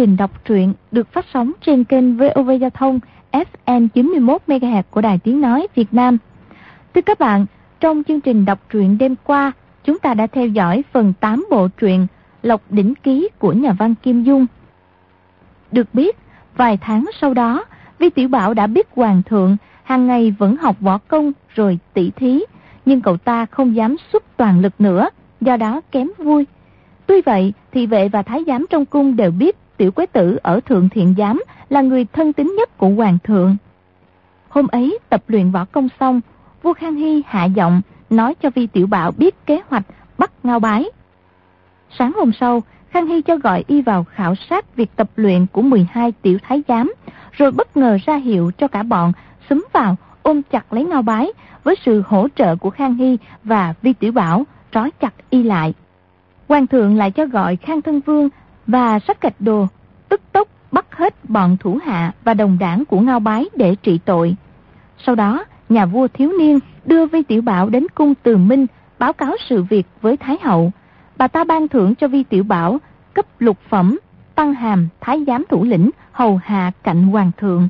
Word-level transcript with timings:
trình 0.00 0.16
đọc 0.16 0.44
truyện 0.44 0.72
được 0.90 1.12
phát 1.12 1.26
sóng 1.34 1.52
trên 1.60 1.84
kênh 1.84 2.16
VOV 2.16 2.50
Giao 2.60 2.70
thông 2.70 3.00
FM 3.32 3.88
91 3.88 4.42
MHz 4.46 4.82
của 4.90 5.00
Đài 5.00 5.18
Tiếng 5.18 5.40
nói 5.40 5.66
Việt 5.74 5.94
Nam. 5.94 6.18
Thưa 6.94 7.00
các 7.00 7.18
bạn, 7.18 7.46
trong 7.80 8.02
chương 8.08 8.20
trình 8.20 8.44
đọc 8.44 8.58
truyện 8.70 8.98
đêm 8.98 9.14
qua, 9.24 9.52
chúng 9.84 9.98
ta 9.98 10.14
đã 10.14 10.26
theo 10.26 10.46
dõi 10.46 10.84
phần 10.92 11.12
8 11.20 11.46
bộ 11.50 11.68
truyện 11.68 12.06
Lộc 12.42 12.62
đỉnh 12.70 12.94
ký 12.94 13.28
của 13.38 13.52
nhà 13.52 13.72
văn 13.72 13.94
Kim 14.02 14.22
Dung. 14.22 14.46
Được 15.72 15.94
biết, 15.94 16.16
vài 16.56 16.76
tháng 16.76 17.04
sau 17.20 17.34
đó, 17.34 17.64
Vi 17.98 18.10
Tiểu 18.10 18.28
Bảo 18.28 18.54
đã 18.54 18.66
biết 18.66 18.88
hoàng 18.96 19.22
thượng 19.22 19.56
hàng 19.82 20.06
ngày 20.06 20.34
vẫn 20.38 20.56
học 20.56 20.76
võ 20.80 20.98
công 20.98 21.32
rồi 21.54 21.78
tỉ 21.94 22.10
thí, 22.10 22.44
nhưng 22.86 23.00
cậu 23.00 23.16
ta 23.16 23.46
không 23.46 23.76
dám 23.76 23.96
xuất 24.12 24.36
toàn 24.36 24.60
lực 24.60 24.72
nữa, 24.78 25.08
do 25.40 25.56
đó 25.56 25.80
kém 25.92 26.08
vui. 26.18 26.46
Tuy 27.06 27.20
vậy, 27.20 27.52
thị 27.72 27.86
vệ 27.86 28.08
và 28.08 28.22
thái 28.22 28.44
giám 28.46 28.66
trong 28.70 28.86
cung 28.86 29.16
đều 29.16 29.30
biết 29.30 29.56
tiểu 29.80 29.90
quế 29.90 30.06
tử 30.06 30.38
ở 30.42 30.60
thượng 30.60 30.88
thiện 30.88 31.14
giám 31.18 31.42
là 31.68 31.80
người 31.80 32.06
thân 32.12 32.32
tín 32.32 32.54
nhất 32.56 32.78
của 32.78 32.88
hoàng 32.88 33.18
thượng. 33.24 33.56
Hôm 34.48 34.66
ấy 34.66 34.98
tập 35.08 35.22
luyện 35.28 35.50
võ 35.50 35.64
công 35.64 35.88
xong, 36.00 36.20
vua 36.62 36.72
Khang 36.72 36.94
Hy 36.94 37.22
hạ 37.26 37.44
giọng 37.44 37.80
nói 38.10 38.34
cho 38.34 38.50
Vi 38.54 38.66
Tiểu 38.66 38.86
Bảo 38.86 39.10
biết 39.10 39.46
kế 39.46 39.60
hoạch 39.68 39.82
bắt 40.18 40.30
ngao 40.42 40.60
bái. 40.60 40.84
Sáng 41.98 42.12
hôm 42.12 42.32
sau, 42.40 42.62
Khang 42.90 43.06
Hy 43.06 43.22
cho 43.22 43.36
gọi 43.36 43.64
y 43.66 43.82
vào 43.82 44.04
khảo 44.04 44.34
sát 44.34 44.76
việc 44.76 44.90
tập 44.96 45.10
luyện 45.16 45.46
của 45.46 45.62
12 45.62 46.12
tiểu 46.12 46.38
thái 46.42 46.62
giám, 46.68 46.92
rồi 47.32 47.50
bất 47.50 47.76
ngờ 47.76 47.98
ra 48.06 48.16
hiệu 48.16 48.50
cho 48.58 48.68
cả 48.68 48.82
bọn 48.82 49.12
xúm 49.50 49.66
vào 49.72 49.96
ôm 50.22 50.42
chặt 50.42 50.72
lấy 50.72 50.84
ngao 50.84 51.02
bái 51.02 51.32
với 51.64 51.74
sự 51.84 52.02
hỗ 52.06 52.28
trợ 52.36 52.56
của 52.56 52.70
Khang 52.70 52.94
Hy 52.94 53.18
và 53.44 53.74
Vi 53.82 53.92
Tiểu 53.92 54.12
Bảo 54.12 54.44
trói 54.72 54.90
chặt 55.00 55.14
y 55.30 55.42
lại. 55.42 55.74
Hoàng 56.48 56.66
thượng 56.66 56.96
lại 56.96 57.10
cho 57.10 57.26
gọi 57.26 57.56
Khang 57.56 57.82
Thân 57.82 58.00
Vương 58.00 58.28
và 58.70 58.98
sách 58.98 59.20
gạch 59.22 59.40
đồ, 59.40 59.66
tức 60.08 60.20
tốc 60.32 60.48
bắt 60.72 60.86
hết 60.90 61.14
bọn 61.24 61.56
thủ 61.60 61.78
hạ 61.84 62.12
và 62.24 62.34
đồng 62.34 62.56
đảng 62.60 62.84
của 62.84 63.00
Ngao 63.00 63.20
Bái 63.20 63.44
để 63.56 63.74
trị 63.82 64.00
tội. 64.04 64.36
Sau 65.06 65.14
đó, 65.14 65.44
nhà 65.68 65.86
vua 65.86 66.08
thiếu 66.08 66.32
niên 66.38 66.58
đưa 66.84 67.06
Vi 67.06 67.22
Tiểu 67.22 67.42
Bảo 67.42 67.68
đến 67.68 67.86
cung 67.94 68.14
Từ 68.22 68.36
Minh 68.36 68.66
báo 68.98 69.12
cáo 69.12 69.32
sự 69.48 69.62
việc 69.62 69.86
với 70.00 70.16
Thái 70.16 70.36
Hậu. 70.42 70.72
Bà 71.16 71.28
ta 71.28 71.44
ban 71.44 71.68
thưởng 71.68 71.94
cho 71.94 72.08
Vi 72.08 72.22
Tiểu 72.22 72.44
Bảo 72.44 72.78
cấp 73.14 73.26
lục 73.38 73.58
phẩm, 73.68 73.98
tăng 74.34 74.54
hàm 74.54 74.88
thái 75.00 75.24
giám 75.26 75.44
thủ 75.48 75.64
lĩnh 75.64 75.90
hầu 76.12 76.40
hạ 76.44 76.72
cạnh 76.82 77.02
hoàng 77.02 77.30
thượng. 77.36 77.68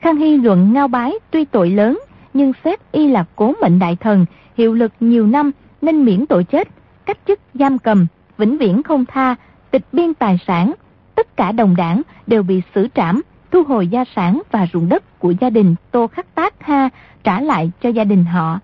Khang 0.00 0.16
Hy 0.16 0.36
luận 0.36 0.72
Ngao 0.72 0.88
Bái 0.88 1.12
tuy 1.30 1.44
tội 1.44 1.70
lớn, 1.70 1.98
nhưng 2.34 2.52
xét 2.64 2.92
y 2.92 3.08
là 3.08 3.24
cố 3.36 3.52
mệnh 3.62 3.78
đại 3.78 3.96
thần, 3.96 4.26
hiệu 4.56 4.74
lực 4.74 4.92
nhiều 5.00 5.26
năm 5.26 5.50
nên 5.82 6.04
miễn 6.04 6.26
tội 6.26 6.44
chết, 6.44 6.68
cách 7.06 7.18
chức 7.26 7.40
giam 7.54 7.78
cầm, 7.78 8.06
vĩnh 8.38 8.58
viễn 8.58 8.82
không 8.82 9.04
tha, 9.04 9.34
tịch 9.70 9.84
biên 9.92 10.14
tài 10.14 10.38
sản. 10.46 10.74
Tất 11.14 11.36
cả 11.36 11.52
đồng 11.52 11.76
đảng 11.76 12.02
đều 12.26 12.42
bị 12.42 12.62
xử 12.74 12.88
trảm, 12.94 13.22
thu 13.50 13.62
hồi 13.62 13.88
gia 13.88 14.04
sản 14.16 14.42
và 14.50 14.66
ruộng 14.72 14.88
đất 14.88 15.18
của 15.18 15.30
gia 15.40 15.50
đình 15.50 15.74
Tô 15.90 16.06
Khắc 16.06 16.34
Tác 16.34 16.62
Ha 16.62 16.88
trả 17.24 17.40
lại 17.40 17.70
cho 17.80 17.88
gia 17.88 18.04
đình 18.04 18.24
họ. 18.24 18.60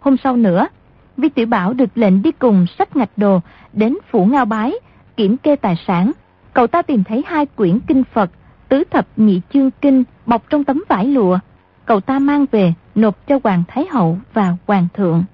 Hôm 0.00 0.16
sau 0.24 0.36
nữa, 0.36 0.66
Vi 1.16 1.28
Tiểu 1.28 1.46
Bảo 1.46 1.72
được 1.72 1.98
lệnh 1.98 2.22
đi 2.22 2.32
cùng 2.32 2.66
sách 2.78 2.96
ngạch 2.96 3.10
đồ 3.16 3.40
đến 3.72 3.96
Phủ 4.10 4.24
Ngao 4.24 4.44
Bái, 4.44 4.72
kiểm 5.16 5.36
kê 5.36 5.56
tài 5.56 5.76
sản. 5.86 6.12
Cậu 6.52 6.66
ta 6.66 6.82
tìm 6.82 7.04
thấy 7.04 7.24
hai 7.26 7.46
quyển 7.46 7.80
kinh 7.80 8.04
Phật, 8.12 8.30
tứ 8.68 8.84
thập 8.90 9.06
nhị 9.16 9.40
chương 9.52 9.70
kinh 9.70 10.04
bọc 10.26 10.50
trong 10.50 10.64
tấm 10.64 10.84
vải 10.88 11.06
lụa. 11.06 11.38
Cậu 11.84 12.00
ta 12.00 12.18
mang 12.18 12.46
về 12.52 12.72
nộp 12.94 13.26
cho 13.26 13.38
Hoàng 13.44 13.62
Thái 13.68 13.86
Hậu 13.90 14.18
và 14.32 14.56
Hoàng 14.66 14.86
Thượng. 14.94 15.24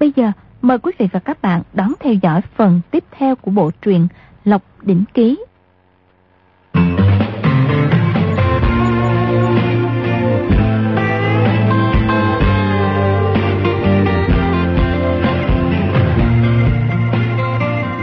Bây 0.00 0.12
giờ, 0.16 0.32
mời 0.62 0.78
quý 0.78 0.92
vị 0.98 1.08
và 1.12 1.20
các 1.20 1.42
bạn 1.42 1.62
đón 1.72 1.92
theo 2.00 2.14
dõi 2.22 2.40
phần 2.56 2.80
tiếp 2.90 3.04
theo 3.10 3.36
của 3.36 3.50
bộ 3.50 3.70
truyện 3.82 4.08
Lộc 4.44 4.62
Đỉnh 4.82 5.04
Ký. 5.14 5.38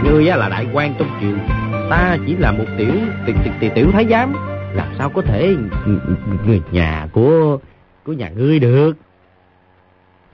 Ngươi 0.04 0.24
là 0.24 0.48
đại 0.48 0.66
quan 0.72 0.94
trong 0.98 1.08
triều 1.20 1.36
Ta 1.90 2.16
chỉ 2.26 2.36
là 2.36 2.52
một 2.52 2.64
tiểu 2.78 2.92
tiểu, 3.26 3.34
tiểu, 3.44 3.52
tiểu, 3.60 3.70
tiểu 3.74 3.90
thái 3.92 4.06
giám 4.10 4.32
Làm 4.74 4.88
sao 4.98 5.10
có 5.10 5.22
thể 5.22 5.56
người 6.46 6.62
nhà 6.72 7.08
của 7.12 7.58
của 8.04 8.12
nhà 8.12 8.30
ngươi 8.36 8.58
được 8.58 8.92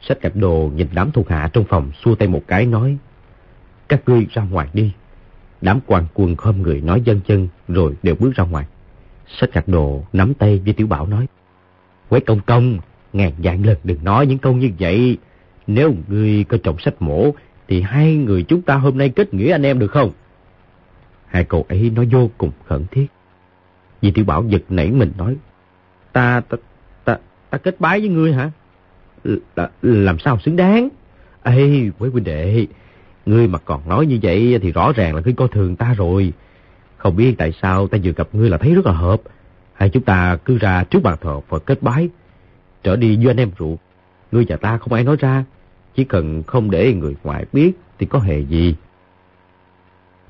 Sách 0.09 0.21
cặp 0.21 0.37
đồ 0.37 0.71
nhìn 0.75 0.89
đám 0.93 1.13
thuộc 1.13 1.29
hạ 1.29 1.51
trong 1.53 1.65
phòng 1.65 1.93
xua 2.05 2.15
tay 2.15 2.29
một 2.29 2.43
cái 2.47 2.67
nói. 2.67 2.97
Các 3.89 4.03
ngươi 4.07 4.27
ra 4.31 4.43
ngoài 4.43 4.69
đi. 4.73 4.93
Đám 5.61 5.81
quan 5.87 6.07
quân 6.15 6.37
khom 6.37 6.63
người 6.63 6.81
nói 6.81 7.03
dân 7.05 7.21
chân 7.27 7.49
rồi 7.69 7.95
đều 8.03 8.15
bước 8.15 8.35
ra 8.35 8.45
ngoài. 8.45 8.67
Sách 9.27 9.53
cặp 9.53 9.69
đồ 9.69 10.05
nắm 10.13 10.35
tay 10.35 10.61
với 10.65 10.73
Tiểu 10.73 10.87
Bảo 10.87 11.07
nói. 11.07 11.27
Quế 12.09 12.21
công 12.21 12.41
công, 12.41 12.79
ngàn 13.13 13.33
dạng 13.45 13.67
lần 13.67 13.77
đừng 13.85 14.05
nói 14.05 14.27
những 14.27 14.39
câu 14.39 14.53
như 14.53 14.71
vậy. 14.79 15.19
Nếu 15.67 15.95
ngươi 16.09 16.45
có 16.45 16.59
trọng 16.63 16.79
sách 16.79 17.03
mổ 17.03 17.31
thì 17.69 17.81
hai 17.81 18.17
người 18.17 18.43
chúng 18.43 18.63
ta 18.63 18.75
hôm 18.75 18.99
nay 18.99 19.09
kết 19.09 19.35
nghĩa 19.35 19.53
anh 19.53 19.63
em 19.63 19.79
được 19.79 19.91
không? 19.91 20.11
Hai 21.27 21.45
cậu 21.45 21.67
ấy 21.69 21.91
nói 21.91 22.09
vô 22.13 22.31
cùng 22.39 22.51
khẩn 22.67 22.85
thiết. 22.91 23.07
Vì 24.01 24.11
Tiểu 24.11 24.25
Bảo 24.25 24.45
giật 24.49 24.63
nảy 24.69 24.91
mình 24.91 25.13
nói. 25.19 25.37
Ta, 26.13 26.41
ta, 26.41 26.57
ta, 27.05 27.19
ta 27.51 27.59
kết 27.59 27.81
bái 27.81 28.01
với 28.01 28.09
ngươi 28.09 28.33
hả? 28.33 28.51
Là, 29.25 29.71
làm 29.83 30.19
sao 30.19 30.39
xứng 30.39 30.57
đáng? 30.57 30.89
Ê, 31.43 31.91
quế 31.99 32.09
huynh 32.09 32.25
đệ, 32.25 32.67
ngươi 33.27 33.49
mà 33.49 33.59
còn 33.59 33.89
nói 33.89 34.07
như 34.07 34.19
vậy 34.23 34.59
thì 34.63 34.73
rõ 34.73 34.93
ràng 34.93 35.15
là 35.15 35.23
ngươi 35.25 35.35
coi 35.35 35.49
thường 35.49 35.77
ta 35.77 35.95
rồi. 35.95 36.33
Không 36.97 37.17
biết 37.17 37.35
tại 37.39 37.53
sao 37.63 37.89
ta 37.89 37.99
vừa 38.03 38.13
gặp 38.13 38.29
ngươi 38.33 38.51
là 38.51 38.59
thấy 38.59 38.75
rất 38.75 38.87
là 38.87 38.93
hợp. 38.93 39.23
Hay 39.75 39.89
chúng 39.89 40.03
ta 40.03 40.37
cứ 40.45 40.59
ra 40.59 40.85
trước 40.85 41.03
bàn 41.03 41.19
thờ 41.21 41.41
Phật 41.49 41.67
kết 41.67 41.83
bái, 41.83 42.09
trở 42.83 42.97
đi 42.97 43.17
với 43.17 43.27
anh 43.27 43.37
em 43.37 43.51
ruột. 43.59 43.79
Ngươi 44.33 44.45
và 44.49 44.57
ta 44.57 44.79
không 44.79 44.93
ai 44.93 45.05
nói 45.05 45.17
ra, 45.21 45.45
chỉ 45.95 46.05
cần 46.05 46.43
không 46.43 46.71
để 46.71 46.95
người 46.95 47.17
ngoài 47.25 47.45
biết 47.53 47.73
thì 47.99 48.07
có 48.07 48.19
hề 48.19 48.41
gì. 48.41 48.75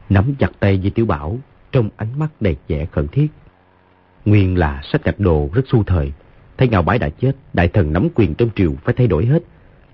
Nắm 0.09 0.35
chặt 0.39 0.51
tay 0.61 0.79
với 0.83 0.91
Tiểu 0.91 1.07
Bảo, 1.07 1.39
trong 1.73 1.89
ánh 1.97 2.19
mắt 2.19 2.29
đầy 2.41 2.57
vẻ 2.69 2.87
khẩn 2.93 3.09
thiết. 3.09 3.29
Nguyên 4.25 4.59
là 4.59 4.81
sách 4.93 5.05
gạch 5.05 5.21
đồ 5.21 5.51
rất 5.53 5.63
xu 5.69 5.85
thời, 5.85 6.13
Thấy 6.59 6.69
Ngao 6.69 6.83
Bái 6.83 6.99
đã 6.99 7.09
chết, 7.09 7.33
đại 7.53 7.69
thần 7.69 7.93
nắm 7.93 8.09
quyền 8.15 8.35
trong 8.35 8.49
triều 8.57 8.73
phải 8.85 8.95
thay 8.95 9.07
đổi 9.07 9.27
hết. 9.27 9.43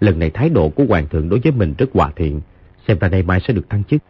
Lần 0.00 0.18
này 0.18 0.30
thái 0.30 0.48
độ 0.48 0.68
của 0.68 0.84
hoàng 0.88 1.08
thượng 1.08 1.28
đối 1.28 1.40
với 1.40 1.52
mình 1.52 1.74
rất 1.78 1.90
hòa 1.92 2.12
thiện, 2.16 2.40
xem 2.88 2.98
ra 2.98 3.08
nay 3.08 3.22
mai 3.22 3.40
sẽ 3.48 3.54
được 3.54 3.70
thăng 3.70 3.84
chức. 3.84 4.02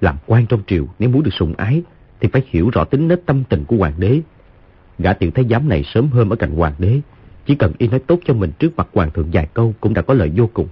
Làm 0.00 0.16
quan 0.26 0.46
trong 0.46 0.62
triều 0.66 0.86
nếu 0.98 1.10
muốn 1.10 1.22
được 1.22 1.34
sủng 1.34 1.54
ái 1.56 1.82
thì 2.20 2.28
phải 2.32 2.42
hiểu 2.46 2.70
rõ 2.70 2.84
tính 2.84 3.08
nết 3.08 3.26
tâm 3.26 3.44
tình 3.48 3.64
của 3.64 3.76
hoàng 3.76 3.94
đế. 3.98 4.20
Gã 4.98 5.12
tiểu 5.12 5.30
thái 5.30 5.44
giám 5.50 5.68
này 5.68 5.84
sớm 5.94 6.08
hơn 6.08 6.30
ở 6.30 6.36
cạnh 6.36 6.56
hoàng 6.56 6.74
đế, 6.78 7.00
chỉ 7.46 7.54
cần 7.54 7.72
y 7.78 7.88
nói 7.88 8.00
tốt 8.06 8.20
cho 8.24 8.34
mình 8.34 8.52
trước 8.58 8.76
mặt 8.76 8.88
hoàng 8.92 9.10
thượng 9.10 9.28
vài 9.32 9.48
câu 9.54 9.74
cũng 9.80 9.94
đã 9.94 10.02
có 10.02 10.14
lợi 10.14 10.32
vô 10.36 10.50
cùng. 10.54 10.68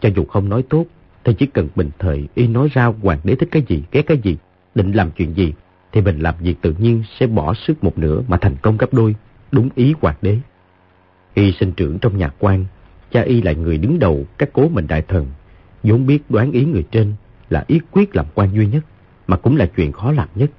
Cho 0.00 0.08
dù 0.16 0.24
không 0.24 0.48
nói 0.48 0.64
tốt, 0.68 0.86
thì 1.24 1.34
chỉ 1.34 1.46
cần 1.46 1.68
bình 1.76 1.90
thời 1.98 2.28
y 2.34 2.46
nói 2.46 2.68
ra 2.72 2.84
hoàng 2.84 3.18
đế 3.24 3.34
thích 3.34 3.48
cái 3.52 3.62
gì, 3.68 3.82
ghét 3.92 4.02
cái 4.06 4.18
gì, 4.18 4.36
định 4.74 4.92
làm 4.92 5.10
chuyện 5.10 5.34
gì, 5.34 5.52
thì 5.92 6.00
mình 6.00 6.18
làm 6.18 6.34
việc 6.40 6.54
tự 6.60 6.74
nhiên 6.78 7.02
sẽ 7.18 7.26
bỏ 7.26 7.54
sức 7.54 7.84
một 7.84 7.98
nửa 7.98 8.22
mà 8.28 8.36
thành 8.36 8.56
công 8.62 8.76
gấp 8.76 8.94
đôi 8.94 9.14
đúng 9.54 9.68
ý 9.74 9.94
hoàng 10.00 10.16
đế. 10.22 10.38
Y 11.34 11.52
sinh 11.52 11.72
trưởng 11.72 11.98
trong 11.98 12.18
nhà 12.18 12.28
quan, 12.38 12.64
cha 13.10 13.22
y 13.22 13.42
là 13.42 13.52
người 13.52 13.78
đứng 13.78 13.98
đầu 13.98 14.26
các 14.38 14.50
cố 14.52 14.68
mệnh 14.68 14.86
đại 14.86 15.02
thần, 15.02 15.26
vốn 15.82 16.06
biết 16.06 16.30
đoán 16.30 16.52
ý 16.52 16.64
người 16.64 16.84
trên 16.90 17.12
là 17.50 17.64
ý 17.66 17.80
quyết 17.90 18.16
làm 18.16 18.26
quan 18.34 18.54
duy 18.54 18.66
nhất, 18.66 18.84
mà 19.26 19.36
cũng 19.36 19.56
là 19.56 19.66
chuyện 19.76 19.92
khó 19.92 20.12
làm 20.12 20.28
nhất. 20.34 20.50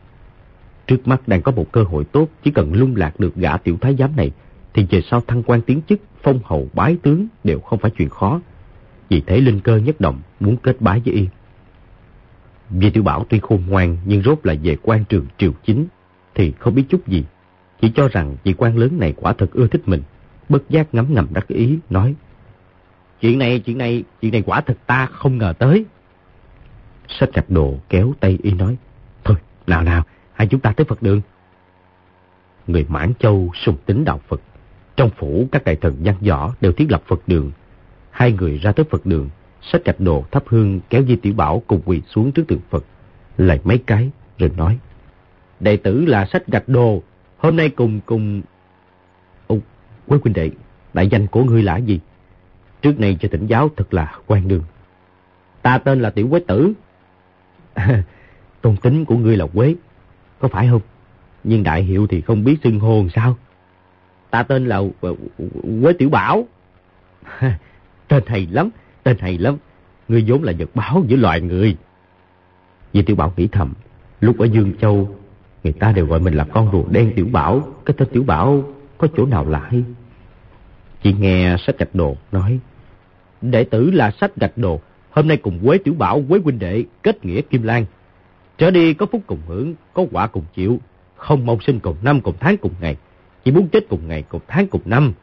Trước 0.88 1.07
mắt 1.07 1.27
đang 1.27 1.42
có 1.42 1.51
một 1.51 1.71
cơ 1.71 1.83
hội 1.83 2.03
tốt, 2.03 2.30
chỉ 2.44 2.51
cần 2.51 2.74
lung 2.74 2.95
lạc 2.95 3.19
được 3.19 3.36
gã 3.36 3.57
tiểu 3.57 3.77
thái 3.81 3.95
giám 4.00 4.15
này, 4.15 4.31
thì 4.74 4.86
về 4.89 5.01
sau 5.01 5.21
thăng 5.21 5.44
quan 5.44 5.62
tiến 5.62 5.81
chức, 5.89 6.00
phong 6.24 6.39
hầu 6.44 6.68
bái 6.74 6.97
tướng 7.03 7.27
đều 7.44 7.59
không 7.59 7.80
phải 7.80 7.92
chuyện 7.92 8.09
khó. 8.09 8.42
Vì 9.09 9.21
thế 9.21 9.38
linh 9.38 9.59
cơ 9.59 9.77
nhất 9.77 10.01
động 10.01 10.21
muốn 10.39 10.57
kết 10.57 10.81
bái 10.81 11.01
với 11.06 11.13
y. 11.13 11.27
Vì 12.69 12.89
tiểu 12.89 13.03
bảo 13.03 13.25
tuy 13.30 13.39
khôn 13.39 13.63
ngoan 13.68 13.97
nhưng 14.06 14.24
rốt 14.24 14.39
là 14.44 14.56
về 14.63 14.77
quan 14.81 15.03
trường 15.09 15.25
triều 15.38 15.51
chính, 15.65 15.86
thì 16.36 16.53
không 16.59 16.75
biết 16.75 16.83
chút 16.89 17.07
gì 17.07 17.24
chỉ 17.81 17.92
cho 17.95 18.07
rằng 18.07 18.36
vị 18.44 18.54
quan 18.57 18.77
lớn 18.77 19.00
này 19.00 19.13
quả 19.18 19.33
thật 19.33 19.51
ưa 19.54 19.68
thích 19.68 19.81
mình, 19.86 20.01
bất 20.50 20.69
giác 20.69 20.94
ngấm 20.94 21.13
ngầm 21.13 21.27
đắc 21.31 21.48
ý, 21.48 21.80
nói. 21.89 22.16
Chuyện 23.22 23.39
này, 23.39 23.60
chuyện 23.60 23.77
này, 23.77 24.04
chuyện 24.22 24.31
này 24.31 24.44
quả 24.45 24.62
thật 24.62 24.77
ta 24.88 25.06
không 25.06 25.38
ngờ 25.38 25.54
tới. 25.60 25.86
Sách 27.07 27.30
gạch 27.33 27.50
đồ 27.50 27.80
kéo 27.89 28.13
tay 28.19 28.39
y 28.44 28.51
nói. 28.51 28.77
Thôi, 29.24 29.38
nào 29.68 29.83
nào, 29.83 30.04
hai 30.33 30.48
chúng 30.48 30.60
ta 30.60 30.72
tới 30.72 30.86
Phật 30.86 31.04
đường. 31.04 31.22
Người 32.68 32.86
Mãn 32.89 33.13
Châu 33.19 33.51
sùng 33.66 33.78
tính 33.86 34.06
đạo 34.06 34.19
Phật. 34.28 34.42
Trong 34.95 35.10
phủ 35.18 35.48
các 35.51 35.63
đại 35.63 35.75
thần 35.75 35.98
văn 36.04 36.16
võ 36.30 36.54
đều 36.62 36.71
thiết 36.71 36.92
lập 36.92 37.04
Phật 37.07 37.28
đường. 37.28 37.51
Hai 38.12 38.31
người 38.31 38.57
ra 38.57 38.71
tới 38.71 38.86
Phật 38.89 39.06
đường, 39.06 39.30
sách 39.62 39.86
gạch 39.86 40.00
đồ 40.00 40.25
thắp 40.31 40.44
hương 40.48 40.80
kéo 40.89 41.04
Di 41.07 41.16
Tiểu 41.16 41.33
Bảo 41.33 41.63
cùng 41.68 41.81
quỳ 41.86 42.01
xuống 42.01 42.31
trước 42.31 42.44
tượng 42.48 42.62
Phật. 42.69 42.86
Lại 43.38 43.60
mấy 43.63 43.78
cái 43.78 44.10
rồi 44.38 44.51
nói. 44.57 44.80
Đệ 45.60 45.78
tử 45.78 46.06
là 46.06 46.25
sách 46.25 46.48
gạch 46.48 46.69
đồ, 46.69 47.04
Hôm 47.37 47.55
nay 47.55 47.69
cùng 47.69 47.99
cùng... 48.05 48.41
Ồ, 49.47 49.57
quý 50.07 50.17
huynh 50.23 50.33
đệ, 50.33 50.51
đại 50.93 51.07
danh 51.07 51.27
của 51.27 51.43
ngươi 51.43 51.63
là 51.63 51.77
gì? 51.77 51.99
Trước 52.81 52.99
này 52.99 53.17
cho 53.19 53.29
tỉnh 53.31 53.47
giáo 53.47 53.69
thật 53.77 53.93
là 53.93 54.15
quan 54.27 54.47
đường. 54.47 54.63
Ta 55.61 55.77
tên 55.77 56.01
là 56.01 56.09
Tiểu 56.09 56.27
Quế 56.29 56.39
Tử. 56.47 56.73
tôn 58.61 58.77
tính 58.77 59.05
của 59.05 59.17
ngươi 59.17 59.37
là 59.37 59.45
Quế, 59.53 59.75
có 60.39 60.47
phải 60.47 60.67
không? 60.67 60.81
Nhưng 61.43 61.63
đại 61.63 61.83
hiệu 61.83 62.07
thì 62.07 62.21
không 62.21 62.43
biết 62.43 62.57
xưng 62.63 62.79
hồn 62.79 63.09
sao? 63.15 63.37
Ta 64.29 64.43
tên 64.43 64.65
là 64.65 64.81
ờ, 65.01 65.15
Quế 65.81 65.93
Tiểu 65.93 66.09
Bảo. 66.09 66.45
tên 68.07 68.23
hay 68.27 68.47
lắm, 68.51 68.69
tên 69.03 69.17
hay 69.19 69.37
lắm. 69.37 69.57
Ngươi 70.07 70.23
vốn 70.27 70.43
là 70.43 70.53
vật 70.59 70.69
báo 70.75 71.03
giữa 71.07 71.17
loài 71.17 71.41
người. 71.41 71.77
Vì 72.93 73.01
Tiểu 73.01 73.15
Bảo 73.15 73.33
nghĩ 73.37 73.47
thầm, 73.47 73.73
lúc 74.21 74.37
ở 74.37 74.45
Dương 74.45 74.73
Châu, 74.81 75.15
người 75.65 75.73
ta 75.73 75.91
đều 75.91 76.06
gọi 76.06 76.19
mình 76.19 76.33
là 76.33 76.44
con 76.44 76.69
rùa 76.71 76.83
đen 76.89 77.13
Tiểu 77.15 77.27
Bảo. 77.31 77.67
Cái 77.85 77.95
tên 77.97 78.07
Tiểu 78.12 78.23
Bảo 78.23 78.63
có 78.97 79.07
chỗ 79.17 79.25
nào 79.25 79.45
lạ 79.50 79.67
hay? 79.71 79.83
Chị 81.03 81.13
nghe 81.19 81.56
sách 81.59 81.79
gạch 81.79 81.95
đồ 81.95 82.15
nói, 82.31 82.59
đệ 83.41 83.63
tử 83.63 83.91
là 83.91 84.12
sách 84.12 84.35
gạch 84.35 84.57
đồ, 84.57 84.79
hôm 85.12 85.27
nay 85.27 85.38
cùng 85.38 85.59
Quế 85.65 85.77
Tiểu 85.77 85.94
Bảo, 85.94 86.23
Quế 86.29 86.39
huynh 86.39 86.59
đệ 86.59 86.83
kết 87.03 87.25
nghĩa 87.25 87.41
Kim 87.41 87.63
Lan. 87.63 87.85
Trở 88.57 88.71
đi 88.71 88.94
có 88.94 89.06
phúc 89.06 89.21
cùng 89.27 89.39
hưởng, 89.47 89.75
có 89.94 90.06
quả 90.12 90.27
cùng 90.27 90.44
chịu, 90.56 90.79
không 91.15 91.45
mong 91.45 91.62
sinh 91.62 91.79
cùng 91.79 91.95
năm 92.01 92.21
cùng 92.21 92.35
tháng 92.39 92.57
cùng 92.57 92.73
ngày, 92.81 92.97
chỉ 93.45 93.51
muốn 93.51 93.68
chết 93.68 93.89
cùng 93.89 94.07
ngày 94.07 94.23
cùng 94.29 94.41
tháng 94.47 94.68
cùng 94.68 94.81
năm. 94.85 95.13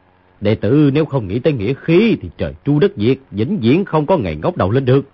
Đệ 0.41 0.55
tử 0.55 0.91
nếu 0.93 1.05
không 1.05 1.27
nghĩ 1.27 1.39
tới 1.39 1.53
nghĩa 1.53 1.73
khí 1.73 2.17
thì 2.21 2.29
trời 2.37 2.53
chu 2.65 2.79
đất 2.79 2.91
diệt, 2.97 3.17
vĩnh 3.31 3.59
viễn 3.59 3.85
không 3.85 4.05
có 4.05 4.17
ngày 4.17 4.35
ngóc 4.35 4.57
đầu 4.57 4.71
lên 4.71 4.85
được. 4.85 5.05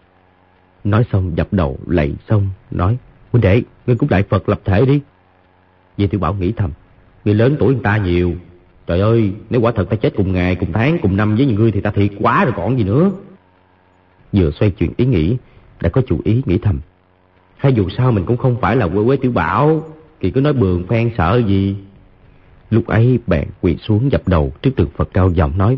Nói 0.84 1.06
xong 1.12 1.38
dập 1.38 1.48
đầu 1.52 1.78
lạy 1.88 2.16
xong, 2.30 2.50
nói, 2.72 2.98
huynh 3.32 3.42
đệ, 3.42 3.62
ngươi 3.88 3.96
cũng 3.96 4.10
đại 4.10 4.24
Phật 4.24 4.50
lập 4.50 4.62
thể 4.66 4.86
đi. 4.86 5.02
Vì 6.00 6.08
tiểu 6.08 6.20
bảo 6.20 6.34
nghĩ 6.34 6.52
thầm, 6.52 6.72
người 7.26 7.36
lớn 7.36 7.56
tuổi 7.60 7.74
người 7.74 7.84
ta 7.84 7.98
nhiều. 7.98 8.34
Trời 8.88 9.00
ơi, 9.00 9.32
nếu 9.50 9.62
quả 9.62 9.72
thật 9.72 9.90
ta 9.90 9.96
chết 9.96 10.14
cùng 10.16 10.34
ngày, 10.34 10.56
cùng 10.56 10.74
tháng, 10.74 10.98
cùng 11.02 11.18
năm 11.18 11.36
với 11.36 11.46
những 11.46 11.56
người 11.56 11.72
thì 11.72 11.82
ta 11.82 11.92
thiệt 11.92 12.12
quá 12.20 12.46
rồi 12.46 12.54
còn 12.58 12.78
gì 12.78 12.84
nữa. 12.84 13.12
Vừa 14.34 14.52
xoay 14.52 14.72
chuyển 14.72 14.92
ý 14.98 15.06
nghĩ, 15.06 15.38
đã 15.82 15.90
có 15.90 16.02
chủ 16.08 16.20
ý 16.24 16.42
nghĩ 16.46 16.58
thầm. 16.58 16.80
Hay 17.58 17.74
dù 17.74 17.90
sao 17.98 18.12
mình 18.12 18.26
cũng 18.26 18.38
không 18.38 18.58
phải 18.62 18.76
là 18.76 18.88
quê 18.88 19.04
quế 19.06 19.18
tiểu 19.18 19.32
bảo, 19.32 19.84
thì 20.22 20.32
cứ 20.32 20.42
nói 20.42 20.54
bường 20.54 20.88
phen 20.88 21.12
sợ 21.18 21.42
gì. 21.48 21.76
Lúc 22.70 22.88
ấy 22.88 23.20
bạn 23.28 23.48
quỳ 23.62 23.78
xuống 23.78 24.12
dập 24.12 24.28
đầu 24.28 24.54
trước 24.62 24.72
tượng 24.76 24.90
Phật 24.96 25.10
cao 25.14 25.30
giọng 25.30 25.58
nói. 25.58 25.78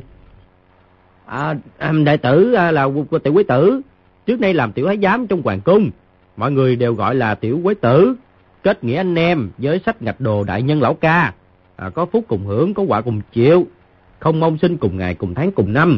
À, 1.25 1.55
à 1.77 1.91
đại 2.05 2.17
tử 2.17 2.53
à, 2.53 2.71
là 2.71 2.87
tiểu 3.23 3.33
quế 3.33 3.43
tử, 3.43 3.81
trước 4.25 4.39
nay 4.39 4.53
làm 4.53 4.71
tiểu 4.71 4.87
thái 4.87 4.97
giám 5.01 5.27
trong 5.27 5.41
hoàng 5.41 5.61
cung. 5.61 5.89
Mọi 6.37 6.51
người 6.51 6.75
đều 6.75 6.93
gọi 6.93 7.15
là 7.15 7.35
tiểu 7.35 7.59
quế 7.63 7.73
tử, 7.73 8.15
kết 8.63 8.83
nghĩa 8.83 8.97
anh 8.97 9.15
em 9.15 9.49
với 9.57 9.81
sách 9.85 10.01
ngạch 10.01 10.21
đồ 10.21 10.43
đại 10.43 10.61
nhân 10.61 10.81
lão 10.81 10.93
ca. 10.93 11.33
À, 11.75 11.89
có 11.89 12.05
phúc 12.05 12.25
cùng 12.27 12.45
hưởng, 12.45 12.73
có 12.73 12.83
quả 12.83 13.01
cùng 13.01 13.21
chịu, 13.33 13.67
không 14.19 14.39
mong 14.39 14.57
sinh 14.57 14.77
cùng 14.77 14.97
ngày, 14.97 15.15
cùng 15.15 15.33
tháng, 15.33 15.51
cùng 15.51 15.73
năm. 15.73 15.97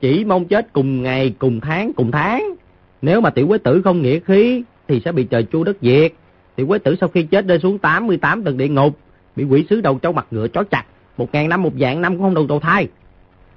Chỉ 0.00 0.24
mong 0.24 0.44
chết 0.44 0.72
cùng 0.72 1.02
ngày, 1.02 1.34
cùng 1.38 1.60
tháng, 1.60 1.92
cùng 1.96 2.10
tháng. 2.10 2.54
Nếu 3.02 3.20
mà 3.20 3.30
tiểu 3.30 3.48
quế 3.48 3.58
tử 3.58 3.82
không 3.84 4.02
nghĩa 4.02 4.20
khí, 4.20 4.62
thì 4.88 5.00
sẽ 5.04 5.12
bị 5.12 5.24
trời 5.24 5.42
chu 5.42 5.64
đất 5.64 5.76
diệt. 5.82 6.12
Tiểu 6.56 6.66
quế 6.66 6.78
tử 6.78 6.96
sau 7.00 7.08
khi 7.08 7.22
chết 7.22 7.46
rơi 7.46 7.58
xuống 7.58 7.78
88 7.78 8.44
tầng 8.44 8.56
địa 8.56 8.68
ngục, 8.68 8.98
bị 9.36 9.44
quỷ 9.44 9.66
sứ 9.70 9.80
đầu 9.80 9.98
trâu 9.98 10.12
mặt 10.12 10.26
ngựa 10.30 10.48
chó 10.48 10.62
chặt, 10.62 10.84
một 11.16 11.28
ngàn 11.32 11.48
năm 11.48 11.62
một 11.62 11.72
dạng 11.80 12.00
năm 12.00 12.12
cũng 12.12 12.22
không 12.22 12.34
đầu 12.34 12.46
đầu 12.46 12.60
thai. 12.60 12.88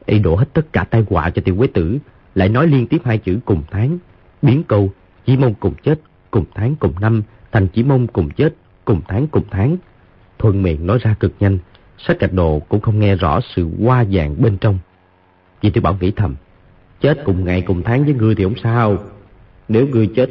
Y 0.05 0.19
đổ 0.19 0.35
hết 0.35 0.53
tất 0.53 0.73
cả 0.73 0.83
tai 0.83 1.05
họa 1.09 1.29
cho 1.29 1.41
tiểu 1.45 1.55
quế 1.57 1.67
tử, 1.67 1.97
lại 2.35 2.49
nói 2.49 2.67
liên 2.67 2.87
tiếp 2.87 3.01
hai 3.05 3.17
chữ 3.17 3.39
cùng 3.45 3.63
tháng, 3.71 3.97
biến 4.41 4.63
câu 4.67 4.91
chỉ 5.25 5.37
mong 5.37 5.53
cùng 5.59 5.73
chết, 5.83 5.99
cùng 6.31 6.45
tháng 6.55 6.75
cùng 6.79 6.93
năm, 7.01 7.23
thành 7.51 7.67
chỉ 7.67 7.83
mong 7.83 8.07
cùng 8.07 8.29
chết, 8.29 8.55
cùng 8.85 9.01
tháng 9.07 9.27
cùng 9.27 9.43
tháng. 9.51 9.77
Thuận 10.39 10.63
miệng 10.63 10.87
nói 10.87 10.97
ra 11.01 11.15
cực 11.19 11.33
nhanh, 11.39 11.57
sách 11.97 12.19
cạch 12.19 12.33
đồ 12.33 12.59
cũng 12.69 12.81
không 12.81 12.99
nghe 12.99 13.15
rõ 13.15 13.39
sự 13.55 13.69
hoa 13.83 14.05
dạng 14.05 14.41
bên 14.41 14.57
trong. 14.57 14.79
Vì 15.61 15.69
tiểu 15.69 15.81
bảo 15.83 15.97
nghĩ 15.99 16.11
thầm, 16.11 16.35
chết 17.01 17.17
cùng 17.25 17.45
ngày 17.45 17.61
cùng 17.61 17.83
tháng 17.83 18.05
với 18.05 18.13
ngươi 18.13 18.35
thì 18.35 18.43
không 18.43 18.57
sao. 18.63 18.97
Nếu 19.67 19.87
ngươi 19.87 20.07
chết 20.15 20.29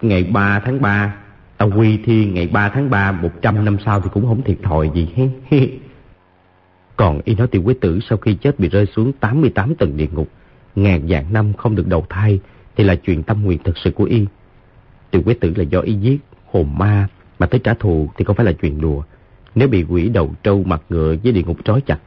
ngày 0.00 0.24
3 0.24 0.60
tháng 0.60 0.82
3, 0.82 1.14
tao 1.56 1.70
quy 1.76 1.98
thi 2.04 2.26
ngày 2.26 2.46
3 2.46 2.68
tháng 2.68 2.90
3 2.90 3.12
100 3.12 3.64
năm 3.64 3.76
sau 3.84 4.00
thì 4.00 4.08
cũng 4.12 4.26
không 4.26 4.42
thiệt 4.42 4.58
thòi 4.62 4.90
gì 4.94 5.08
hết. 5.14 5.28
Còn 6.96 7.20
y 7.24 7.34
nói 7.34 7.46
tiểu 7.46 7.62
quế 7.62 7.74
tử 7.80 7.98
sau 8.08 8.18
khi 8.18 8.34
chết 8.34 8.58
bị 8.58 8.68
rơi 8.68 8.86
xuống 8.86 9.12
88 9.12 9.74
tầng 9.74 9.96
địa 9.96 10.08
ngục, 10.12 10.28
ngàn 10.74 11.08
dạng 11.08 11.32
năm 11.32 11.52
không 11.52 11.74
được 11.74 11.86
đầu 11.88 12.06
thai 12.08 12.40
thì 12.76 12.84
là 12.84 12.94
chuyện 12.94 13.22
tâm 13.22 13.44
nguyện 13.44 13.58
thật 13.64 13.78
sự 13.84 13.90
của 13.90 14.04
y. 14.04 14.26
Tiểu 15.10 15.22
quế 15.22 15.34
tử 15.34 15.52
là 15.56 15.62
do 15.62 15.80
y 15.80 15.94
giết 15.94 16.18
hồn 16.54 16.78
ma 16.78 17.08
mà 17.38 17.46
tới 17.46 17.60
trả 17.64 17.74
thù 17.74 18.10
thì 18.16 18.24
không 18.24 18.36
phải 18.36 18.46
là 18.46 18.52
chuyện 18.52 18.80
đùa. 18.80 19.02
Nếu 19.54 19.68
bị 19.68 19.84
quỷ 19.88 20.08
đầu 20.08 20.34
trâu 20.42 20.62
mặt 20.64 20.82
ngựa 20.88 21.14
với 21.22 21.32
địa 21.32 21.42
ngục 21.42 21.64
trói 21.64 21.80
chặt 21.80 21.98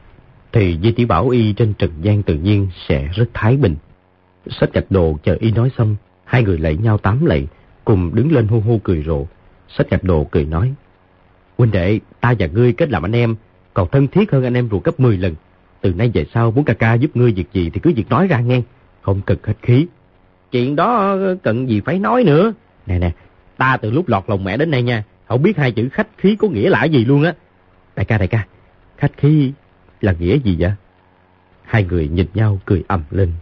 thì 0.52 0.78
Di 0.82 0.92
Tiểu 0.92 1.06
Bảo 1.06 1.28
y 1.28 1.52
trên 1.52 1.74
trần 1.74 1.90
gian 2.00 2.22
tự 2.22 2.34
nhiên 2.34 2.68
sẽ 2.88 3.08
rất 3.14 3.28
thái 3.34 3.56
bình. 3.56 3.76
Sách 4.46 4.72
gạch 4.72 4.90
đồ 4.90 5.18
chờ 5.22 5.36
y 5.40 5.50
nói 5.50 5.70
xong, 5.78 5.96
hai 6.24 6.42
người 6.42 6.58
lạy 6.58 6.76
nhau 6.76 6.98
tám 6.98 7.24
lạy, 7.26 7.46
cùng 7.84 8.14
đứng 8.14 8.32
lên 8.32 8.48
hu 8.48 8.60
hu 8.60 8.78
cười 8.78 9.02
rộ. 9.06 9.26
Sách 9.68 9.90
gạch 9.90 10.04
đồ 10.04 10.24
cười 10.24 10.44
nói, 10.44 10.74
Huynh 11.58 11.70
đệ, 11.70 12.00
ta 12.20 12.34
và 12.38 12.46
ngươi 12.46 12.72
kết 12.72 12.90
làm 12.90 13.04
anh 13.04 13.16
em, 13.16 13.36
còn 13.74 13.88
thân 13.92 14.08
thiết 14.08 14.32
hơn 14.32 14.44
anh 14.44 14.54
em 14.54 14.68
ruột 14.70 14.84
gấp 14.84 15.00
10 15.00 15.16
lần. 15.16 15.34
Từ 15.80 15.94
nay 15.94 16.10
về 16.14 16.26
sau 16.34 16.50
muốn 16.50 16.64
ca 16.64 16.74
ca 16.74 16.94
giúp 16.94 17.16
ngươi 17.16 17.32
việc 17.32 17.52
gì 17.52 17.70
thì 17.70 17.80
cứ 17.80 17.92
việc 17.96 18.08
nói 18.08 18.26
ra 18.26 18.40
nghe, 18.40 18.62
không 19.02 19.20
cần 19.26 19.38
khách 19.42 19.62
khí. 19.62 19.86
Chuyện 20.50 20.76
đó 20.76 21.16
cần 21.42 21.68
gì 21.68 21.80
phải 21.80 21.98
nói 21.98 22.24
nữa. 22.24 22.52
Nè 22.86 22.98
nè, 22.98 23.12
ta 23.58 23.76
từ 23.76 23.90
lúc 23.90 24.08
lọt 24.08 24.24
lòng 24.26 24.44
mẹ 24.44 24.56
đến 24.56 24.70
nay 24.70 24.82
nha, 24.82 25.04
không 25.28 25.42
biết 25.42 25.56
hai 25.56 25.72
chữ 25.72 25.88
khách 25.92 26.08
khí 26.18 26.36
có 26.36 26.48
nghĩa 26.48 26.70
là 26.70 26.84
gì 26.84 27.04
luôn 27.04 27.22
á. 27.22 27.34
Đại 27.96 28.04
ca, 28.04 28.18
đại 28.18 28.28
ca, 28.28 28.46
khách 28.96 29.12
khí 29.16 29.52
là 30.00 30.14
nghĩa 30.18 30.38
gì 30.38 30.56
vậy? 30.58 30.72
Hai 31.64 31.84
người 31.84 32.08
nhìn 32.08 32.26
nhau 32.34 32.60
cười 32.64 32.84
ầm 32.88 33.02
lên. 33.10 33.32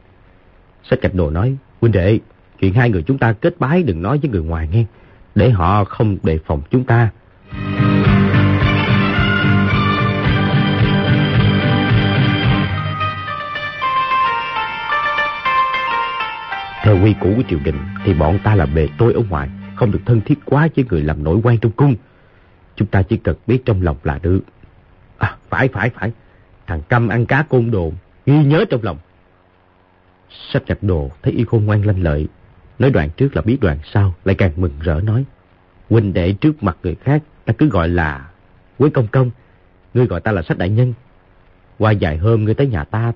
Sách 0.90 1.00
cạch 1.02 1.14
đồ 1.14 1.30
nói, 1.30 1.56
huynh 1.80 1.92
đệ, 1.92 2.18
chuyện 2.60 2.74
hai 2.74 2.90
người 2.90 3.02
chúng 3.02 3.18
ta 3.18 3.32
kết 3.32 3.54
bái 3.58 3.82
đừng 3.82 4.02
nói 4.02 4.18
với 4.18 4.30
người 4.30 4.42
ngoài 4.42 4.68
nghe, 4.72 4.84
để 5.34 5.50
họ 5.50 5.84
không 5.84 6.18
đề 6.22 6.38
phòng 6.46 6.62
chúng 6.70 6.84
ta. 6.84 7.10
Theo 16.82 17.04
quy 17.04 17.14
củ 17.20 17.34
của 17.36 17.42
triều 17.48 17.58
đình 17.64 17.78
thì 18.04 18.14
bọn 18.14 18.38
ta 18.44 18.54
là 18.54 18.66
bề 18.66 18.88
tôi 18.98 19.12
ở 19.12 19.20
ngoài, 19.28 19.48
không 19.76 19.90
được 19.90 20.00
thân 20.06 20.20
thiết 20.20 20.38
quá 20.44 20.68
với 20.76 20.84
người 20.90 21.02
làm 21.02 21.24
nội 21.24 21.40
quan 21.42 21.58
trong 21.58 21.72
cung. 21.72 21.94
Chúng 22.76 22.88
ta 22.88 23.02
chỉ 23.02 23.16
cần 23.16 23.36
biết 23.46 23.62
trong 23.64 23.82
lòng 23.82 23.96
là 24.04 24.18
được. 24.22 24.40
À, 25.18 25.36
phải, 25.48 25.68
phải, 25.68 25.90
phải. 25.90 26.12
Thằng 26.66 26.82
Câm 26.88 27.08
ăn 27.08 27.26
cá 27.26 27.42
côn 27.42 27.70
đồ, 27.70 27.92
ghi 28.26 28.44
nhớ 28.44 28.64
trong 28.70 28.82
lòng. 28.82 28.98
sắp 30.52 30.62
chặt 30.66 30.82
đồ, 30.82 31.10
thấy 31.22 31.32
y 31.32 31.44
khôn 31.44 31.64
ngoan 31.64 31.86
lanh 31.86 32.02
lợi. 32.02 32.26
Nói 32.78 32.90
đoạn 32.90 33.10
trước 33.16 33.36
là 33.36 33.42
biết 33.42 33.58
đoạn 33.60 33.78
sau, 33.92 34.14
lại 34.24 34.34
càng 34.34 34.52
mừng 34.56 34.72
rỡ 34.80 35.00
nói. 35.00 35.24
Huynh 35.90 36.12
đệ 36.12 36.32
trước 36.32 36.62
mặt 36.62 36.76
người 36.82 36.94
khác, 36.94 37.22
ta 37.44 37.52
cứ 37.58 37.68
gọi 37.68 37.88
là 37.88 38.30
Quế 38.78 38.90
Công 38.90 39.06
Công. 39.08 39.30
Ngươi 39.94 40.06
gọi 40.06 40.20
ta 40.20 40.32
là 40.32 40.42
sách 40.42 40.58
đại 40.58 40.68
nhân. 40.68 40.94
Qua 41.78 41.94
vài 42.00 42.16
hôm 42.16 42.44
ngươi 42.44 42.54
tới 42.54 42.66
nhà 42.66 42.84
ta, 42.84 43.12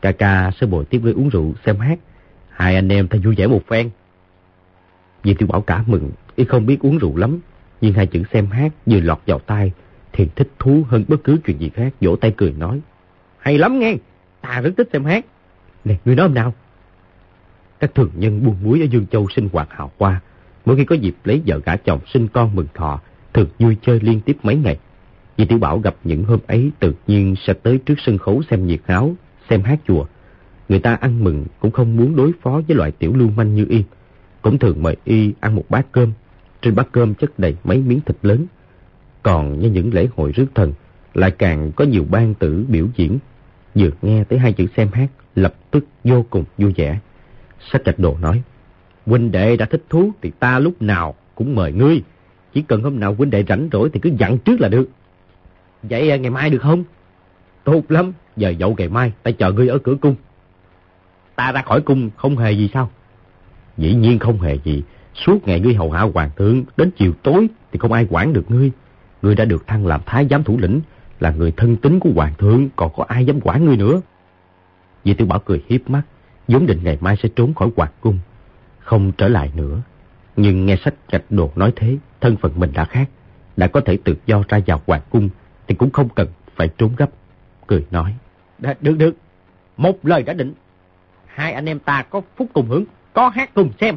ca 0.00 0.12
ca 0.12 0.50
sẽ 0.60 0.66
bồi 0.66 0.84
tiếp 0.84 1.00
ngươi 1.02 1.12
uống 1.12 1.28
rượu, 1.28 1.52
xem 1.66 1.78
hát. 1.78 1.98
Hai 2.48 2.74
anh 2.74 2.88
em 2.88 3.08
ta 3.08 3.18
vui 3.24 3.34
vẻ 3.34 3.46
một 3.46 3.62
phen. 3.68 3.90
Vì 5.24 5.34
tiểu 5.34 5.48
bảo 5.48 5.60
cả 5.60 5.84
mừng, 5.86 6.10
y 6.36 6.44
không 6.44 6.66
biết 6.66 6.80
uống 6.80 6.98
rượu 6.98 7.16
lắm. 7.16 7.40
Nhưng 7.80 7.92
hai 7.92 8.06
chữ 8.06 8.22
xem 8.32 8.46
hát 8.46 8.72
vừa 8.86 9.00
lọt 9.00 9.18
vào 9.26 9.38
tai 9.38 9.72
thì 10.12 10.28
thích 10.36 10.50
thú 10.58 10.82
hơn 10.88 11.04
bất 11.08 11.24
cứ 11.24 11.38
chuyện 11.44 11.58
gì 11.58 11.68
khác, 11.68 11.92
vỗ 12.00 12.16
tay 12.16 12.34
cười 12.36 12.52
nói. 12.52 12.80
Hay 13.38 13.58
lắm 13.58 13.78
nghe, 13.78 13.96
ta 14.40 14.60
rất 14.60 14.70
thích 14.76 14.88
xem 14.92 15.04
hát. 15.04 15.24
Nè, 15.84 15.96
người 16.04 16.16
nói 16.16 16.26
hôm 16.26 16.34
nào? 16.34 16.54
Các 17.80 17.94
thường 17.94 18.10
nhân 18.14 18.44
buôn 18.44 18.56
muối 18.62 18.80
ở 18.80 18.84
Dương 18.84 19.06
Châu 19.06 19.26
sinh 19.36 19.48
hoạt 19.52 19.68
hào 19.70 19.90
hoa. 19.98 20.20
Mỗi 20.64 20.76
khi 20.76 20.84
có 20.84 20.94
dịp 20.94 21.14
lấy 21.24 21.42
vợ 21.46 21.60
gả 21.64 21.76
chồng 21.76 22.00
sinh 22.12 22.28
con 22.28 22.54
mừng 22.54 22.66
thọ, 22.74 23.00
thường 23.32 23.48
vui 23.58 23.76
chơi 23.82 24.00
liên 24.00 24.20
tiếp 24.20 24.36
mấy 24.42 24.56
ngày. 24.56 24.78
Vì 25.36 25.44
Tiểu 25.44 25.58
Bảo 25.58 25.78
gặp 25.78 25.94
những 26.04 26.24
hôm 26.24 26.38
ấy 26.46 26.70
tự 26.78 26.92
nhiên 27.06 27.34
sẽ 27.46 27.52
tới 27.52 27.78
trước 27.78 27.94
sân 28.06 28.18
khấu 28.18 28.42
xem 28.50 28.66
nhiệt 28.66 28.80
áo, 28.86 29.14
xem 29.50 29.62
hát 29.62 29.80
chùa. 29.86 30.06
Người 30.68 30.78
ta 30.78 30.94
ăn 30.94 31.24
mừng 31.24 31.44
cũng 31.60 31.70
không 31.70 31.96
muốn 31.96 32.16
đối 32.16 32.32
phó 32.42 32.60
với 32.68 32.76
loại 32.76 32.90
tiểu 32.90 33.16
lưu 33.16 33.30
manh 33.36 33.54
như 33.54 33.66
y. 33.68 33.84
Cũng 34.44 34.58
thường 34.58 34.82
mời 34.82 34.96
y 35.04 35.32
ăn 35.40 35.54
một 35.54 35.64
bát 35.68 35.86
cơm. 35.92 36.12
Trên 36.62 36.74
bát 36.74 36.88
cơm 36.92 37.14
chất 37.14 37.38
đầy 37.38 37.56
mấy 37.64 37.78
miếng 37.78 38.00
thịt 38.00 38.16
lớn. 38.22 38.46
Còn 39.22 39.60
như 39.60 39.70
những 39.70 39.94
lễ 39.94 40.08
hội 40.16 40.32
rước 40.32 40.46
thần, 40.54 40.72
lại 41.14 41.30
càng 41.30 41.72
có 41.76 41.84
nhiều 41.84 42.04
ban 42.10 42.34
tử 42.34 42.64
biểu 42.68 42.86
diễn. 42.96 43.18
Vừa 43.74 43.90
nghe 44.02 44.24
tới 44.24 44.38
hai 44.38 44.52
chữ 44.52 44.66
xem 44.76 44.88
hát, 44.92 45.08
lập 45.34 45.54
tức 45.70 45.84
vô 46.04 46.24
cùng 46.30 46.44
vui 46.58 46.72
vẻ. 46.76 46.98
Sách 47.72 47.82
trạch 47.84 47.98
đồ 47.98 48.16
nói, 48.20 48.42
huynh 49.06 49.32
đệ 49.32 49.56
đã 49.56 49.66
thích 49.66 49.82
thú 49.88 50.10
thì 50.22 50.30
ta 50.38 50.58
lúc 50.58 50.82
nào 50.82 51.14
cũng 51.34 51.54
mời 51.54 51.72
ngươi. 51.72 52.02
Chỉ 52.54 52.62
cần 52.62 52.82
hôm 52.82 53.00
nào 53.00 53.14
huynh 53.14 53.30
đệ 53.30 53.44
rảnh 53.48 53.68
rỗi 53.72 53.90
thì 53.92 54.00
cứ 54.00 54.10
dặn 54.18 54.38
trước 54.38 54.60
là 54.60 54.68
được. 54.68 54.88
Vậy 55.82 56.10
à, 56.10 56.16
ngày 56.16 56.30
mai 56.30 56.50
được 56.50 56.62
không? 56.62 56.84
Tốt 57.64 57.82
lắm, 57.88 58.12
giờ 58.36 58.54
dậu 58.58 58.74
ngày 58.78 58.88
mai, 58.88 59.12
ta 59.22 59.30
chờ 59.30 59.52
ngươi 59.52 59.68
ở 59.68 59.78
cửa 59.78 59.94
cung. 60.00 60.14
Ta 61.36 61.52
ra 61.52 61.62
khỏi 61.62 61.80
cung 61.80 62.10
không 62.16 62.36
hề 62.36 62.52
gì 62.52 62.70
sao? 62.74 62.90
Dĩ 63.76 63.94
nhiên 63.94 64.18
không 64.18 64.40
hề 64.40 64.58
gì. 64.64 64.82
Suốt 65.14 65.48
ngày 65.48 65.60
ngươi 65.60 65.74
hầu 65.74 65.90
hạ 65.90 66.00
hoàng 66.14 66.30
thượng, 66.36 66.64
đến 66.76 66.90
chiều 66.96 67.12
tối 67.22 67.48
thì 67.72 67.78
không 67.78 67.92
ai 67.92 68.06
quản 68.10 68.32
được 68.32 68.50
ngươi. 68.50 68.70
Ngươi 69.22 69.34
đã 69.34 69.44
được 69.44 69.66
thăng 69.66 69.86
làm 69.86 70.00
thái 70.06 70.26
giám 70.30 70.44
thủ 70.44 70.58
lĩnh, 70.58 70.80
là 71.20 71.30
người 71.30 71.52
thân 71.56 71.76
tín 71.76 72.00
của 72.00 72.10
hoàng 72.14 72.34
thượng, 72.38 72.68
còn 72.76 72.92
có 72.96 73.04
ai 73.08 73.24
dám 73.26 73.40
quản 73.40 73.64
ngươi 73.64 73.76
nữa. 73.76 74.00
Vì 75.04 75.14
Tiểu 75.14 75.26
Bảo 75.26 75.38
cười 75.38 75.62
hiếp 75.68 75.90
mắt, 75.90 76.02
vốn 76.48 76.66
định 76.66 76.80
ngày 76.82 76.98
mai 77.00 77.16
sẽ 77.22 77.28
trốn 77.36 77.54
khỏi 77.54 77.68
hoàng 77.76 77.92
cung, 78.00 78.18
không 78.78 79.12
trở 79.12 79.28
lại 79.28 79.52
nữa. 79.54 79.82
Nhưng 80.36 80.66
nghe 80.66 80.76
sách 80.76 80.94
gạch 81.10 81.24
đồ 81.30 81.50
nói 81.56 81.72
thế, 81.76 81.96
thân 82.20 82.36
phận 82.36 82.52
mình 82.56 82.70
đã 82.74 82.84
khác. 82.84 83.08
Đã 83.56 83.66
có 83.66 83.80
thể 83.80 83.98
tự 84.04 84.16
do 84.26 84.42
ra 84.48 84.60
vào 84.66 84.80
hoàng 84.86 85.02
cung, 85.10 85.28
thì 85.68 85.74
cũng 85.74 85.90
không 85.90 86.08
cần 86.08 86.28
phải 86.56 86.68
trốn 86.68 86.92
gấp. 86.96 87.10
Cười 87.66 87.86
nói, 87.90 88.14
được 88.80 88.98
được, 88.98 89.16
một 89.76 90.06
lời 90.06 90.22
đã 90.22 90.32
định. 90.32 90.54
Hai 91.26 91.52
anh 91.52 91.66
em 91.66 91.78
ta 91.78 92.02
có 92.02 92.20
phúc 92.36 92.48
cùng 92.52 92.66
hưởng, 92.68 92.84
có 93.14 93.28
hát 93.28 93.54
cùng 93.54 93.70
xem. 93.80 93.96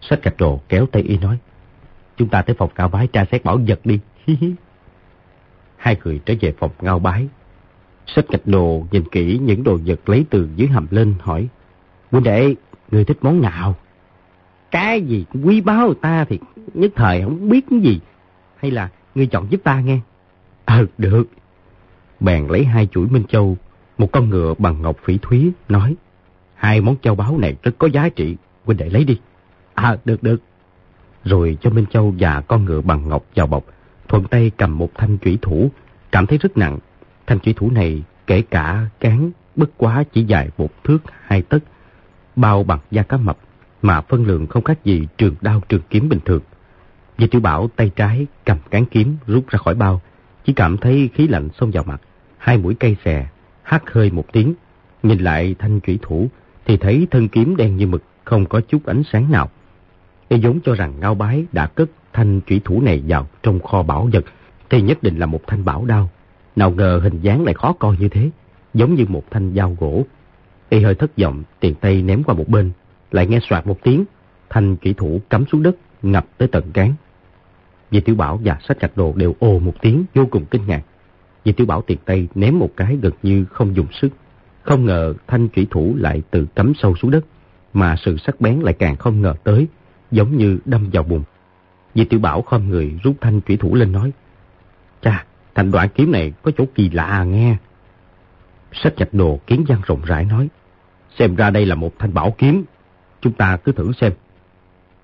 Sách 0.00 0.22
cạch 0.22 0.34
đồ 0.38 0.60
kéo 0.68 0.86
tay 0.86 1.02
y 1.02 1.18
nói, 1.18 1.38
chúng 2.16 2.28
ta 2.28 2.42
tới 2.42 2.56
phòng 2.58 2.70
cao 2.74 2.88
bái 2.88 3.06
tra 3.06 3.24
xét 3.32 3.44
bảo 3.44 3.60
vật 3.66 3.80
đi. 3.84 4.00
Hai 5.76 5.96
người 6.04 6.20
trở 6.24 6.34
về 6.40 6.54
phòng 6.58 6.70
ngao 6.80 6.98
bái. 6.98 7.28
Sách 8.06 8.24
cạch 8.28 8.46
đồ 8.46 8.86
nhìn 8.90 9.08
kỹ 9.08 9.38
những 9.42 9.64
đồ 9.64 9.78
vật 9.86 10.08
lấy 10.08 10.24
từ 10.30 10.48
dưới 10.56 10.68
hầm 10.68 10.86
lên 10.90 11.14
hỏi. 11.20 11.48
Huynh 12.10 12.22
đệ, 12.22 12.54
người 12.90 13.04
thích 13.04 13.18
món 13.20 13.40
nào? 13.40 13.74
Cái 14.70 15.00
gì 15.00 15.24
quý 15.44 15.60
báu 15.60 15.94
ta 15.94 16.24
thì 16.24 16.38
nhất 16.74 16.92
thời 16.96 17.22
không 17.22 17.48
biết 17.48 17.66
cái 17.70 17.80
gì. 17.80 18.00
Hay 18.56 18.70
là 18.70 18.88
người 19.14 19.26
chọn 19.26 19.46
giúp 19.50 19.60
ta 19.64 19.80
nghe? 19.80 19.98
Ờ, 20.64 20.86
được. 20.98 21.24
Bèn 22.20 22.46
lấy 22.46 22.64
hai 22.64 22.86
chuỗi 22.86 23.06
Minh 23.06 23.24
Châu, 23.28 23.56
một 23.98 24.12
con 24.12 24.30
ngựa 24.30 24.54
bằng 24.58 24.82
ngọc 24.82 24.96
phỉ 25.04 25.18
thúy, 25.22 25.52
nói. 25.68 25.96
Hai 26.58 26.80
món 26.80 26.96
châu 27.02 27.14
báu 27.14 27.38
này 27.38 27.56
rất 27.62 27.72
có 27.78 27.88
giá 27.88 28.08
trị, 28.08 28.36
huynh 28.64 28.78
đệ 28.78 28.88
lấy 28.88 29.04
đi. 29.04 29.20
À, 29.74 29.96
được, 30.04 30.22
được. 30.22 30.42
Rồi 31.24 31.58
cho 31.60 31.70
Minh 31.70 31.86
Châu 31.90 32.14
và 32.18 32.40
con 32.40 32.64
ngựa 32.64 32.80
bằng 32.80 33.08
ngọc 33.08 33.24
vào 33.34 33.46
bọc, 33.46 33.64
thuận 34.08 34.24
tay 34.24 34.50
cầm 34.56 34.78
một 34.78 34.90
thanh 34.94 35.18
chủy 35.18 35.38
thủ, 35.42 35.70
cảm 36.12 36.26
thấy 36.26 36.38
rất 36.38 36.56
nặng. 36.56 36.78
Thanh 37.26 37.40
chủy 37.40 37.54
thủ 37.56 37.70
này, 37.70 38.02
kể 38.26 38.42
cả 38.42 38.86
cán, 39.00 39.30
bất 39.56 39.70
quá 39.76 40.04
chỉ 40.12 40.24
dài 40.24 40.48
một 40.58 40.84
thước 40.84 40.98
hai 41.22 41.42
tấc, 41.42 41.62
bao 42.36 42.62
bằng 42.62 42.78
da 42.90 43.02
cá 43.02 43.16
mập, 43.16 43.38
mà 43.82 44.00
phân 44.00 44.26
lượng 44.26 44.46
không 44.46 44.64
khác 44.64 44.84
gì 44.84 45.06
trường 45.18 45.34
đao 45.40 45.62
trường 45.68 45.82
kiếm 45.90 46.08
bình 46.08 46.20
thường. 46.24 46.42
Di 47.18 47.26
Tiểu 47.26 47.40
Bảo 47.40 47.68
tay 47.76 47.90
trái 47.96 48.26
cầm 48.44 48.58
cán 48.70 48.84
kiếm 48.84 49.16
rút 49.26 49.48
ra 49.48 49.58
khỏi 49.58 49.74
bao, 49.74 50.00
chỉ 50.44 50.52
cảm 50.52 50.76
thấy 50.76 51.10
khí 51.14 51.28
lạnh 51.28 51.48
xông 51.58 51.70
vào 51.70 51.84
mặt, 51.84 52.00
hai 52.38 52.58
mũi 52.58 52.74
cây 52.80 52.96
xè, 53.04 53.26
hắt 53.62 53.90
hơi 53.90 54.10
một 54.10 54.24
tiếng, 54.32 54.54
nhìn 55.02 55.18
lại 55.18 55.54
thanh 55.58 55.80
chủy 55.80 55.98
thủ 56.02 56.28
thì 56.68 56.76
thấy 56.76 57.06
thân 57.10 57.28
kiếm 57.28 57.56
đen 57.56 57.76
như 57.76 57.86
mực, 57.86 58.02
không 58.24 58.46
có 58.46 58.60
chút 58.60 58.86
ánh 58.86 59.02
sáng 59.12 59.30
nào. 59.30 59.48
Y 60.28 60.38
giống 60.38 60.60
cho 60.64 60.74
rằng 60.74 61.00
Ngao 61.00 61.14
Bái 61.14 61.44
đã 61.52 61.66
cất 61.66 61.90
thanh 62.12 62.40
trụy 62.46 62.60
thủ 62.64 62.80
này 62.80 63.02
vào 63.08 63.26
trong 63.42 63.60
kho 63.60 63.82
bảo 63.82 64.08
vật, 64.12 64.24
thì 64.70 64.82
nhất 64.82 65.02
định 65.02 65.18
là 65.18 65.26
một 65.26 65.40
thanh 65.46 65.64
bảo 65.64 65.84
đao. 65.84 66.10
Nào 66.56 66.70
ngờ 66.70 67.00
hình 67.02 67.20
dáng 67.20 67.44
lại 67.44 67.54
khó 67.54 67.72
coi 67.72 67.96
như 67.98 68.08
thế, 68.08 68.30
giống 68.74 68.94
như 68.94 69.04
một 69.08 69.22
thanh 69.30 69.54
dao 69.56 69.76
gỗ. 69.80 70.04
Y 70.68 70.80
hơi 70.80 70.94
thất 70.94 71.18
vọng, 71.18 71.42
tiền 71.60 71.74
tay 71.74 72.02
ném 72.02 72.22
qua 72.22 72.34
một 72.34 72.48
bên, 72.48 72.70
lại 73.10 73.26
nghe 73.26 73.38
soạt 73.48 73.66
một 73.66 73.78
tiếng, 73.82 74.04
thanh 74.50 74.76
trụy 74.82 74.94
thủ 74.94 75.20
cắm 75.30 75.44
xuống 75.52 75.62
đất, 75.62 75.76
ngập 76.02 76.26
tới 76.38 76.48
tận 76.48 76.72
cán. 76.72 76.92
Vì 77.90 78.00
Tiểu 78.00 78.14
Bảo 78.14 78.40
và 78.44 78.58
sách 78.68 78.76
chặt 78.80 78.96
đồ 78.96 79.12
đều 79.16 79.34
ồ 79.38 79.58
một 79.58 79.74
tiếng 79.80 80.04
vô 80.14 80.26
cùng 80.30 80.44
kinh 80.44 80.66
ngạc. 80.66 80.82
Vì 81.44 81.52
Tiểu 81.52 81.66
Bảo 81.66 81.82
tiền 81.82 81.98
tay 82.04 82.28
ném 82.34 82.58
một 82.58 82.70
cái 82.76 82.98
gần 83.02 83.12
như 83.22 83.44
không 83.44 83.76
dùng 83.76 83.86
sức. 83.92 84.08
Không 84.68 84.84
ngờ 84.84 85.14
thanh 85.26 85.48
thủy 85.48 85.66
thủ 85.70 85.94
lại 85.98 86.22
từ 86.30 86.46
cắm 86.54 86.72
sâu 86.78 86.96
xuống 86.96 87.10
đất, 87.10 87.24
mà 87.72 87.96
sự 87.96 88.16
sắc 88.16 88.40
bén 88.40 88.60
lại 88.60 88.74
càng 88.78 88.96
không 88.96 89.22
ngờ 89.22 89.34
tới, 89.44 89.66
giống 90.10 90.36
như 90.36 90.58
đâm 90.64 90.90
vào 90.92 91.02
bụng. 91.02 91.22
Di 91.94 92.04
Tiểu 92.04 92.20
Bảo 92.20 92.42
khom 92.42 92.68
người 92.68 92.98
rút 93.02 93.16
thanh 93.20 93.40
thủy 93.40 93.56
thủ 93.56 93.74
lên 93.74 93.92
nói, 93.92 94.12
Chà, 95.02 95.24
thanh 95.54 95.70
đoạn 95.70 95.88
kiếm 95.94 96.12
này 96.12 96.32
có 96.42 96.50
chỗ 96.58 96.64
kỳ 96.74 96.90
lạ 96.90 97.04
à 97.04 97.24
nghe. 97.24 97.56
Sách 98.72 98.94
chạch 98.96 99.14
đồ 99.14 99.40
kiến 99.46 99.64
văn 99.68 99.80
rộng 99.86 100.02
rãi 100.04 100.24
nói, 100.24 100.48
Xem 101.18 101.36
ra 101.36 101.50
đây 101.50 101.66
là 101.66 101.74
một 101.74 101.98
thanh 101.98 102.14
bảo 102.14 102.34
kiếm, 102.38 102.64
chúng 103.20 103.32
ta 103.32 103.56
cứ 103.56 103.72
thử 103.72 103.92
xem. 103.92 104.12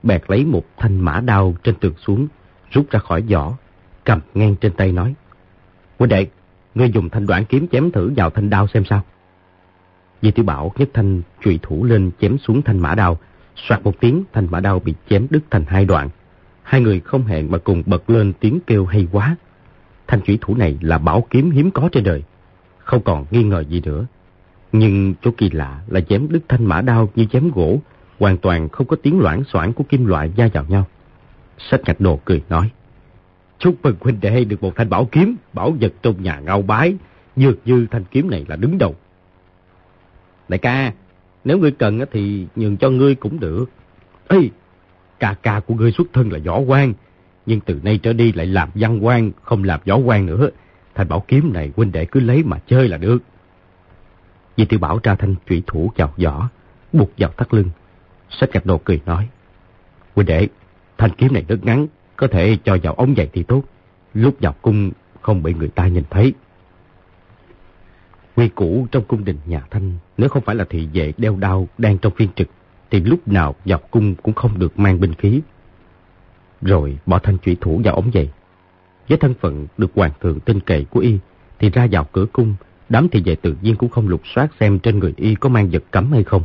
Bẹt 0.02 0.22
lấy 0.28 0.44
một 0.44 0.64
thanh 0.76 1.00
mã 1.00 1.20
đao 1.20 1.54
trên 1.62 1.74
tường 1.74 1.94
xuống, 2.06 2.26
rút 2.70 2.90
ra 2.90 3.00
khỏi 3.00 3.22
vỏ, 3.22 3.56
cầm 4.04 4.20
ngang 4.34 4.56
trên 4.56 4.72
tay 4.72 4.92
nói. 4.92 5.14
Huynh 5.98 6.08
đệ, 6.08 6.26
ngươi 6.74 6.90
dùng 6.90 7.08
thanh 7.08 7.26
đoạn 7.26 7.44
kiếm 7.44 7.68
chém 7.72 7.90
thử 7.90 8.12
vào 8.16 8.30
thanh 8.30 8.50
đao 8.50 8.66
xem 8.66 8.84
sao. 8.84 9.02
Di 10.24 10.30
Tiểu 10.30 10.44
Bảo 10.44 10.72
nhất 10.78 10.88
thanh 10.94 11.22
trùy 11.44 11.58
thủ 11.62 11.84
lên 11.84 12.10
chém 12.20 12.38
xuống 12.38 12.62
thanh 12.62 12.78
mã 12.78 12.94
đao, 12.94 13.18
soạt 13.56 13.84
một 13.84 14.00
tiếng 14.00 14.24
thanh 14.32 14.46
mã 14.50 14.60
đao 14.60 14.78
bị 14.78 14.94
chém 15.10 15.26
đứt 15.30 15.40
thành 15.50 15.64
hai 15.66 15.84
đoạn. 15.84 16.08
Hai 16.62 16.80
người 16.80 17.00
không 17.00 17.24
hẹn 17.24 17.50
mà 17.50 17.58
cùng 17.58 17.82
bật 17.86 18.10
lên 18.10 18.32
tiếng 18.40 18.58
kêu 18.66 18.86
hay 18.86 19.08
quá. 19.12 19.36
Thanh 20.06 20.20
trùy 20.20 20.38
thủ 20.40 20.54
này 20.54 20.78
là 20.80 20.98
bảo 20.98 21.26
kiếm 21.30 21.50
hiếm 21.50 21.70
có 21.70 21.88
trên 21.92 22.04
đời, 22.04 22.22
không 22.78 23.02
còn 23.02 23.26
nghi 23.30 23.42
ngờ 23.42 23.64
gì 23.68 23.80
nữa. 23.84 24.06
Nhưng 24.72 25.14
chỗ 25.22 25.30
kỳ 25.36 25.50
lạ 25.50 25.82
là 25.86 26.00
chém 26.00 26.28
đứt 26.28 26.40
thanh 26.48 26.64
mã 26.64 26.80
đao 26.80 27.08
như 27.14 27.24
chém 27.24 27.50
gỗ, 27.50 27.78
hoàn 28.18 28.36
toàn 28.36 28.68
không 28.68 28.86
có 28.86 28.96
tiếng 29.02 29.20
loãng 29.20 29.44
xoảng 29.44 29.72
của 29.72 29.84
kim 29.88 30.06
loại 30.06 30.30
va 30.36 30.48
vào 30.52 30.64
nhau. 30.68 30.86
Sách 31.58 31.80
ngạch 31.84 32.00
đồ 32.00 32.20
cười 32.24 32.42
nói, 32.48 32.70
Chúc 33.58 33.76
mừng 33.82 33.96
huynh 34.00 34.20
đệ 34.20 34.44
được 34.44 34.62
một 34.62 34.76
thanh 34.76 34.90
bảo 34.90 35.08
kiếm, 35.12 35.36
bảo 35.52 35.76
vật 35.80 35.92
trong 36.02 36.22
nhà 36.22 36.40
ngao 36.40 36.62
bái, 36.62 36.94
dược 37.36 37.58
như 37.64 37.86
thanh 37.90 38.04
kiếm 38.04 38.30
này 38.30 38.44
là 38.48 38.56
đứng 38.56 38.78
đầu. 38.78 38.94
Đại 40.48 40.58
ca, 40.58 40.92
nếu 41.44 41.58
ngươi 41.58 41.70
cần 41.70 42.00
thì 42.12 42.46
nhường 42.56 42.76
cho 42.76 42.90
ngươi 42.90 43.14
cũng 43.14 43.40
được. 43.40 43.66
Ê, 44.28 44.38
ca 45.20 45.34
ca 45.42 45.60
của 45.60 45.74
ngươi 45.74 45.92
xuất 45.92 46.06
thân 46.12 46.32
là 46.32 46.38
võ 46.44 46.58
quan, 46.58 46.92
nhưng 47.46 47.60
từ 47.60 47.80
nay 47.82 47.98
trở 48.02 48.12
đi 48.12 48.32
lại 48.32 48.46
làm 48.46 48.68
văn 48.74 49.04
quan, 49.04 49.30
không 49.42 49.64
làm 49.64 49.80
võ 49.86 49.96
quan 49.96 50.26
nữa. 50.26 50.50
Thanh 50.94 51.08
bảo 51.08 51.24
kiếm 51.28 51.52
này 51.52 51.72
huynh 51.76 51.92
đệ 51.92 52.04
cứ 52.04 52.20
lấy 52.20 52.44
mà 52.44 52.58
chơi 52.66 52.88
là 52.88 52.96
được. 52.96 53.18
Di 54.56 54.64
tiểu 54.64 54.78
Bảo 54.78 54.98
tra 54.98 55.14
thanh 55.14 55.34
trụy 55.48 55.62
thủ 55.66 55.90
vào 55.96 56.14
vỏ, 56.16 56.48
buộc 56.92 57.10
vào 57.18 57.30
thắt 57.36 57.54
lưng. 57.54 57.70
Sách 58.30 58.52
gạch 58.52 58.66
đồ 58.66 58.80
cười 58.84 59.00
nói. 59.06 59.28
Huynh 60.14 60.26
đệ, 60.26 60.48
thanh 60.98 61.10
kiếm 61.10 61.32
này 61.32 61.44
rất 61.48 61.64
ngắn, 61.64 61.86
có 62.16 62.26
thể 62.26 62.56
cho 62.64 62.78
vào 62.82 62.94
ống 62.94 63.14
giày 63.16 63.28
thì 63.32 63.42
tốt. 63.42 63.62
Lúc 64.14 64.36
vào 64.40 64.54
cung 64.62 64.90
không 65.20 65.42
bị 65.42 65.54
người 65.54 65.68
ta 65.68 65.86
nhìn 65.86 66.04
thấy. 66.10 66.34
Quy 68.36 68.48
củ 68.48 68.86
trong 68.90 69.04
cung 69.04 69.24
đình 69.24 69.38
nhà 69.46 69.62
Thanh, 69.70 69.92
nếu 70.18 70.28
không 70.28 70.42
phải 70.42 70.56
là 70.56 70.64
thị 70.70 70.88
vệ 70.92 71.12
đeo 71.16 71.36
đao 71.36 71.68
đang 71.78 71.98
trong 71.98 72.12
phiên 72.16 72.28
trực, 72.36 72.48
thì 72.90 73.00
lúc 73.00 73.28
nào 73.28 73.54
vào 73.64 73.78
cung 73.90 74.14
cũng 74.14 74.34
không 74.34 74.58
được 74.58 74.78
mang 74.78 75.00
binh 75.00 75.14
khí. 75.14 75.40
Rồi 76.62 76.98
bỏ 77.06 77.18
thanh 77.18 77.38
trụy 77.38 77.56
thủ 77.60 77.80
vào 77.84 77.94
ống 77.94 78.10
giày. 78.14 78.30
Với 79.08 79.18
thân 79.18 79.34
phận 79.40 79.66
được 79.78 79.90
hoàng 79.94 80.12
thượng 80.20 80.40
tin 80.40 80.60
cậy 80.60 80.84
của 80.84 81.00
y, 81.00 81.18
thì 81.58 81.70
ra 81.70 81.86
vào 81.90 82.06
cửa 82.12 82.26
cung, 82.32 82.54
đám 82.88 83.08
thị 83.08 83.22
vệ 83.24 83.34
tự 83.34 83.56
nhiên 83.62 83.76
cũng 83.76 83.88
không 83.88 84.08
lục 84.08 84.20
soát 84.34 84.48
xem 84.60 84.78
trên 84.78 84.98
người 84.98 85.14
y 85.16 85.34
có 85.34 85.48
mang 85.48 85.68
vật 85.72 85.82
cấm 85.90 86.12
hay 86.12 86.24
không. 86.24 86.42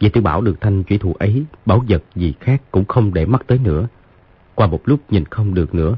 Vì 0.00 0.08
tiểu 0.08 0.22
bảo 0.22 0.40
được 0.40 0.60
thanh 0.60 0.84
trụy 0.84 0.98
thủ 0.98 1.14
ấy, 1.18 1.44
bảo 1.66 1.84
vật 1.88 2.02
gì 2.14 2.34
khác 2.40 2.62
cũng 2.70 2.84
không 2.84 3.14
để 3.14 3.26
mắt 3.26 3.42
tới 3.46 3.58
nữa. 3.58 3.88
Qua 4.54 4.66
một 4.66 4.80
lúc 4.84 5.00
nhìn 5.10 5.24
không 5.24 5.54
được 5.54 5.74
nữa, 5.74 5.96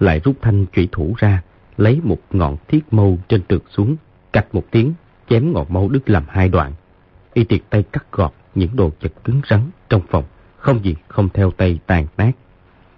lại 0.00 0.20
rút 0.24 0.36
thanh 0.42 0.66
trụy 0.72 0.88
thủ 0.92 1.14
ra, 1.18 1.42
lấy 1.76 2.00
một 2.04 2.18
ngọn 2.30 2.56
thiết 2.68 2.92
mâu 2.92 3.18
trên 3.28 3.40
trượt 3.48 3.62
xuống, 3.70 3.96
cạch 4.32 4.54
một 4.54 4.64
tiếng, 4.70 4.94
chém 5.28 5.52
ngọn 5.52 5.66
mâu 5.68 5.88
đứt 5.88 6.10
làm 6.10 6.24
hai 6.28 6.48
đoạn. 6.48 6.72
Y 7.34 7.44
tiệt 7.44 7.60
tay 7.70 7.82
cắt 7.92 8.12
gọt 8.12 8.32
những 8.54 8.76
đồ 8.76 8.92
vật 9.00 9.12
cứng 9.24 9.40
rắn 9.50 9.60
trong 9.88 10.02
phòng, 10.10 10.24
không 10.56 10.84
gì 10.84 10.94
không 11.08 11.28
theo 11.34 11.50
tay 11.50 11.78
tàn 11.86 12.06
nát. 12.16 12.32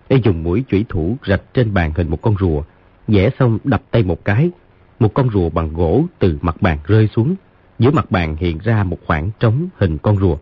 Y 0.09 0.17
dùng 0.23 0.43
mũi 0.43 0.65
chủy 0.69 0.85
thủ 0.89 1.17
rạch 1.27 1.43
trên 1.55 1.75
bàn 1.75 1.93
hình 1.97 2.11
một 2.11 2.23
con 2.23 2.35
rùa, 2.41 2.63
vẽ 3.09 3.31
xong 3.39 3.59
đập 3.65 3.83
tay 3.91 4.03
một 4.03 4.25
cái, 4.25 4.51
một 4.99 5.15
con 5.15 5.31
rùa 5.31 5.49
bằng 5.49 5.73
gỗ 5.75 6.05
từ 6.19 6.39
mặt 6.41 6.63
bàn 6.63 6.79
rơi 6.87 7.09
xuống, 7.17 7.35
giữa 7.79 7.91
mặt 7.91 8.11
bàn 8.11 8.37
hiện 8.37 8.59
ra 8.59 8.85
một 8.85 8.99
khoảng 9.07 9.31
trống 9.41 9.69
hình 9.77 9.99
con 9.99 10.19
rùa. 10.19 10.37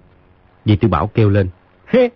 Di 0.65 0.77
Tư 0.77 0.89
Bảo 0.89 1.07
kêu 1.07 1.31
lên, 1.31 1.49
Hê, 1.87 2.09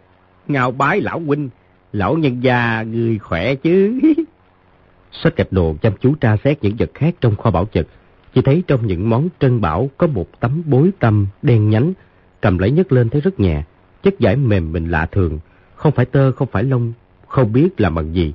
ngào 0.48 0.70
bái 0.70 1.00
lão 1.00 1.20
huynh, 1.20 1.48
lão 1.92 2.14
nhân 2.14 2.42
gia 2.42 2.82
người 2.82 3.18
khỏe 3.18 3.54
chứ. 3.54 4.00
Sách 5.22 5.36
gạch 5.36 5.52
đồ 5.52 5.74
chăm 5.82 5.92
chú 6.00 6.14
tra 6.14 6.36
xét 6.44 6.62
những 6.62 6.76
vật 6.78 6.90
khác 6.94 7.14
trong 7.20 7.36
kho 7.36 7.50
bảo 7.50 7.68
vật, 7.72 7.86
chỉ 8.34 8.42
thấy 8.42 8.62
trong 8.66 8.86
những 8.86 9.10
món 9.10 9.28
trân 9.40 9.60
bảo 9.60 9.90
có 9.98 10.06
một 10.06 10.26
tấm 10.40 10.62
bối 10.66 10.90
tâm 10.98 11.26
đen 11.42 11.70
nhánh, 11.70 11.92
cầm 12.40 12.58
lấy 12.58 12.70
nhấc 12.70 12.92
lên 12.92 13.08
thấy 13.08 13.20
rất 13.20 13.40
nhẹ, 13.40 13.62
chất 14.02 14.18
giải 14.18 14.36
mềm 14.36 14.72
mình 14.72 14.90
lạ 14.90 15.06
thường, 15.12 15.38
không 15.74 15.92
phải 15.92 16.04
tơ 16.04 16.32
không 16.32 16.48
phải 16.52 16.62
lông, 16.62 16.92
không 17.28 17.52
biết 17.52 17.80
là 17.80 17.90
bằng 17.90 18.14
gì. 18.14 18.34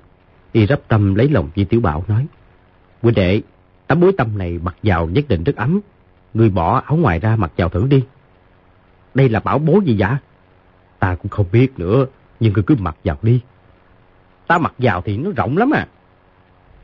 Y 0.52 0.68
rắp 0.68 0.80
tâm 0.88 1.16
lấy 1.16 1.30
lòng 1.30 1.50
Di 1.56 1.64
Tiểu 1.64 1.82
Bảo 1.82 2.04
nói, 2.08 2.28
Huynh 3.02 3.16
đệ, 3.16 3.42
tấm 3.88 4.00
bối 4.00 4.12
tâm 4.18 4.38
này 4.38 4.60
mặc 4.64 4.76
vào 4.84 5.08
nhất 5.08 5.26
định 5.28 5.44
rất 5.44 5.56
ấm, 5.56 5.80
người 6.34 6.50
bỏ 6.50 6.80
áo 6.80 6.98
ngoài 6.98 7.20
ra 7.20 7.36
mặc 7.36 7.52
vào 7.58 7.70
thử 7.70 7.88
đi. 7.88 8.04
Đây 9.14 9.30
là 9.30 9.40
bảo 9.40 9.60
bối 9.60 9.80
gì 9.86 9.96
vậy? 10.00 10.16
Ta 11.00 11.16
cũng 11.16 11.30
không 11.30 11.46
biết 11.52 11.80
nữa, 11.80 12.06
nhưng 12.40 12.54
người 12.54 12.64
cứ 12.64 12.76
mặc 12.80 12.98
vào 13.04 13.18
đi. 13.22 13.42
Ta 14.48 14.58
mặc 14.58 14.74
vào 14.78 15.02
thì 15.02 15.18
nó 15.18 15.32
rộng 15.36 15.58
lắm 15.58 15.72
à. 15.72 15.88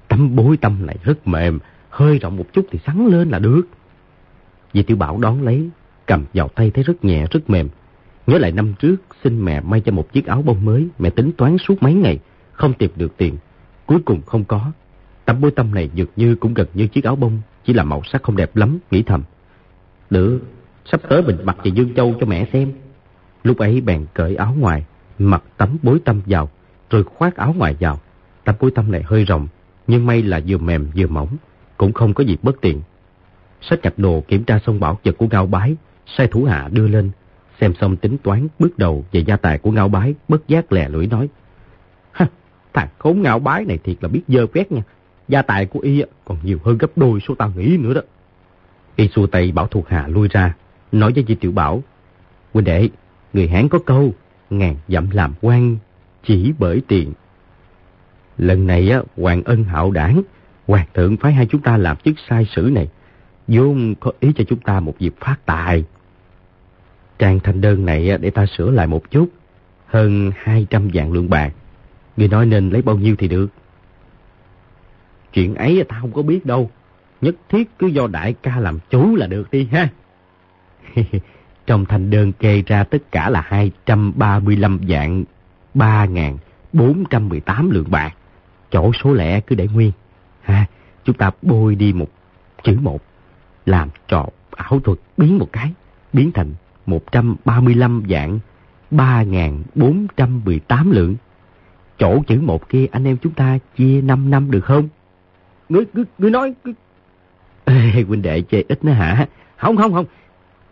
Tấm 0.07 0.35
bối 0.35 0.57
tâm 0.57 0.85
này 0.85 0.97
rất 1.03 1.27
mềm, 1.27 1.59
hơi 1.93 2.17
rộng 2.17 2.37
một 2.37 2.45
chút 2.53 2.65
thì 2.71 2.79
sắn 2.85 3.07
lên 3.07 3.29
là 3.29 3.39
được. 3.39 3.61
Vì 4.73 4.83
tiểu 4.83 4.97
bảo 4.97 5.17
đón 5.17 5.41
lấy, 5.41 5.69
cầm 6.05 6.25
vào 6.33 6.47
tay 6.47 6.71
thấy 6.71 6.83
rất 6.83 7.05
nhẹ, 7.05 7.25
rất 7.31 7.49
mềm. 7.49 7.69
Nhớ 8.27 8.37
lại 8.37 8.51
năm 8.51 8.73
trước, 8.79 8.95
xin 9.23 9.45
mẹ 9.45 9.61
may 9.61 9.81
cho 9.81 9.91
một 9.91 10.13
chiếc 10.13 10.25
áo 10.25 10.41
bông 10.41 10.65
mới, 10.65 10.87
mẹ 10.99 11.09
tính 11.09 11.31
toán 11.37 11.57
suốt 11.57 11.83
mấy 11.83 11.93
ngày, 11.93 12.19
không 12.51 12.73
tìm 12.73 12.91
được 12.95 13.17
tiền. 13.17 13.37
Cuối 13.85 13.99
cùng 14.05 14.21
không 14.21 14.43
có. 14.43 14.71
Tấm 15.25 15.41
bối 15.41 15.51
tâm 15.51 15.75
này 15.75 15.89
dường 15.93 16.07
như 16.15 16.35
cũng 16.35 16.53
gần 16.53 16.67
như 16.73 16.87
chiếc 16.87 17.03
áo 17.03 17.15
bông, 17.15 17.41
chỉ 17.65 17.73
là 17.73 17.83
màu 17.83 18.01
sắc 18.03 18.23
không 18.23 18.35
đẹp 18.35 18.55
lắm, 18.55 18.79
nghĩ 18.91 19.03
thầm. 19.03 19.23
Được, 20.09 20.39
sắp 20.85 21.01
tới 21.09 21.21
mình 21.21 21.37
mặc 21.43 21.57
về 21.63 21.71
Dương 21.75 21.95
Châu 21.95 22.15
cho 22.19 22.25
mẹ 22.25 22.47
xem. 22.53 22.73
Lúc 23.43 23.57
ấy 23.57 23.81
bèn 23.81 24.05
cởi 24.13 24.35
áo 24.35 24.55
ngoài, 24.59 24.85
mặc 25.19 25.43
tấm 25.57 25.77
bối 25.83 25.99
tâm 26.05 26.21
vào, 26.25 26.49
rồi 26.89 27.03
khoác 27.03 27.35
áo 27.35 27.53
ngoài 27.57 27.75
vào. 27.79 27.99
Tấm 28.43 28.55
bối 28.59 28.71
tâm 28.75 28.91
này 28.91 29.03
hơi 29.05 29.25
rộng, 29.25 29.47
nhưng 29.87 30.05
may 30.05 30.21
là 30.21 30.41
vừa 30.47 30.57
mềm 30.57 30.87
vừa 30.95 31.07
mỏng, 31.07 31.27
cũng 31.83 31.93
không 31.93 32.13
có 32.13 32.23
gì 32.23 32.37
bất 32.43 32.61
tiện. 32.61 32.81
Sách 33.61 33.79
chặt 33.83 33.99
đồ 33.99 34.23
kiểm 34.27 34.43
tra 34.43 34.59
xong 34.65 34.79
bảo 34.79 34.99
vật 35.03 35.15
của 35.17 35.27
Ngao 35.31 35.45
Bái, 35.45 35.75
sai 36.05 36.27
thủ 36.27 36.43
hạ 36.43 36.69
đưa 36.71 36.87
lên, 36.87 37.11
xem 37.61 37.73
xong 37.81 37.95
tính 37.95 38.17
toán 38.23 38.47
bước 38.59 38.77
đầu 38.77 39.05
về 39.11 39.19
gia 39.19 39.37
tài 39.37 39.57
của 39.57 39.71
Ngao 39.71 39.89
Bái, 39.89 40.13
bất 40.27 40.47
giác 40.47 40.71
lè 40.71 40.89
lưỡi 40.89 41.07
nói. 41.07 41.29
Ha, 42.11 42.27
thằng 42.73 42.87
khốn 42.99 43.21
Ngao 43.21 43.39
Bái 43.39 43.65
này 43.65 43.77
thiệt 43.83 43.97
là 44.01 44.09
biết 44.09 44.21
dơ 44.27 44.45
quét 44.47 44.71
nha, 44.71 44.81
gia 45.27 45.41
tài 45.41 45.65
của 45.65 45.79
y 45.79 46.03
còn 46.25 46.37
nhiều 46.43 46.59
hơn 46.63 46.77
gấp 46.77 46.87
đôi 46.95 47.19
số 47.27 47.35
tao 47.35 47.51
nghĩ 47.55 47.77
nữa 47.77 47.93
đó. 47.93 48.01
Y 48.95 49.07
xua 49.07 49.27
tay 49.27 49.51
bảo 49.51 49.67
thuộc 49.67 49.89
hạ 49.89 50.07
lui 50.07 50.27
ra, 50.27 50.55
nói 50.91 51.11
với 51.15 51.25
Di 51.27 51.35
Tiểu 51.35 51.51
Bảo, 51.51 51.83
huynh 52.53 52.65
đệ, 52.65 52.89
người 53.33 53.47
Hán 53.47 53.69
có 53.69 53.79
câu, 53.79 54.13
ngàn 54.49 54.75
dặm 54.87 55.09
làm 55.09 55.33
quan 55.41 55.77
chỉ 56.23 56.53
bởi 56.59 56.81
tiền. 56.87 57.13
Lần 58.37 58.67
này 58.67 58.89
á, 58.89 59.01
hoàng 59.17 59.43
ân 59.43 59.63
hạo 59.63 59.91
đảng, 59.91 60.21
hoàng 60.67 60.87
thượng 60.93 61.17
phái 61.17 61.33
hai 61.33 61.45
chúng 61.45 61.61
ta 61.61 61.77
làm 61.77 61.97
chức 61.97 62.15
sai 62.29 62.45
sử 62.45 62.61
này, 62.61 62.87
vốn 63.47 63.95
có 63.99 64.11
ý 64.19 64.31
cho 64.35 64.43
chúng 64.43 64.59
ta 64.59 64.79
một 64.79 64.95
dịp 64.99 65.13
phát 65.19 65.35
tài. 65.45 65.83
Trang 67.19 67.39
thanh 67.39 67.61
đơn 67.61 67.85
này 67.85 68.17
để 68.17 68.29
ta 68.29 68.45
sửa 68.45 68.71
lại 68.71 68.87
một 68.87 69.11
chút, 69.11 69.29
hơn 69.85 70.31
200 70.37 70.89
vạn 70.93 71.11
lượng 71.11 71.29
bạc. 71.29 71.53
Người 72.17 72.27
nói 72.27 72.45
nên 72.45 72.69
lấy 72.69 72.81
bao 72.81 72.95
nhiêu 72.95 73.15
thì 73.15 73.27
được. 73.27 73.47
Chuyện 75.33 75.55
ấy 75.55 75.83
ta 75.89 75.97
không 76.01 76.11
có 76.11 76.21
biết 76.21 76.45
đâu. 76.45 76.71
Nhất 77.21 77.35
thiết 77.49 77.79
cứ 77.79 77.87
do 77.87 78.07
đại 78.07 78.33
ca 78.43 78.59
làm 78.59 78.79
chủ 78.89 79.15
là 79.15 79.27
được 79.27 79.51
đi 79.51 79.67
ha. 79.71 79.89
Trong 81.65 81.85
thành 81.85 82.09
đơn 82.09 82.31
kê 82.31 82.63
ra 82.67 82.83
tất 82.83 83.11
cả 83.11 83.29
là 83.29 83.41
235 83.41 84.79
vạn 84.87 85.23
3.418 85.75 87.71
lượng 87.71 87.91
bạc. 87.91 88.13
Chỗ 88.71 88.91
số 89.03 89.13
lẻ 89.13 89.39
cứ 89.39 89.55
để 89.55 89.67
nguyên. 89.67 89.91
Ha, 90.43 90.65
chúng 91.03 91.15
ta 91.15 91.31
bôi 91.41 91.75
đi 91.75 91.93
một 91.93 92.09
chữ 92.63 92.77
một. 92.81 93.01
Làm 93.65 93.89
trò 94.07 94.25
ảo 94.51 94.79
thuật 94.79 94.99
biến 95.17 95.37
một 95.37 95.49
cái. 95.51 95.73
Biến 96.13 96.31
thành 96.31 96.53
135 96.85 98.03
dạng 98.09 98.39
3.418 98.91 100.91
lượng. 100.91 101.15
Chỗ 101.97 102.23
chữ 102.27 102.41
một 102.41 102.69
kia 102.69 102.85
anh 102.91 103.07
em 103.07 103.17
chúng 103.17 103.33
ta 103.33 103.57
chia 103.75 104.01
5 104.01 104.29
năm 104.29 104.51
được 104.51 104.65
không? 104.65 104.89
Ngươi, 105.69 105.85
ngươi, 105.93 106.05
ngươi 106.17 106.31
nói... 106.31 106.53
Ngươi... 106.63 106.73
Ê, 107.65 108.03
huynh 108.07 108.21
đệ 108.21 108.41
chê 108.41 108.63
ít 108.67 108.85
nữa 108.85 108.91
hả? 108.91 109.27
Không, 109.57 109.77
không, 109.77 109.93
không. 109.93 110.05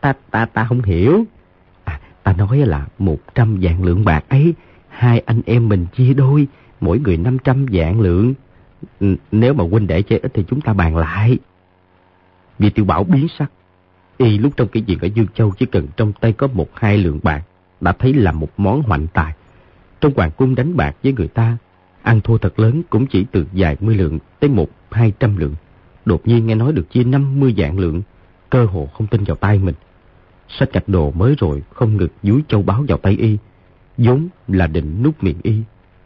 Ta, 0.01 0.13
ta, 0.32 0.46
ta 0.46 0.66
không 0.66 0.82
hiểu. 0.82 1.24
À, 1.84 2.00
ta 2.24 2.34
nói 2.34 2.58
là 2.58 2.88
100 3.00 3.62
dạng 3.63 3.84
lượng 3.84 4.06
bạc 4.06 4.25
ấy, 4.30 4.54
hai 4.90 5.20
anh 5.20 5.42
em 5.46 5.70
mình 5.70 5.86
chia 5.96 6.13
đôi, 6.13 6.48
mỗi 6.82 7.00
người 7.00 7.18
500 7.18 7.66
dạng 7.72 8.01
lượng. 8.01 8.34
Nếu 9.32 9.54
mà 9.54 9.64
huynh 9.72 9.88
đệ 9.88 10.02
chê 10.02 10.18
ít 10.18 10.32
thì 10.34 10.44
chúng 10.48 10.62
ta 10.62 10.74
bàn 10.74 10.98
lại. 10.98 11.38
Vì 12.60 12.70
tiểu 12.70 12.86
bảo 12.86 13.04
biến 13.04 13.28
sắc. 13.38 13.52
Y 14.18 14.38
lúc 14.38 14.54
trong 14.58 14.68
cái 14.68 14.84
chuyện 14.88 15.00
ở 15.00 15.06
Dương 15.06 15.28
Châu 15.34 15.52
chỉ 15.60 15.66
cần 15.66 15.88
trong 15.98 16.14
tay 16.14 16.34
có 16.34 16.48
một 16.48 16.68
hai 16.74 16.98
lượng 16.98 17.20
bạc, 17.24 17.44
đã 17.82 17.92
thấy 17.92 18.14
là 18.14 18.32
một 18.32 18.50
món 18.58 18.82
hoạnh 18.82 19.08
tài. 19.14 19.34
Trong 20.02 20.14
hoàng 20.16 20.32
cung 20.38 20.56
đánh 20.56 20.78
bạc 20.78 20.96
với 21.04 21.13
người 21.13 21.28
ta, 21.28 21.58
ăn 22.02 22.22
thua 22.22 22.38
thật 22.38 22.60
lớn 22.60 22.82
cũng 22.89 23.08
chỉ 23.08 23.26
từ 23.32 23.46
vài 23.52 23.78
mươi 23.80 23.96
lượng 23.96 24.20
tới 24.39 24.50
một 24.50 24.70
hai 24.91 25.13
trăm 25.20 25.38
lượng. 25.38 25.56
Đột 26.06 26.28
nhiên 26.28 26.46
nghe 26.46 26.56
nói 26.56 26.74
được 26.74 26.91
chia 26.91 27.04
năm 27.04 27.39
mươi 27.39 27.56
dạng 27.58 27.80
lượng, 27.80 28.02
cơ 28.50 28.65
hồ 28.65 28.89
không 28.94 29.08
tin 29.08 29.24
vào 29.24 29.36
tay 29.36 29.60
mình. 29.60 29.76
Sách 30.48 30.74
gạch 30.74 30.89
đồ 30.89 31.12
mới 31.12 31.36
rồi 31.38 31.63
không 31.74 31.98
ngực 31.98 32.13
dúi 32.24 32.41
châu 32.48 32.62
báo 32.62 32.86
vào 32.88 32.98
tay 32.98 33.13
y, 33.13 33.38
vốn 33.98 34.28
là 34.48 34.67
định 34.67 35.04
nút 35.04 35.24
miệng 35.24 35.39
y, 35.44 35.56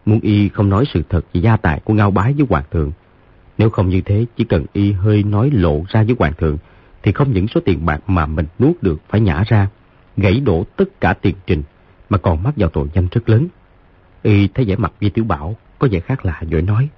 muốn 0.06 0.20
y 0.20 0.50
không 0.50 0.70
nói 0.70 0.86
sự 0.94 1.02
thật 1.10 1.22
về 1.34 1.42
gia 1.42 1.58
tài 1.58 1.80
của 1.80 1.94
Ngao 1.94 2.12
Bái 2.12 2.34
với 2.34 2.46
Hoàng 2.50 2.64
thượng. 2.72 2.92
Nếu 3.58 3.70
không 3.70 3.90
như 3.90 4.02
thế, 4.02 4.26
chỉ 4.38 4.44
cần 4.44 4.66
y 4.74 4.92
hơi 4.92 5.24
nói 5.24 5.50
lộ 5.54 5.84
ra 5.90 6.04
với 6.04 6.16
Hoàng 6.20 6.34
thượng, 6.38 6.58
thì 7.04 7.12
không 7.12 7.34
những 7.34 7.48
số 7.48 7.62
tiền 7.66 7.86
bạc 7.86 8.02
mà 8.08 8.26
mình 8.26 8.46
nuốt 8.60 8.76
được 8.82 9.02
phải 9.10 9.22
nhả 9.22 9.44
ra, 9.48 9.68
gãy 10.18 10.40
đổ 10.40 10.66
tất 10.76 11.02
cả 11.02 11.14
tiền 11.14 11.36
trình, 11.48 11.64
mà 12.10 12.18
còn 12.18 12.44
mắc 12.44 12.54
vào 12.58 12.70
tội 12.70 12.88
danh 12.94 13.08
rất 13.12 13.30
lớn. 13.30 13.48
Y 14.24 14.48
thấy 14.48 14.66
vẻ 14.66 14.76
mặt 14.76 14.94
Vi 15.00 15.10
Tiểu 15.10 15.26
Bảo 15.26 15.56
có 15.80 15.88
vẻ 15.92 16.00
khác 16.00 16.26
lạ 16.26 16.42
rồi 16.52 16.62
nói, 16.62 16.90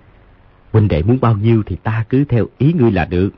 huynh 0.72 0.88
đệ 0.88 1.04
muốn 1.04 1.17
bao 1.22 1.36
nhiêu 1.36 1.63
thì 1.65 1.76
ta 1.76 2.06
cứ 2.10 2.26
theo 2.26 2.46
ý 2.58 2.74
ngươi 2.74 2.91
là 2.91 3.06
được. 3.06 3.30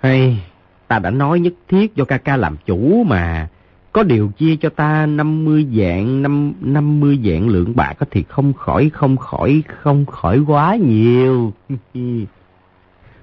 Hay, 0.00 0.42
ta 0.88 0.98
đã 0.98 1.10
nói 1.10 1.40
nhất 1.40 1.52
thiết 1.68 1.96
do 1.96 2.04
ca 2.04 2.18
ca 2.18 2.36
làm 2.36 2.56
chủ 2.66 3.04
mà. 3.06 3.48
Có 3.92 4.02
điều 4.02 4.28
chia 4.38 4.56
cho 4.56 4.68
ta 4.68 5.06
50 5.06 5.66
dạng, 5.76 6.22
5, 6.22 6.52
50 6.60 7.18
dạng 7.24 7.48
lượng 7.48 7.76
bạc 7.76 7.94
thì 8.10 8.24
không 8.28 8.52
khỏi, 8.52 8.90
không 8.94 9.16
khỏi, 9.16 9.62
không 9.66 10.06
khỏi 10.06 10.38
quá 10.46 10.76
nhiều. 10.76 11.52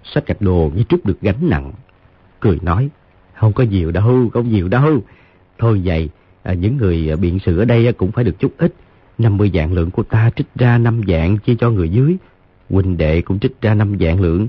Sách 0.04 0.28
gạch 0.28 0.42
đồ 0.42 0.72
như 0.76 0.84
trút 0.84 1.06
được 1.06 1.22
gánh 1.22 1.50
nặng. 1.50 1.72
Cười 2.40 2.60
nói, 2.62 2.90
không 3.34 3.54
có 3.54 3.64
nhiều 3.64 3.92
đâu, 3.92 4.30
không 4.34 4.50
nhiều 4.50 4.68
đâu. 4.68 5.02
Thôi 5.58 5.82
vậy, 5.86 6.10
à, 6.44 6.54
những 6.54 6.78
người 6.78 7.12
à, 7.12 7.16
biện 7.16 7.40
sự 7.46 7.60
ở 7.60 7.66
đây 7.66 7.94
cũng 7.94 8.12
phải 8.12 8.24
được 8.24 8.40
chút 8.40 8.54
ít. 8.58 8.74
50 9.18 9.52
dạng 9.54 9.74
lượng 9.74 9.92
của 9.92 10.04
ta 10.04 10.30
trích 10.36 10.48
ra 10.56 10.78
5 10.78 11.02
dạng 11.08 11.38
chia 11.38 11.56
cho 11.60 11.70
người 11.70 11.90
dưới. 11.90 12.18
Huynh 12.70 12.98
đệ 12.98 13.22
cũng 13.22 13.40
trích 13.40 13.62
ra 13.62 13.74
5 13.74 13.98
dạng 14.00 14.22
lượng. 14.22 14.48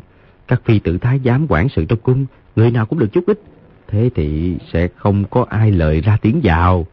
Các 0.48 0.62
phi 0.64 0.78
tử 0.78 0.98
thái 0.98 1.20
giám 1.24 1.46
quản 1.48 1.68
sự 1.68 1.84
trong 1.84 1.98
cung, 1.98 2.26
người 2.56 2.70
nào 2.70 2.86
cũng 2.86 2.98
được 2.98 3.12
chút 3.12 3.24
ít. 3.26 3.40
Thế 3.88 4.10
thì 4.14 4.56
sẽ 4.72 4.88
không 4.96 5.24
có 5.24 5.46
ai 5.48 5.70
lời 5.70 6.00
ra 6.00 6.18
tiếng 6.22 6.40
vào. 6.42 6.86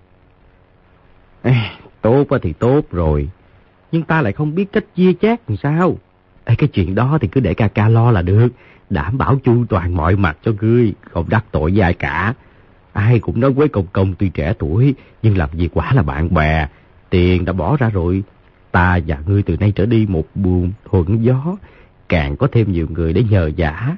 Ê, 1.41 1.55
tốt 2.01 2.25
thì 2.41 2.53
tốt 2.53 2.81
rồi. 2.91 3.29
Nhưng 3.91 4.03
ta 4.03 4.21
lại 4.21 4.34
không 4.34 4.55
biết 4.55 4.65
cách 4.71 4.84
chia 4.95 5.13
chác 5.21 5.49
làm 5.49 5.58
sao. 5.58 5.97
Ê, 6.45 6.55
cái 6.55 6.67
chuyện 6.67 6.95
đó 6.95 7.17
thì 7.21 7.27
cứ 7.27 7.41
để 7.41 7.53
ca 7.53 7.67
ca 7.67 7.89
lo 7.89 8.12
là 8.12 8.21
được. 8.21 8.47
Đảm 8.89 9.17
bảo 9.17 9.39
chu 9.43 9.65
toàn 9.65 9.97
mọi 9.97 10.15
mặt 10.15 10.38
cho 10.43 10.51
ngươi, 10.62 10.93
không 11.12 11.29
đắc 11.29 11.45
tội 11.51 11.71
với 11.71 11.81
ai 11.81 11.93
cả. 11.93 12.34
Ai 12.93 13.19
cũng 13.19 13.39
nói 13.39 13.51
với 13.51 13.67
công 13.67 13.88
công 13.93 14.15
tuy 14.15 14.29
trẻ 14.29 14.53
tuổi, 14.60 14.95
nhưng 15.23 15.38
làm 15.38 15.49
việc 15.53 15.69
quả 15.73 15.93
là 15.93 16.03
bạn 16.03 16.34
bè. 16.34 16.67
Tiền 17.10 17.45
đã 17.45 17.53
bỏ 17.53 17.77
ra 17.77 17.89
rồi. 17.89 18.23
Ta 18.71 18.99
và 19.08 19.17
ngươi 19.27 19.43
từ 19.43 19.58
nay 19.58 19.71
trở 19.75 19.86
đi 19.86 20.05
một 20.10 20.25
buồn 20.36 20.71
thuận 20.89 21.23
gió, 21.25 21.58
càng 22.10 22.38
có 22.38 22.47
thêm 22.51 22.71
nhiều 22.71 22.88
người 22.89 23.13
để 23.13 23.23
nhờ 23.23 23.51
giả. 23.55 23.97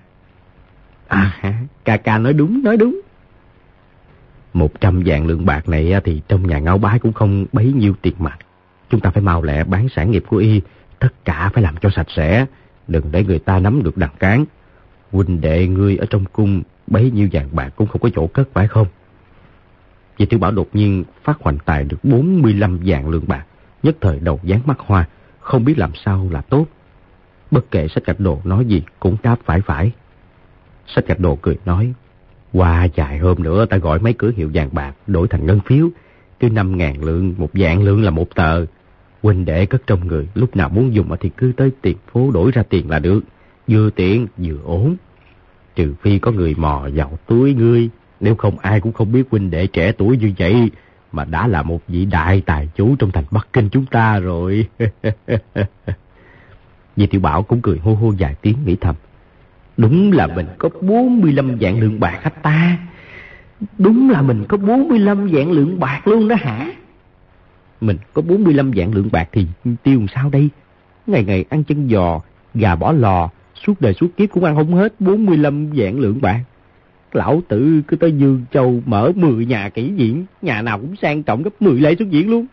À, 1.08 1.54
ca 1.86 1.98
ca 1.98 2.18
nói 2.18 2.34
đúng, 2.34 2.64
nói 2.64 2.78
đúng. 2.78 3.02
Một 4.54 4.82
trăm 4.82 5.04
vạn 5.06 5.28
lượng 5.28 5.46
bạc 5.46 5.70
này 5.70 5.94
thì 6.04 6.22
trong 6.28 6.48
nhà 6.48 6.60
ngáo 6.60 6.78
bái 6.78 7.00
cũng 7.00 7.14
không 7.14 7.46
bấy 7.54 7.74
nhiêu 7.74 7.94
tiền 8.02 8.14
mặt. 8.20 8.38
Chúng 8.90 9.00
ta 9.00 9.10
phải 9.10 9.24
mau 9.24 9.44
lẹ 9.44 9.64
bán 9.64 9.90
sản 9.90 10.12
nghiệp 10.12 10.24
của 10.28 10.38
y, 10.38 10.62
tất 11.00 11.26
cả 11.26 11.50
phải 11.54 11.64
làm 11.64 11.78
cho 11.78 11.90
sạch 11.90 12.08
sẽ, 12.10 12.46
đừng 12.88 13.12
để 13.12 13.24
người 13.24 13.40
ta 13.40 13.60
nắm 13.60 13.84
được 13.84 13.98
đằng 13.98 14.16
cán. 14.20 14.46
Huynh 15.12 15.42
đệ 15.42 15.68
ngươi 15.68 15.98
ở 15.98 16.06
trong 16.10 16.26
cung 16.26 16.62
bấy 16.88 17.12
nhiêu 17.12 17.30
vàng 17.32 17.50
bạc 17.52 17.70
cũng 17.76 17.88
không 17.88 18.02
có 18.02 18.10
chỗ 18.16 18.28
cất 18.28 18.50
phải 18.54 18.68
không? 18.68 18.88
Vì 20.18 20.26
tiểu 20.26 20.40
bảo 20.40 20.52
đột 20.52 20.70
nhiên 20.74 21.04
phát 21.24 21.38
hoành 21.40 21.58
tài 21.66 21.84
được 21.84 21.98
45 22.04 22.80
vạn 22.86 23.10
lượng 23.10 23.26
bạc, 23.28 23.46
nhất 23.84 23.96
thời 24.02 24.20
đầu 24.20 24.40
dán 24.44 24.62
mắt 24.66 24.80
hoa, 24.80 25.08
không 25.40 25.66
biết 25.66 25.78
làm 25.78 25.92
sao 26.06 26.28
là 26.32 26.42
tốt. 26.42 26.66
Bất 27.52 27.72
kể 27.72 27.88
sách 27.88 28.04
cạch 28.06 28.20
đồ 28.20 28.42
nói 28.44 28.66
gì 28.66 28.82
cũng 29.00 29.18
đáp 29.24 29.38
phải 29.46 29.62
phải. 29.62 29.92
Sách 30.88 31.08
gạch 31.08 31.20
đồ 31.20 31.36
cười 31.42 31.58
nói, 31.66 31.94
qua 32.54 32.88
vài 32.96 33.18
hôm 33.18 33.44
nữa 33.44 33.66
ta 33.66 33.78
gọi 33.78 34.00
mấy 34.00 34.14
cửa 34.14 34.32
hiệu 34.36 34.52
vàng 34.54 34.70
bạc 34.72 34.94
đổi 35.08 35.28
thành 35.28 35.46
ngân 35.46 35.60
phiếu, 35.66 35.90
cứ 36.40 36.50
5 36.50 36.78
ngàn 36.78 37.04
lượng, 37.04 37.36
một 37.38 37.50
vạn 37.54 37.84
lượng 37.84 38.04
là 38.04 38.10
một 38.10 38.36
tờ. 38.36 38.66
Huynh 39.24 39.46
đệ 39.46 39.66
cất 39.66 39.82
trong 39.88 40.08
người, 40.08 40.28
lúc 40.36 40.56
nào 40.56 40.70
muốn 40.70 40.94
dùng 40.94 41.16
thì 41.20 41.30
cứ 41.38 41.52
tới 41.58 41.72
tiệm 41.82 41.98
phố 42.12 42.32
đổi 42.32 42.52
ra 42.52 42.64
tiền 42.64 42.90
là 42.90 43.00
được. 43.00 43.22
Vừa 43.68 43.90
tiện, 43.90 44.28
vừa 44.38 44.58
ổn. 44.64 44.96
Trừ 45.76 45.94
phi 46.02 46.20
có 46.20 46.32
người 46.32 46.56
mò 46.58 46.88
vào 46.94 47.20
túi 47.28 47.54
ngươi, 47.54 47.90
nếu 48.20 48.36
không 48.36 48.60
ai 48.60 48.80
cũng 48.80 48.94
không 48.94 49.12
biết 49.12 49.24
huynh 49.32 49.50
đệ 49.50 49.68
trẻ 49.68 49.92
tuổi 49.92 50.18
như 50.18 50.32
vậy, 50.38 50.72
mà 51.12 51.26
đã 51.26 51.48
là 51.48 51.64
một 51.64 51.82
vị 51.88 52.06
đại 52.06 52.42
tài 52.46 52.70
chủ 52.76 52.96
trong 52.96 53.12
thành 53.12 53.24
Bắc 53.32 53.48
Kinh 53.54 53.70
chúng 53.70 53.86
ta 53.86 54.20
rồi. 54.20 54.68
Vì 56.96 57.08
tiểu 57.08 57.22
bảo 57.22 57.44
cũng 57.44 57.62
cười 57.62 57.78
hô 57.78 57.94
hô 57.94 58.14
vài 58.20 58.36
tiếng 58.42 58.58
nghĩ 58.66 58.76
thầm. 58.82 58.96
Đúng 59.78 60.12
là 60.12 60.28
mình 60.28 60.46
có 60.58 60.70
45 60.82 61.58
vạn 61.60 61.80
lượng 61.80 62.00
bạc 62.00 62.20
hả 62.22 62.30
ta? 62.30 62.78
Đúng 63.78 64.10
là 64.10 64.22
mình 64.22 64.46
có 64.50 64.58
45 64.58 65.28
vạn 65.32 65.52
lượng 65.52 65.80
bạc 65.80 66.08
luôn 66.08 66.28
đó 66.28 66.36
hả? 66.40 66.72
Mình 67.82 67.98
có 68.14 68.22
45 68.22 68.72
vạn 68.76 68.94
lượng 68.94 69.10
bạc 69.12 69.30
thì 69.32 69.48
tiêu 69.84 70.00
làm 70.00 70.08
sao 70.16 70.30
đây? 70.30 70.50
Ngày 71.08 71.24
ngày 71.24 71.46
ăn 71.50 71.64
chân 71.64 71.90
giò, 71.90 72.22
gà 72.54 72.76
bỏ 72.76 72.92
lò, 72.92 73.30
suốt 73.66 73.82
đời 73.82 73.94
suốt 73.94 74.08
kiếp 74.18 74.30
cũng 74.30 74.44
ăn 74.44 74.56
không 74.56 74.74
hết 74.74 75.02
45 75.02 75.70
vạn 75.74 76.00
lượng 76.00 76.22
bạc. 76.22 76.44
Lão 77.14 77.42
tử 77.48 77.82
cứ 77.88 77.96
tới 77.96 78.12
Dương 78.12 78.46
Châu 78.52 78.82
mở 78.86 79.12
10 79.16 79.46
nhà 79.46 79.70
kỹ 79.70 79.92
diễn, 79.96 80.26
nhà 80.42 80.62
nào 80.62 80.80
cũng 80.80 80.96
sang 80.96 81.24
trọng 81.24 81.44
gấp 81.44 81.62
10 81.62 81.80
lệ 81.80 81.96
xuất 82.00 82.10
diễn 82.10 82.30
luôn. 82.30 82.46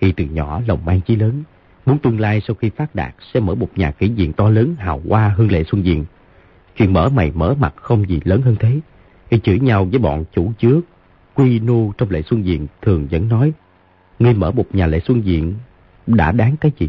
Khi 0.00 0.12
từ 0.16 0.24
nhỏ 0.24 0.60
lòng 0.66 0.78
mang 0.84 1.00
chí 1.00 1.16
lớn, 1.16 1.42
muốn 1.86 1.98
tương 1.98 2.20
lai 2.20 2.40
sau 2.46 2.54
khi 2.54 2.70
phát 2.70 2.94
đạt 2.94 3.14
sẽ 3.32 3.40
mở 3.40 3.54
một 3.54 3.68
nhà 3.76 3.90
kỹ 3.90 4.08
diện 4.08 4.32
to 4.32 4.48
lớn 4.50 4.74
hào 4.78 5.02
hoa 5.08 5.34
hương 5.36 5.52
lệ 5.52 5.64
xuân 5.64 5.84
diện. 5.84 6.04
Chuyện 6.76 6.92
mở 6.92 7.08
mày 7.08 7.32
mở 7.34 7.54
mặt 7.60 7.74
không 7.76 8.08
gì 8.08 8.20
lớn 8.24 8.42
hơn 8.42 8.56
thế. 8.60 8.80
Khi 9.30 9.38
chửi 9.38 9.60
nhau 9.60 9.84
với 9.84 9.98
bọn 9.98 10.24
chủ 10.32 10.52
trước, 10.58 10.80
Quy 11.34 11.58
nô 11.58 11.92
trong 11.98 12.10
lệ 12.10 12.22
xuân 12.22 12.44
diện 12.44 12.66
thường 12.82 13.06
vẫn 13.10 13.28
nói, 13.28 13.52
ngươi 14.18 14.34
mở 14.34 14.50
một 14.50 14.74
nhà 14.74 14.86
lệ 14.86 15.00
xuân 15.00 15.24
diện 15.24 15.54
đã 16.06 16.32
đáng 16.32 16.56
cái 16.56 16.72
gì? 16.78 16.88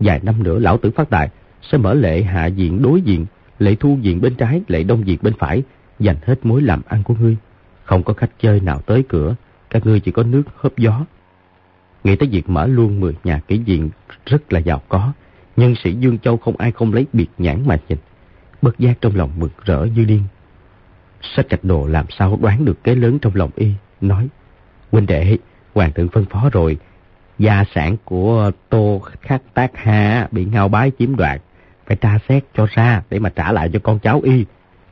Vài 0.00 0.20
năm 0.22 0.42
nữa 0.42 0.58
lão 0.58 0.78
tử 0.78 0.90
phát 0.90 1.10
đại 1.10 1.28
sẽ 1.62 1.78
mở 1.78 1.94
lệ 1.94 2.22
hạ 2.22 2.46
diện 2.46 2.82
đối 2.82 3.00
diện, 3.00 3.26
lệ 3.58 3.74
thu 3.74 3.98
diện 4.00 4.20
bên 4.20 4.34
trái, 4.34 4.62
lệ 4.68 4.82
đông 4.82 5.06
diện 5.06 5.18
bên 5.22 5.34
phải, 5.38 5.62
dành 5.98 6.16
hết 6.22 6.46
mối 6.46 6.62
làm 6.62 6.82
ăn 6.86 7.02
của 7.02 7.14
ngươi. 7.20 7.36
Không 7.84 8.02
có 8.02 8.14
khách 8.14 8.30
chơi 8.40 8.60
nào 8.60 8.80
tới 8.86 9.02
cửa, 9.08 9.34
các 9.70 9.86
ngươi 9.86 10.00
chỉ 10.00 10.12
có 10.12 10.22
nước 10.22 10.42
hớp 10.56 10.76
gió. 10.76 11.04
Nghĩ 12.04 12.16
tới 12.16 12.28
việc 12.28 12.48
mở 12.48 12.66
luôn 12.66 13.00
10 13.00 13.14
nhà 13.24 13.40
kỹ 13.48 13.60
diện 13.64 13.90
rất 14.26 14.52
là 14.52 14.60
giàu 14.60 14.82
có, 14.88 15.12
nhân 15.56 15.74
sĩ 15.84 15.92
Dương 15.92 16.18
Châu 16.18 16.36
không 16.36 16.56
ai 16.56 16.72
không 16.72 16.92
lấy 16.92 17.06
biệt 17.12 17.28
nhãn 17.38 17.62
mà 17.66 17.78
nhìn. 17.88 17.98
Bất 18.62 18.78
giác 18.78 19.00
trong 19.00 19.16
lòng 19.16 19.30
mực 19.36 19.64
rỡ 19.64 19.86
như 19.96 20.04
điên. 20.04 20.22
Sách 21.36 21.46
trạch 21.50 21.64
đồ 21.64 21.86
làm 21.86 22.06
sao 22.18 22.38
đoán 22.42 22.64
được 22.64 22.84
cái 22.84 22.96
lớn 22.96 23.18
trong 23.18 23.34
lòng 23.34 23.50
y, 23.56 23.70
nói, 24.00 24.28
huynh 24.92 25.06
đệ, 25.06 25.38
hoàng 25.74 25.92
thượng 25.92 26.08
phân 26.08 26.24
phó 26.24 26.48
rồi, 26.52 26.76
gia 27.38 27.64
sản 27.74 27.96
của 28.04 28.50
Tô 28.68 29.02
Khắc 29.20 29.42
Tác 29.54 29.70
Hà 29.74 30.28
bị 30.30 30.44
ngao 30.44 30.68
bái 30.68 30.92
chiếm 30.98 31.16
đoạt, 31.16 31.42
phải 31.86 31.96
tra 31.96 32.18
xét 32.28 32.44
cho 32.54 32.66
ra 32.70 33.02
để 33.10 33.18
mà 33.18 33.28
trả 33.28 33.52
lại 33.52 33.70
cho 33.72 33.78
con 33.82 33.98
cháu 33.98 34.20
y. 34.24 34.44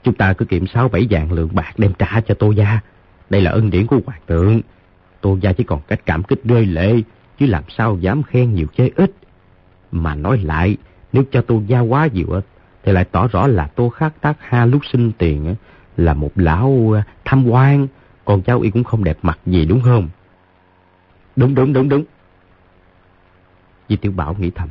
Chúng 0.02 0.14
ta 0.14 0.32
cứ 0.32 0.44
kiểm 0.44 0.66
sáu 0.66 0.88
bảy 0.88 1.06
vạn 1.10 1.32
lượng 1.32 1.48
bạc 1.52 1.72
đem 1.78 1.92
trả 1.98 2.20
cho 2.20 2.34
Tô 2.34 2.50
Gia. 2.50 2.80
Đây 3.30 3.40
là 3.40 3.50
ân 3.50 3.70
điển 3.70 3.86
của 3.86 4.00
hoàng 4.06 4.20
thượng. 4.28 4.60
Tô 5.22 5.38
Gia 5.40 5.52
chỉ 5.52 5.64
còn 5.64 5.80
cách 5.88 6.00
cảm 6.06 6.22
kích 6.22 6.44
rơi 6.44 6.66
lệ, 6.66 6.94
chứ 7.38 7.46
làm 7.46 7.62
sao 7.68 7.96
dám 8.00 8.22
khen 8.22 8.54
nhiều 8.54 8.66
chơi 8.76 8.92
ít. 8.96 9.12
Mà 9.92 10.14
nói 10.14 10.38
lại, 10.38 10.76
nếu 11.12 11.24
cho 11.30 11.42
Tô 11.42 11.62
Gia 11.66 11.80
quá 11.80 12.08
nhiều 12.12 12.40
thì 12.82 12.92
lại 12.92 13.04
tỏ 13.04 13.28
rõ 13.28 13.46
là 13.46 13.66
Tô 13.66 13.88
Khắc 13.88 14.20
Tác 14.20 14.36
Ha 14.40 14.66
lúc 14.66 14.86
sinh 14.92 15.12
tiền 15.18 15.54
là 15.96 16.14
một 16.14 16.30
lão 16.34 16.96
à, 16.96 17.04
tham 17.24 17.48
quan, 17.48 17.88
con 18.24 18.42
cháu 18.42 18.60
y 18.60 18.70
cũng 18.70 18.84
không 18.84 19.04
đẹp 19.04 19.18
mặt 19.22 19.38
gì 19.46 19.64
đúng 19.64 19.80
không? 19.82 20.08
Đúng 21.36 21.54
đúng 21.54 21.72
đúng 21.72 21.88
đúng. 21.88 22.04
Di 23.88 23.96
Tiểu 23.96 24.12
Bảo 24.12 24.36
nghĩ 24.38 24.50
thầm. 24.50 24.68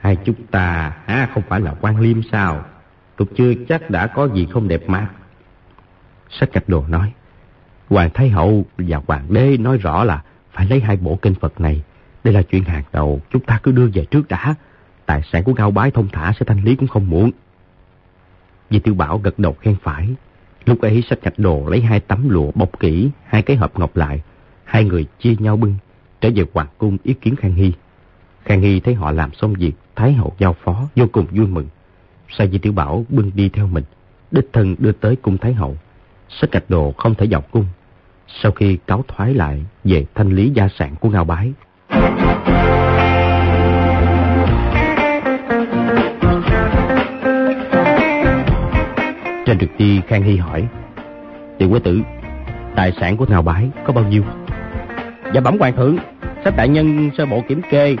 Hai 0.00 0.16
chúng 0.24 0.46
ta 0.50 0.96
há 1.04 1.28
không 1.34 1.42
phải 1.48 1.60
là 1.60 1.74
quan 1.80 2.00
liêm 2.00 2.22
sao? 2.32 2.64
Tôi 3.16 3.28
chưa 3.36 3.52
chắc 3.68 3.90
đã 3.90 4.06
có 4.06 4.28
gì 4.28 4.46
không 4.50 4.68
đẹp 4.68 4.88
mặt. 4.88 5.10
Sách 6.30 6.52
cạch 6.52 6.68
đồ 6.68 6.84
nói. 6.88 7.12
Hoàng 7.90 8.10
Thái 8.14 8.28
Hậu 8.28 8.64
và 8.78 9.00
Hoàng 9.06 9.26
đế 9.28 9.56
nói 9.56 9.78
rõ 9.78 10.04
là 10.04 10.22
phải 10.52 10.66
lấy 10.66 10.80
hai 10.80 10.96
bộ 10.96 11.18
kinh 11.22 11.34
Phật 11.34 11.60
này. 11.60 11.82
Đây 12.24 12.34
là 12.34 12.42
chuyện 12.42 12.64
hàng 12.64 12.84
đầu, 12.92 13.20
chúng 13.30 13.42
ta 13.42 13.60
cứ 13.62 13.72
đưa 13.72 13.86
về 13.94 14.04
trước 14.04 14.28
đã. 14.28 14.54
Tài 15.06 15.22
sản 15.32 15.44
của 15.44 15.54
Cao 15.54 15.70
Bái 15.70 15.90
thông 15.90 16.08
thả 16.08 16.32
sẽ 16.32 16.46
thanh 16.46 16.64
lý 16.64 16.76
cũng 16.76 16.88
không 16.88 17.10
muộn. 17.10 17.30
Vì 18.70 18.78
Tiểu 18.78 18.94
Bảo 18.94 19.18
gật 19.18 19.38
đầu 19.38 19.52
khen 19.52 19.76
phải. 19.82 20.08
Lúc 20.64 20.80
ấy 20.80 21.02
sách 21.02 21.18
cạch 21.22 21.38
đồ 21.38 21.68
lấy 21.68 21.80
hai 21.80 22.00
tấm 22.00 22.28
lụa 22.28 22.50
bọc 22.54 22.80
kỹ, 22.80 23.10
hai 23.24 23.42
cái 23.42 23.56
hộp 23.56 23.78
ngọc 23.78 23.96
lại. 23.96 24.22
Hai 24.64 24.84
người 24.84 25.06
chia 25.18 25.34
nhau 25.38 25.56
bưng, 25.56 25.74
trở 26.20 26.30
về 26.34 26.44
Hoàng 26.52 26.68
Cung 26.78 26.98
ý 27.02 27.14
kiến 27.14 27.36
Khang 27.36 27.54
Hy. 27.54 27.72
Khang 28.44 28.60
Hy 28.60 28.80
thấy 28.80 28.94
họ 28.94 29.10
làm 29.10 29.32
xong 29.32 29.54
việc, 29.54 29.72
Thái 29.96 30.12
hậu 30.12 30.34
giao 30.38 30.52
phó, 30.52 30.88
vô 30.96 31.06
cùng 31.12 31.26
vui 31.26 31.46
mừng. 31.46 31.66
sai 32.28 32.48
Di 32.52 32.58
Tiểu 32.58 32.72
Bảo 32.72 33.04
bưng 33.08 33.30
đi 33.34 33.48
theo 33.48 33.66
mình, 33.66 33.84
đích 34.30 34.48
thân 34.52 34.76
đưa 34.78 34.92
tới 34.92 35.16
cung 35.16 35.38
Thái 35.38 35.54
hậu. 35.54 35.76
Sách 36.28 36.52
gạch 36.52 36.70
đồ 36.70 36.92
không 36.92 37.14
thể 37.14 37.26
vào 37.30 37.40
cung. 37.40 37.66
Sau 38.42 38.52
khi 38.52 38.78
cáo 38.86 39.04
thoái 39.08 39.34
lại 39.34 39.64
về 39.84 40.04
thanh 40.14 40.28
lý 40.28 40.50
gia 40.54 40.68
sản 40.78 40.94
của 41.00 41.08
Ngao 41.10 41.24
Bái. 41.24 41.52
Trên 49.46 49.58
trực 49.58 49.70
ti 49.78 50.00
Khang 50.08 50.22
Hy 50.22 50.36
hỏi, 50.36 50.68
Tiểu 51.58 51.70
quế 51.70 51.80
tử, 51.80 52.00
tài 52.76 52.92
sản 53.00 53.16
của 53.16 53.26
Ngao 53.28 53.42
Bái 53.42 53.70
có 53.84 53.92
bao 53.92 54.04
nhiêu? 54.04 54.24
Dạ 55.34 55.40
bẩm 55.40 55.58
hoàng 55.58 55.76
thượng, 55.76 55.96
sách 56.44 56.54
đại 56.56 56.68
nhân 56.68 57.10
sơ 57.18 57.26
bộ 57.26 57.42
kiểm 57.48 57.60
kê 57.70 57.96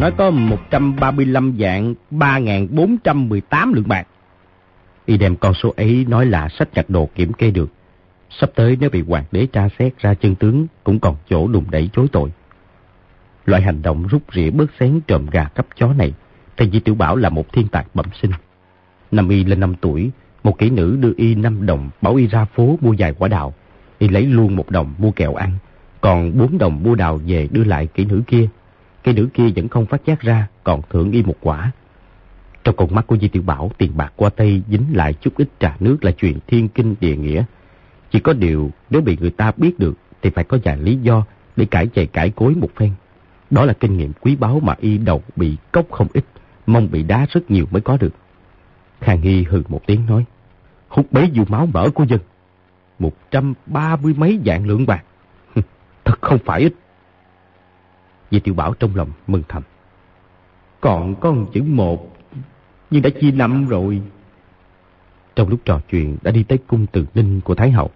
Nói 0.00 0.12
có 0.18 0.30
135 0.30 1.56
dạng 1.60 1.94
3.418 2.10 3.74
lượng 3.74 3.88
bạc. 3.88 4.06
Y 5.06 5.16
đem 5.16 5.36
con 5.36 5.54
số 5.54 5.74
ấy 5.76 6.06
nói 6.08 6.26
là 6.26 6.48
sách 6.48 6.68
chặt 6.74 6.90
đồ 6.90 7.08
kiểm 7.14 7.32
kê 7.32 7.50
được. 7.50 7.68
Sắp 8.30 8.50
tới 8.54 8.76
nếu 8.80 8.90
bị 8.90 9.02
hoàng 9.02 9.24
đế 9.32 9.46
tra 9.46 9.68
xét 9.78 9.98
ra 9.98 10.14
chân 10.14 10.34
tướng 10.34 10.66
cũng 10.84 11.00
còn 11.00 11.16
chỗ 11.28 11.48
đùng 11.48 11.70
đẩy 11.70 11.90
chối 11.92 12.06
tội. 12.12 12.30
Loại 13.46 13.62
hành 13.62 13.82
động 13.82 14.06
rút 14.06 14.22
rỉa 14.34 14.50
bớt 14.50 14.70
xén 14.80 15.00
trộm 15.06 15.26
gà 15.30 15.44
cắp 15.44 15.66
chó 15.76 15.92
này, 15.92 16.12
thầy 16.56 16.70
Di 16.70 16.80
Tiểu 16.80 16.94
Bảo 16.94 17.16
là 17.16 17.28
một 17.28 17.52
thiên 17.52 17.68
tài 17.68 17.84
bẩm 17.94 18.06
sinh. 18.22 18.30
Năm 19.10 19.28
y 19.28 19.44
lên 19.44 19.60
5 19.60 19.74
tuổi, 19.80 20.10
một 20.42 20.58
kỹ 20.58 20.70
nữ 20.70 20.96
đưa 21.00 21.12
y 21.16 21.34
5 21.34 21.66
đồng 21.66 21.90
bảo 22.02 22.14
y 22.14 22.26
ra 22.26 22.44
phố 22.44 22.78
mua 22.80 22.94
vài 22.98 23.12
quả 23.12 23.28
đào. 23.28 23.54
Y 23.98 24.08
lấy 24.08 24.26
luôn 24.26 24.56
một 24.56 24.70
đồng 24.70 24.94
mua 24.98 25.10
kẹo 25.10 25.34
ăn, 25.34 25.50
còn 26.00 26.38
4 26.38 26.58
đồng 26.58 26.82
mua 26.82 26.94
đào 26.94 27.20
về 27.26 27.48
đưa 27.50 27.64
lại 27.64 27.86
kỹ 27.86 28.04
nữ 28.04 28.22
kia 28.26 28.48
Kỹ 29.02 29.12
nữ 29.12 29.28
kia 29.34 29.48
vẫn 29.56 29.68
không 29.68 29.86
phát 29.86 30.06
giác 30.06 30.20
ra, 30.20 30.48
còn 30.64 30.80
thưởng 30.90 31.12
y 31.12 31.22
một 31.22 31.36
quả. 31.40 31.72
Trong 32.64 32.76
con 32.76 32.94
mắt 32.94 33.06
của 33.06 33.16
Di 33.16 33.28
Tiểu 33.28 33.42
Bảo, 33.42 33.70
tiền 33.78 33.92
bạc 33.96 34.12
qua 34.16 34.30
tay 34.30 34.62
dính 34.68 34.84
lại 34.92 35.14
chút 35.20 35.36
ít 35.36 35.48
trà 35.60 35.76
nước 35.80 36.04
là 36.04 36.10
chuyện 36.10 36.38
thiên 36.46 36.68
kinh 36.68 36.94
địa 37.00 37.16
nghĩa. 37.16 37.44
Chỉ 38.10 38.20
có 38.20 38.32
điều, 38.32 38.70
nếu 38.90 39.02
bị 39.02 39.16
người 39.20 39.30
ta 39.30 39.52
biết 39.56 39.78
được, 39.78 39.94
thì 40.22 40.30
phải 40.30 40.44
có 40.44 40.58
vài 40.64 40.76
lý 40.76 40.96
do 40.96 41.24
để 41.56 41.64
cải 41.64 41.86
chạy 41.86 42.06
cải 42.06 42.30
cối 42.30 42.54
một 42.54 42.70
phen. 42.76 42.92
Đó 43.50 43.64
là 43.64 43.72
kinh 43.72 43.96
nghiệm 43.96 44.12
quý 44.20 44.36
báu 44.36 44.60
mà 44.60 44.74
y 44.80 44.98
đầu 44.98 45.22
bị 45.36 45.56
cốc 45.72 45.86
không 45.90 46.08
ít, 46.12 46.24
mong 46.66 46.90
bị 46.90 47.02
đá 47.02 47.26
rất 47.30 47.50
nhiều 47.50 47.66
mới 47.70 47.80
có 47.80 47.96
được. 47.96 48.12
Khang 49.00 49.20
Hy 49.20 49.42
hừ 49.42 49.62
một 49.68 49.80
tiếng 49.86 50.06
nói, 50.06 50.24
hút 50.88 51.06
bấy 51.10 51.30
dù 51.32 51.44
máu 51.48 51.66
mỡ 51.66 51.90
của 51.94 52.04
dân. 52.04 52.20
Một 52.98 53.30
trăm 53.30 53.54
ba 53.66 53.96
mươi 53.96 54.14
mấy 54.16 54.40
dạng 54.46 54.66
lượng 54.66 54.86
bạc. 54.86 55.04
Thật 56.04 56.18
không 56.20 56.38
phải 56.44 56.60
ít. 56.60 56.74
Vì 58.30 58.40
tiểu 58.40 58.54
bảo 58.54 58.74
trong 58.74 58.96
lòng 58.96 59.10
mừng 59.26 59.42
thầm. 59.48 59.62
Còn 60.80 61.14
có 61.14 61.32
một 61.32 61.46
chữ 61.52 61.62
một, 61.62 62.16
nhưng 62.90 63.02
đã 63.02 63.10
chia 63.20 63.30
năm 63.30 63.66
rồi. 63.66 64.02
Trong 65.36 65.48
lúc 65.48 65.60
trò 65.64 65.80
chuyện 65.90 66.16
đã 66.22 66.30
đi 66.30 66.42
tới 66.42 66.58
cung 66.66 66.86
từ 66.92 67.06
ninh 67.14 67.40
của 67.40 67.54
Thái 67.54 67.70
Hậu. 67.70 67.90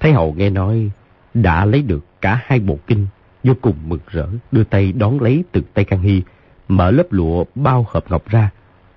Thái 0.00 0.12
Hậu 0.12 0.34
nghe 0.36 0.50
nói 0.50 0.90
đã 1.34 1.64
lấy 1.64 1.82
được 1.82 2.04
cả 2.20 2.40
hai 2.44 2.60
bộ 2.60 2.78
kinh, 2.86 3.06
vô 3.44 3.54
cùng 3.60 3.74
mừng 3.86 4.00
rỡ, 4.08 4.26
đưa 4.52 4.64
tay 4.64 4.92
đón 4.92 5.20
lấy 5.20 5.44
từ 5.52 5.62
tay 5.74 5.84
Khang 5.84 6.02
Hy, 6.02 6.22
mở 6.68 6.90
lớp 6.90 7.06
lụa 7.10 7.44
bao 7.54 7.86
hộp 7.90 8.10
ngọc 8.10 8.28
ra, 8.28 8.50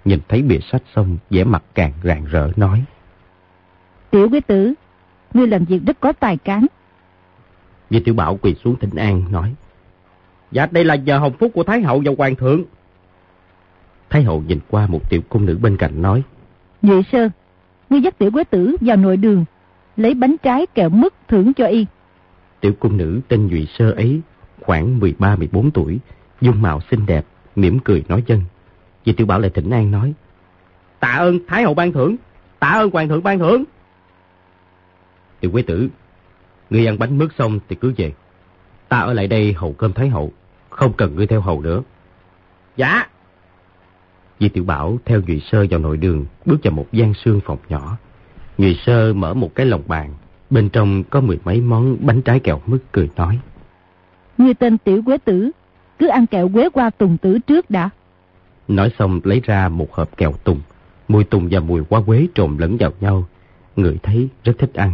nhìn 0.05 0.19
thấy 0.27 0.41
bìa 0.41 0.59
sách 0.71 0.81
xong, 0.95 1.17
vẻ 1.29 1.43
mặt 1.43 1.63
càng 1.75 1.91
rạng 2.03 2.25
rỡ 2.25 2.51
nói. 2.55 2.83
Tiểu 4.11 4.29
quý 4.31 4.39
tử, 4.39 4.73
ngươi 5.33 5.47
làm 5.47 5.65
việc 5.65 5.79
rất 5.87 5.99
có 5.99 6.13
tài 6.13 6.37
cán. 6.37 6.65
Vì 7.89 7.99
tiểu 7.99 8.15
bảo 8.15 8.37
quỳ 8.41 8.55
xuống 8.63 8.75
thỉnh 8.79 8.95
an, 8.95 9.23
nói. 9.31 9.55
Dạ 10.51 10.67
đây 10.71 10.85
là 10.85 10.93
giờ 10.93 11.17
hồng 11.17 11.33
phúc 11.39 11.51
của 11.53 11.63
Thái 11.63 11.81
hậu 11.81 12.01
và 12.05 12.11
Hoàng 12.17 12.35
thượng. 12.35 12.63
Thái 14.09 14.23
hậu 14.23 14.43
nhìn 14.47 14.59
qua 14.69 14.87
một 14.87 15.09
tiểu 15.09 15.21
cung 15.29 15.45
nữ 15.45 15.57
bên 15.61 15.77
cạnh 15.77 16.01
nói. 16.01 16.23
Nhị 16.81 17.01
sơ, 17.11 17.29
ngươi 17.89 18.01
dắt 18.01 18.17
tiểu 18.17 18.31
quế 18.31 18.43
tử 18.43 18.75
vào 18.81 18.97
nội 18.97 19.17
đường, 19.17 19.45
lấy 19.97 20.13
bánh 20.13 20.35
trái 20.43 20.65
kẹo 20.65 20.89
mứt 20.89 21.13
thưởng 21.27 21.53
cho 21.53 21.65
y. 21.65 21.85
Tiểu 22.59 22.73
cung 22.79 22.97
nữ 22.97 23.21
tên 23.27 23.47
Nhụy 23.47 23.67
Sơ 23.77 23.91
ấy 23.91 24.21
khoảng 24.61 24.99
13-14 24.99 25.69
tuổi, 25.73 25.99
dung 26.41 26.61
mạo 26.61 26.79
xinh 26.91 27.05
đẹp, 27.05 27.25
mỉm 27.55 27.79
cười 27.79 28.03
nói 28.07 28.23
dân. 28.27 28.41
Vì 29.05 29.13
tiểu 29.13 29.27
bảo 29.27 29.39
lại 29.39 29.51
thỉnh 29.53 29.69
an 29.69 29.91
nói. 29.91 30.13
Tạ 30.99 31.07
ơn 31.07 31.39
Thái 31.47 31.63
hậu 31.63 31.73
ban 31.73 31.91
thưởng, 31.91 32.15
tạ 32.59 32.67
ơn 32.67 32.89
Hoàng 32.89 33.09
thượng 33.09 33.23
ban 33.23 33.39
thưởng. 33.39 33.63
Tiểu 35.39 35.51
quế 35.51 35.61
tử, 35.61 35.89
ngươi 36.69 36.85
ăn 36.85 36.99
bánh 36.99 37.17
mứt 37.17 37.29
xong 37.37 37.59
thì 37.69 37.75
cứ 37.75 37.93
về. 37.97 38.13
Ta 38.89 38.99
ở 38.99 39.13
lại 39.13 39.27
đây 39.27 39.53
hầu 39.53 39.73
cơm 39.73 39.93
Thái 39.93 40.09
hậu, 40.09 40.31
không 40.69 40.93
cần 40.93 41.15
ngươi 41.15 41.27
theo 41.27 41.41
hầu 41.41 41.61
nữa. 41.61 41.81
Dạ. 42.75 43.07
Di 44.39 44.49
Tiểu 44.49 44.63
Bảo 44.63 44.97
theo 45.05 45.21
Nhụy 45.27 45.41
Sơ 45.51 45.65
vào 45.69 45.79
nội 45.79 45.97
đường, 45.97 46.25
bước 46.45 46.57
vào 46.63 46.71
một 46.71 46.87
gian 46.91 47.13
xương 47.13 47.39
phòng 47.45 47.57
nhỏ. 47.69 47.97
Nhụy 48.57 48.77
Sơ 48.85 49.13
mở 49.13 49.33
một 49.33 49.55
cái 49.55 49.65
lồng 49.65 49.83
bàn, 49.87 50.13
bên 50.49 50.69
trong 50.69 51.03
có 51.03 51.21
mười 51.21 51.39
mấy 51.45 51.61
món 51.61 51.97
bánh 52.01 52.21
trái 52.21 52.39
kẹo 52.39 52.61
mứt 52.65 52.81
cười 52.91 53.09
nói. 53.15 53.39
Ngươi 54.37 54.53
tên 54.53 54.77
Tiểu 54.77 55.01
Quế 55.05 55.17
Tử, 55.17 55.51
cứ 55.99 56.07
ăn 56.07 56.27
kẹo 56.27 56.49
quế 56.53 56.69
qua 56.69 56.89
tùng 56.89 57.17
tử 57.17 57.39
trước 57.39 57.69
đã. 57.69 57.89
Nói 58.67 58.91
xong 58.99 59.19
lấy 59.23 59.41
ra 59.43 59.69
một 59.69 59.93
hộp 59.93 60.17
kẹo 60.17 60.33
tùng, 60.43 60.61
mùi 61.07 61.23
tùng 61.23 61.47
và 61.51 61.59
mùi 61.59 61.81
hoa 61.89 62.01
quế 62.05 62.27
trộn 62.35 62.57
lẫn 62.57 62.77
vào 62.77 62.91
nhau. 62.99 63.23
Người 63.75 63.97
thấy 64.03 64.29
rất 64.43 64.53
thích 64.59 64.73
ăn. 64.73 64.91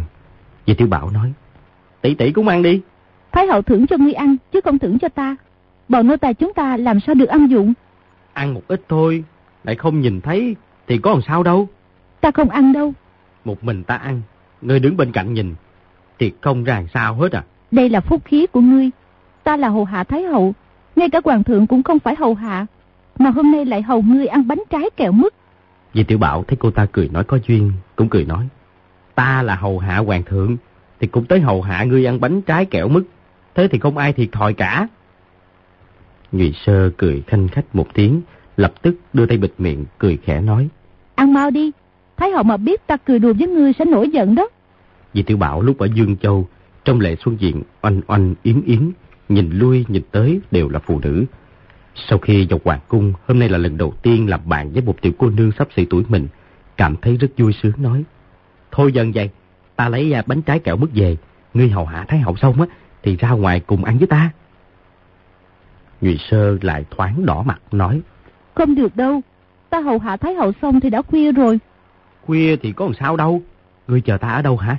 Di 0.66 0.74
Tiểu 0.74 0.86
Bảo 0.88 1.10
nói. 1.10 1.32
Tỷ 2.00 2.14
tỷ 2.14 2.32
cũng 2.32 2.48
ăn 2.48 2.62
đi. 2.62 2.80
Thái 3.32 3.46
hậu 3.46 3.62
thưởng 3.62 3.86
cho 3.86 3.96
ngươi 3.96 4.12
ăn, 4.12 4.36
chứ 4.52 4.60
không 4.64 4.78
thưởng 4.78 4.98
cho 4.98 5.08
ta. 5.08 5.36
Bọn 5.88 6.06
nô 6.06 6.16
tài 6.16 6.34
chúng 6.34 6.52
ta 6.54 6.76
làm 6.76 7.00
sao 7.00 7.14
được 7.14 7.28
ăn 7.28 7.46
dụng? 7.46 7.72
Ăn 8.32 8.54
một 8.54 8.62
ít 8.68 8.82
thôi, 8.88 9.24
lại 9.64 9.76
không 9.76 10.00
nhìn 10.00 10.20
thấy, 10.20 10.56
thì 10.86 10.98
có 10.98 11.10
làm 11.10 11.20
sao 11.26 11.42
đâu. 11.42 11.68
Ta 12.20 12.30
không 12.30 12.50
ăn 12.50 12.72
đâu. 12.72 12.92
Một 13.44 13.64
mình 13.64 13.84
ta 13.84 13.96
ăn, 13.96 14.22
ngươi 14.62 14.80
đứng 14.80 14.96
bên 14.96 15.12
cạnh 15.12 15.34
nhìn, 15.34 15.54
thì 16.18 16.32
không 16.40 16.64
ra 16.64 16.82
sao 16.94 17.14
hết 17.14 17.32
à. 17.32 17.44
Đây 17.70 17.88
là 17.88 18.00
phúc 18.00 18.22
khí 18.24 18.46
của 18.46 18.60
ngươi. 18.60 18.90
Ta 19.44 19.56
là 19.56 19.68
hầu 19.68 19.84
hạ 19.84 20.04
Thái 20.04 20.22
hậu, 20.22 20.54
ngay 20.96 21.10
cả 21.10 21.20
hoàng 21.24 21.44
thượng 21.44 21.66
cũng 21.66 21.82
không 21.82 21.98
phải 21.98 22.14
hầu 22.18 22.34
hạ. 22.34 22.66
Mà 23.18 23.30
hôm 23.30 23.52
nay 23.52 23.64
lại 23.64 23.82
hầu 23.82 24.02
ngươi 24.02 24.26
ăn 24.26 24.48
bánh 24.48 24.62
trái 24.70 24.90
kẹo 24.96 25.12
mứt. 25.12 25.34
Vì 25.92 26.04
tiểu 26.04 26.18
bảo 26.18 26.44
thấy 26.48 26.56
cô 26.60 26.70
ta 26.70 26.86
cười 26.92 27.08
nói 27.08 27.24
có 27.24 27.38
duyên, 27.48 27.72
cũng 27.96 28.08
cười 28.08 28.24
nói. 28.24 28.48
Ta 29.14 29.42
là 29.42 29.54
hầu 29.54 29.78
hạ 29.78 29.98
hoàng 29.98 30.22
thượng, 30.22 30.56
thì 31.00 31.06
cũng 31.06 31.24
tới 31.24 31.40
hầu 31.40 31.62
hạ 31.62 31.84
ngươi 31.84 32.06
ăn 32.06 32.20
bánh 32.20 32.42
trái 32.42 32.64
kẹo 32.64 32.88
mứt. 32.88 33.02
Thế 33.54 33.68
thì 33.68 33.78
không 33.78 33.98
ai 33.98 34.12
thiệt 34.12 34.28
thòi 34.32 34.54
cả. 34.54 34.88
Nhụy 36.32 36.54
Sơ 36.66 36.90
cười 36.96 37.22
khanh 37.26 37.48
khách 37.48 37.74
một 37.74 37.86
tiếng, 37.94 38.22
lập 38.56 38.72
tức 38.82 38.94
đưa 39.12 39.26
tay 39.26 39.38
bịt 39.38 39.52
miệng, 39.58 39.84
cười 39.98 40.16
khẽ 40.16 40.40
nói. 40.40 40.68
Ăn 41.14 41.34
mau 41.34 41.50
đi, 41.50 41.70
Thái 42.20 42.30
hậu 42.30 42.42
mà 42.42 42.56
biết 42.56 42.86
ta 42.86 42.96
cười 42.96 43.18
đùa 43.18 43.32
với 43.38 43.48
ngươi 43.48 43.72
sẽ 43.72 43.84
nổi 43.84 44.08
giận 44.08 44.34
đó. 44.34 44.48
Vì 45.12 45.22
tiểu 45.22 45.36
bảo 45.36 45.62
lúc 45.62 45.78
ở 45.78 45.88
Dương 45.94 46.16
Châu, 46.16 46.48
trong 46.84 47.00
lệ 47.00 47.16
xuân 47.24 47.36
diện 47.40 47.62
oanh 47.82 48.00
oanh 48.06 48.34
yến 48.42 48.62
yến, 48.62 48.90
nhìn 49.28 49.50
lui 49.52 49.84
nhìn 49.88 50.02
tới 50.10 50.40
đều 50.50 50.68
là 50.68 50.78
phụ 50.78 51.00
nữ. 51.00 51.24
Sau 51.94 52.18
khi 52.18 52.46
vào 52.50 52.60
hoàng 52.64 52.80
cung, 52.88 53.12
hôm 53.28 53.38
nay 53.38 53.48
là 53.48 53.58
lần 53.58 53.76
đầu 53.76 53.94
tiên 54.02 54.28
làm 54.28 54.40
bạn 54.44 54.72
với 54.72 54.82
một 54.82 55.02
tiểu 55.02 55.12
cô 55.18 55.30
nương 55.30 55.52
sắp 55.58 55.68
xỉ 55.76 55.84
tuổi 55.84 56.02
mình, 56.08 56.28
cảm 56.76 56.96
thấy 56.96 57.16
rất 57.16 57.28
vui 57.38 57.52
sướng 57.62 57.72
nói. 57.76 58.04
Thôi 58.70 58.92
dần 58.92 59.12
vậy, 59.12 59.30
ta 59.76 59.88
lấy 59.88 60.12
à, 60.12 60.22
bánh 60.26 60.42
trái 60.42 60.58
kẹo 60.58 60.76
mứt 60.76 60.90
về, 60.94 61.16
ngươi 61.54 61.68
hầu 61.68 61.86
hạ 61.86 62.04
Thái 62.08 62.20
hậu 62.20 62.36
xong 62.36 62.60
á, 62.60 62.66
thì 63.02 63.16
ra 63.16 63.30
ngoài 63.30 63.60
cùng 63.60 63.84
ăn 63.84 63.98
với 63.98 64.06
ta. 64.06 64.30
Nhụy 66.00 66.18
Sơ 66.30 66.56
lại 66.62 66.84
thoáng 66.90 67.26
đỏ 67.26 67.42
mặt 67.42 67.60
nói. 67.72 68.00
Không 68.54 68.74
được 68.74 68.96
đâu, 68.96 69.20
ta 69.70 69.80
hầu 69.80 69.98
hạ 69.98 70.16
Thái 70.16 70.34
hậu 70.34 70.52
xong 70.62 70.80
thì 70.80 70.90
đã 70.90 71.02
khuya 71.02 71.32
rồi. 71.32 71.58
Khuya 72.26 72.56
thì 72.56 72.72
có 72.72 72.84
làm 72.84 72.94
sao 72.94 73.16
đâu, 73.16 73.42
ngươi 73.88 74.00
chờ 74.00 74.16
ta 74.16 74.28
ở 74.28 74.42
đâu 74.42 74.56
hả? 74.56 74.76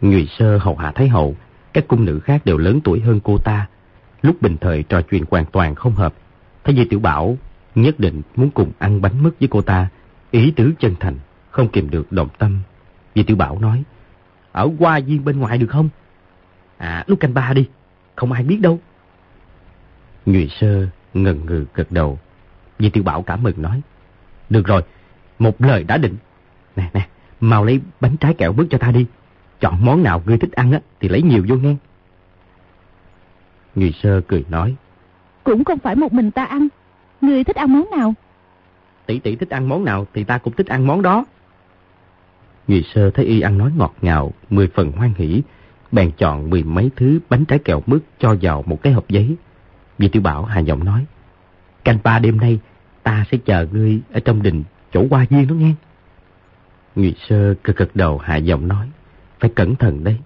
Người 0.00 0.28
Sơ 0.38 0.58
hầu 0.58 0.76
hạ 0.76 0.92
Thái 0.94 1.08
hậu, 1.08 1.36
các 1.72 1.88
cung 1.88 2.04
nữ 2.04 2.20
khác 2.20 2.44
đều 2.44 2.56
lớn 2.56 2.80
tuổi 2.84 3.00
hơn 3.00 3.20
cô 3.24 3.38
ta. 3.38 3.66
Lúc 4.22 4.42
bình 4.42 4.56
thời 4.60 4.82
trò 4.82 5.02
chuyện 5.02 5.24
hoàn 5.30 5.44
toàn 5.44 5.74
không 5.74 5.92
hợp. 5.94 6.14
Thái 6.64 6.76
Di 6.76 6.84
Tiểu 6.84 7.00
Bảo 7.00 7.36
nhất 7.74 8.00
định 8.00 8.22
muốn 8.36 8.50
cùng 8.50 8.72
ăn 8.78 9.00
bánh 9.00 9.22
mứt 9.22 9.34
với 9.40 9.48
cô 9.48 9.62
ta, 9.62 9.88
ý 10.30 10.52
tứ 10.56 10.72
chân 10.78 10.94
thành, 11.00 11.18
không 11.50 11.68
kìm 11.68 11.90
được 11.90 12.12
động 12.12 12.28
tâm. 12.38 12.60
Vì 13.14 13.22
Tiểu 13.22 13.36
Bảo 13.36 13.58
nói, 13.58 13.82
ở 14.52 14.68
qua 14.78 15.00
viên 15.00 15.24
bên 15.24 15.40
ngoài 15.40 15.58
được 15.58 15.66
không? 15.70 15.88
À, 16.76 17.04
lúc 17.06 17.20
canh 17.20 17.34
ba 17.34 17.52
đi, 17.52 17.68
không 18.16 18.32
ai 18.32 18.42
biết 18.42 18.58
đâu. 18.60 18.80
Người 20.26 20.48
Sơ 20.60 20.86
ngần 21.14 21.46
ngừ 21.46 21.64
gật 21.74 21.92
đầu. 21.92 22.18
Vì 22.78 22.90
Tiểu 22.90 23.02
Bảo 23.02 23.22
cảm 23.22 23.42
mừng 23.42 23.62
nói, 23.62 23.80
được 24.50 24.66
rồi, 24.66 24.82
một 25.40 25.60
lời 25.60 25.84
đã 25.84 25.98
định. 25.98 26.16
Nè 26.76 26.90
nè, 26.94 27.08
mau 27.40 27.64
lấy 27.64 27.80
bánh 28.00 28.16
trái 28.16 28.34
kẹo 28.34 28.52
mứt 28.52 28.66
cho 28.70 28.78
ta 28.78 28.90
đi. 28.90 29.06
Chọn 29.60 29.84
món 29.84 30.02
nào 30.02 30.22
ngươi 30.26 30.38
thích 30.38 30.52
ăn 30.52 30.72
á, 30.72 30.80
thì 31.00 31.08
lấy 31.08 31.22
nhiều 31.22 31.44
vô 31.48 31.56
nghe. 31.56 31.76
Người 33.74 33.92
sơ 34.02 34.20
cười 34.20 34.44
nói. 34.48 34.74
Cũng 35.44 35.64
không 35.64 35.78
phải 35.78 35.96
một 35.96 36.12
mình 36.12 36.30
ta 36.30 36.44
ăn. 36.44 36.68
Người 37.20 37.44
thích 37.44 37.56
ăn 37.56 37.72
món 37.72 37.90
nào? 37.90 38.14
Tỷ 39.06 39.18
tỷ 39.18 39.36
thích 39.36 39.50
ăn 39.50 39.68
món 39.68 39.84
nào 39.84 40.06
thì 40.14 40.24
ta 40.24 40.38
cũng 40.38 40.52
thích 40.52 40.66
ăn 40.66 40.86
món 40.86 41.02
đó. 41.02 41.24
Người 42.68 42.84
sơ 42.94 43.10
thấy 43.10 43.24
y 43.24 43.40
ăn 43.40 43.58
nói 43.58 43.72
ngọt 43.76 43.94
ngào, 44.02 44.32
mười 44.50 44.68
phần 44.68 44.92
hoan 44.92 45.12
hỷ, 45.16 45.42
bèn 45.92 46.10
chọn 46.18 46.50
mười 46.50 46.62
mấy 46.62 46.90
thứ 46.96 47.20
bánh 47.28 47.44
trái 47.44 47.58
kẹo 47.58 47.82
mứt 47.86 48.02
cho 48.18 48.36
vào 48.42 48.64
một 48.66 48.82
cái 48.82 48.92
hộp 48.92 49.08
giấy. 49.08 49.36
Vì 49.98 50.08
tiểu 50.08 50.22
bảo 50.22 50.44
hà 50.44 50.60
giọng 50.60 50.84
nói, 50.84 51.06
canh 51.84 51.98
ba 52.02 52.18
đêm 52.18 52.40
nay 52.40 52.58
ta 53.02 53.24
sẽ 53.32 53.38
chờ 53.44 53.66
ngươi 53.72 54.00
ở 54.12 54.20
trong 54.20 54.42
đình 54.42 54.62
chỗ 54.92 55.06
qua 55.10 55.26
viên 55.30 55.46
đó 55.46 55.54
nghe. 55.54 55.72
Người 56.96 57.14
sơ 57.28 57.54
cực 57.54 57.76
cực 57.76 57.96
đầu 57.96 58.18
hạ 58.18 58.36
giọng 58.36 58.68
nói, 58.68 58.88
phải 59.40 59.50
cẩn 59.54 59.76
thận 59.76 60.04
đấy. 60.04 60.16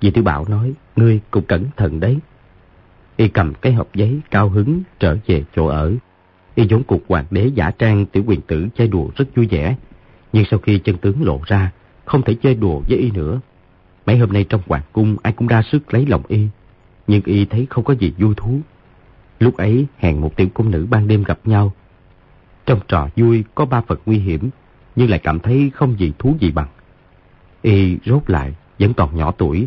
Vì 0.00 0.10
tiểu 0.10 0.24
bảo 0.24 0.44
nói, 0.48 0.72
ngươi 0.96 1.20
cũng 1.30 1.44
cẩn 1.44 1.64
thận 1.76 2.00
đấy. 2.00 2.18
Y 3.16 3.28
cầm 3.28 3.54
cái 3.54 3.72
hộp 3.72 3.94
giấy 3.94 4.20
cao 4.30 4.48
hứng 4.48 4.82
trở 4.98 5.16
về 5.26 5.44
chỗ 5.56 5.66
ở. 5.66 5.92
Y 6.54 6.66
vốn 6.70 6.82
cuộc 6.82 7.00
hoàng 7.08 7.24
đế 7.30 7.46
giả 7.46 7.70
trang 7.70 8.06
tiểu 8.06 8.24
quyền 8.26 8.40
tử 8.40 8.68
chơi 8.74 8.88
đùa 8.88 9.08
rất 9.16 9.24
vui 9.34 9.46
vẻ. 9.46 9.76
Nhưng 10.32 10.44
sau 10.50 10.58
khi 10.58 10.78
chân 10.78 10.98
tướng 10.98 11.22
lộ 11.22 11.40
ra, 11.46 11.70
không 12.04 12.22
thể 12.22 12.36
chơi 12.42 12.54
đùa 12.54 12.82
với 12.88 12.98
Y 12.98 13.10
nữa. 13.10 13.40
Mấy 14.06 14.18
hôm 14.18 14.32
nay 14.32 14.44
trong 14.48 14.60
hoàng 14.66 14.82
cung 14.92 15.16
ai 15.22 15.32
cũng 15.32 15.46
ra 15.46 15.62
sức 15.62 15.94
lấy 15.94 16.06
lòng 16.06 16.22
Y. 16.28 16.46
Nhưng 17.06 17.22
Y 17.24 17.44
thấy 17.44 17.66
không 17.70 17.84
có 17.84 17.94
gì 17.94 18.12
vui 18.18 18.34
thú. 18.36 18.60
Lúc 19.40 19.56
ấy 19.56 19.86
hẹn 19.96 20.20
một 20.20 20.36
tiểu 20.36 20.48
cung 20.54 20.70
nữ 20.70 20.86
ban 20.90 21.08
đêm 21.08 21.22
gặp 21.22 21.38
nhau. 21.44 21.72
Trong 22.70 22.80
trò 22.88 23.08
vui 23.16 23.44
có 23.54 23.64
ba 23.64 23.80
phần 23.80 23.98
nguy 24.06 24.18
hiểm, 24.18 24.50
nhưng 24.96 25.10
lại 25.10 25.18
cảm 25.18 25.40
thấy 25.40 25.70
không 25.74 25.98
gì 25.98 26.12
thú 26.18 26.36
gì 26.40 26.50
bằng. 26.50 26.68
Y 27.62 27.98
rốt 28.04 28.30
lại, 28.30 28.54
vẫn 28.78 28.94
còn 28.94 29.16
nhỏ 29.16 29.32
tuổi. 29.38 29.66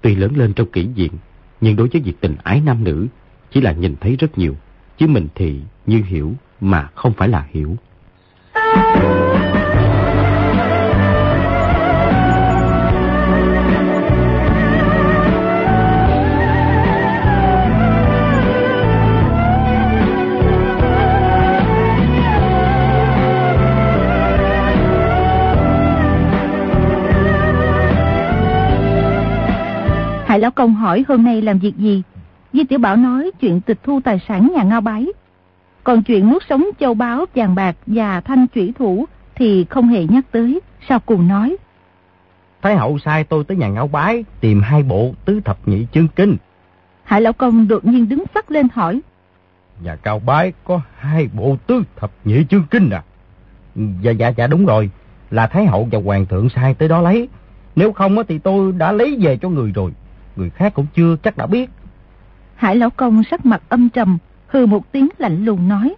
Tuy 0.00 0.14
lớn 0.14 0.36
lên 0.36 0.52
trong 0.52 0.70
kỷ 0.70 0.88
diện, 0.94 1.12
nhưng 1.60 1.76
đối 1.76 1.88
với 1.88 2.00
việc 2.00 2.20
tình 2.20 2.36
ái 2.44 2.60
nam 2.60 2.84
nữ, 2.84 3.06
chỉ 3.50 3.60
là 3.60 3.72
nhìn 3.72 3.96
thấy 4.00 4.16
rất 4.16 4.38
nhiều. 4.38 4.56
Chứ 4.98 5.06
mình 5.06 5.28
thì 5.34 5.60
như 5.86 6.02
hiểu, 6.06 6.32
mà 6.60 6.88
không 6.94 7.12
phải 7.12 7.28
là 7.28 7.46
hiểu. 7.50 7.76
Hải 30.38 30.42
Lão 30.42 30.50
Công 30.50 30.74
hỏi 30.74 31.04
hôm 31.08 31.24
nay 31.24 31.42
làm 31.42 31.58
việc 31.58 31.76
gì? 31.76 32.02
Di 32.52 32.64
Tiểu 32.64 32.78
Bảo 32.78 32.96
nói 32.96 33.30
chuyện 33.40 33.60
tịch 33.60 33.78
thu 33.82 34.00
tài 34.04 34.20
sản 34.28 34.52
nhà 34.56 34.62
ngao 34.62 34.80
bái. 34.80 35.06
Còn 35.84 36.02
chuyện 36.02 36.30
nuốt 36.30 36.42
sống 36.48 36.66
châu 36.80 36.94
báu, 36.94 37.24
vàng 37.34 37.54
bạc 37.54 37.76
và 37.86 38.20
thanh 38.20 38.46
chủy 38.46 38.72
thủ 38.78 39.04
thì 39.34 39.64
không 39.64 39.88
hề 39.88 40.06
nhắc 40.08 40.24
tới. 40.32 40.60
Sao 40.88 41.00
cùng 41.00 41.28
nói? 41.28 41.56
Thái 42.62 42.76
hậu 42.76 42.98
sai 42.98 43.24
tôi 43.24 43.44
tới 43.44 43.56
nhà 43.56 43.68
ngao 43.68 43.88
bái 43.88 44.24
tìm 44.40 44.60
hai 44.60 44.82
bộ 44.82 45.14
tứ 45.24 45.40
thập 45.44 45.68
nhị 45.68 45.86
chương 45.92 46.08
kinh. 46.08 46.36
Hải 47.04 47.20
Lão 47.20 47.32
Công 47.32 47.68
đột 47.68 47.84
nhiên 47.84 48.08
đứng 48.08 48.24
phát 48.34 48.50
lên 48.50 48.66
hỏi. 48.74 49.00
Nhà 49.82 49.96
cao 49.96 50.18
bái 50.18 50.52
có 50.64 50.80
hai 50.98 51.28
bộ 51.32 51.56
tứ 51.66 51.82
thập 51.96 52.10
nhị 52.24 52.44
chương 52.50 52.64
kinh 52.70 52.90
à? 52.90 53.02
Dạ 54.02 54.10
dạ 54.10 54.28
dạ 54.28 54.46
đúng 54.46 54.66
rồi. 54.66 54.90
Là 55.30 55.46
Thái 55.46 55.66
hậu 55.66 55.88
và 55.92 55.98
Hoàng 56.04 56.26
thượng 56.26 56.48
sai 56.48 56.74
tới 56.74 56.88
đó 56.88 57.00
lấy. 57.00 57.28
Nếu 57.76 57.92
không 57.92 58.16
thì 58.28 58.38
tôi 58.38 58.72
đã 58.72 58.92
lấy 58.92 59.18
về 59.20 59.36
cho 59.36 59.48
người 59.48 59.72
rồi 59.72 59.92
người 60.38 60.50
khác 60.50 60.74
cũng 60.74 60.86
chưa 60.94 61.16
chắc 61.22 61.36
đã 61.36 61.46
biết. 61.46 61.70
Hải 62.54 62.76
Lão 62.76 62.90
Công 62.90 63.22
sắc 63.30 63.46
mặt 63.46 63.62
âm 63.68 63.88
trầm, 63.88 64.18
hừ 64.46 64.66
một 64.66 64.92
tiếng 64.92 65.08
lạnh 65.18 65.44
lùng 65.44 65.68
nói. 65.68 65.94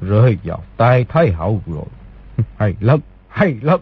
Rơi 0.00 0.38
vào 0.44 0.62
tay 0.76 1.04
Thái 1.08 1.32
Hậu 1.32 1.62
rồi. 1.66 1.84
hay 2.58 2.74
lắm, 2.80 3.00
hay 3.28 3.58
lắm. 3.62 3.80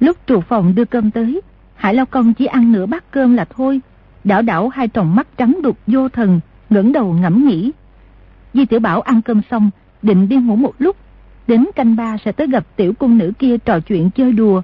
Lúc 0.00 0.16
trụ 0.26 0.40
phòng 0.40 0.74
đưa 0.74 0.84
cơm 0.84 1.10
tới, 1.10 1.40
Hải 1.74 1.94
Lão 1.94 2.06
Công 2.06 2.34
chỉ 2.34 2.46
ăn 2.46 2.72
nửa 2.72 2.86
bát 2.86 3.04
cơm 3.10 3.36
là 3.36 3.44
thôi. 3.44 3.80
Đảo 4.24 4.42
đảo 4.42 4.68
hai 4.68 4.88
tròng 4.88 5.16
mắt 5.16 5.26
trắng 5.36 5.58
đục 5.62 5.78
vô 5.86 6.08
thần, 6.08 6.40
ngẩng 6.70 6.92
đầu 6.92 7.12
ngẫm 7.12 7.46
nghĩ. 7.46 7.72
Di 8.54 8.64
Tiểu 8.64 8.80
Bảo 8.80 9.00
ăn 9.00 9.22
cơm 9.22 9.40
xong, 9.50 9.70
định 10.02 10.28
đi 10.28 10.36
ngủ 10.36 10.56
một 10.56 10.74
lúc. 10.78 10.96
Đến 11.46 11.66
canh 11.74 11.96
ba 11.96 12.16
sẽ 12.24 12.32
tới 12.32 12.46
gặp 12.46 12.64
tiểu 12.76 12.92
cung 12.98 13.18
nữ 13.18 13.32
kia 13.38 13.58
trò 13.58 13.80
chuyện 13.80 14.10
chơi 14.10 14.32
đùa. 14.32 14.62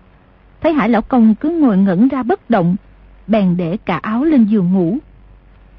Thấy 0.60 0.72
Hải 0.72 0.88
Lão 0.88 1.02
Công 1.02 1.34
cứ 1.34 1.50
ngồi 1.50 1.76
ngẩn 1.78 2.08
ra 2.08 2.22
bất 2.22 2.50
động, 2.50 2.76
bèn 3.30 3.56
để 3.56 3.76
cả 3.76 3.96
áo 4.02 4.24
lên 4.24 4.44
giường 4.44 4.72
ngủ. 4.72 4.98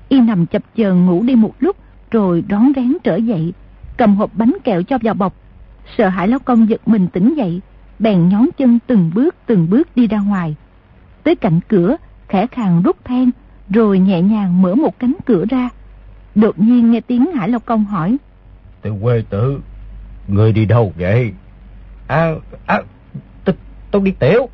Y 0.10 0.22
nằm 0.22 0.46
chập 0.46 0.64
chờn 0.76 1.06
ngủ 1.06 1.24
đi 1.24 1.36
một 1.36 1.54
lúc, 1.60 1.78
rồi 2.12 2.44
đón 2.48 2.72
rén 2.76 2.94
trở 3.04 3.16
dậy, 3.16 3.54
cầm 3.98 4.16
hộp 4.16 4.32
bánh 4.34 4.58
kẹo 4.64 4.84
cho 4.84 4.98
vào 5.02 5.14
bọc. 5.14 5.34
Sợ 5.98 6.10
hãi 6.10 6.28
lão 6.28 6.40
công 6.40 6.70
giật 6.70 6.88
mình 6.88 7.08
tỉnh 7.08 7.34
dậy, 7.38 7.62
bèn 8.00 8.30
nhón 8.30 8.50
chân 8.58 8.80
từng 8.88 9.12
bước 9.14 9.36
từng 9.46 9.70
bước 9.70 9.88
đi 9.96 10.08
ra 10.08 10.20
ngoài. 10.20 10.56
Tới 11.24 11.36
cạnh 11.36 11.60
cửa, 11.68 11.96
khẽ 12.28 12.48
khàng 12.48 12.82
rút 12.82 13.06
then, 13.06 13.32
rồi 13.70 14.00
nhẹ 14.00 14.22
nhàng 14.22 14.62
mở 14.62 14.76
một 14.76 15.00
cánh 15.00 15.16
cửa 15.26 15.46
ra. 15.50 15.70
Đột 16.36 16.60
nhiên 16.60 16.92
nghe 16.92 17.02
tiếng 17.02 17.32
Hải 17.32 17.50
Lao 17.50 17.60
Công 17.60 17.86
hỏi. 17.86 18.18
Tiểu 18.82 18.98
quê 19.02 19.24
tử, 19.30 19.60
người 20.28 20.54
đi 20.54 20.66
đâu 20.66 20.94
vậy? 20.98 21.34
À, 22.08 22.32
à, 22.66 22.82
tôi 23.92 24.02
đi 24.02 24.12
tiểu. 24.12 24.50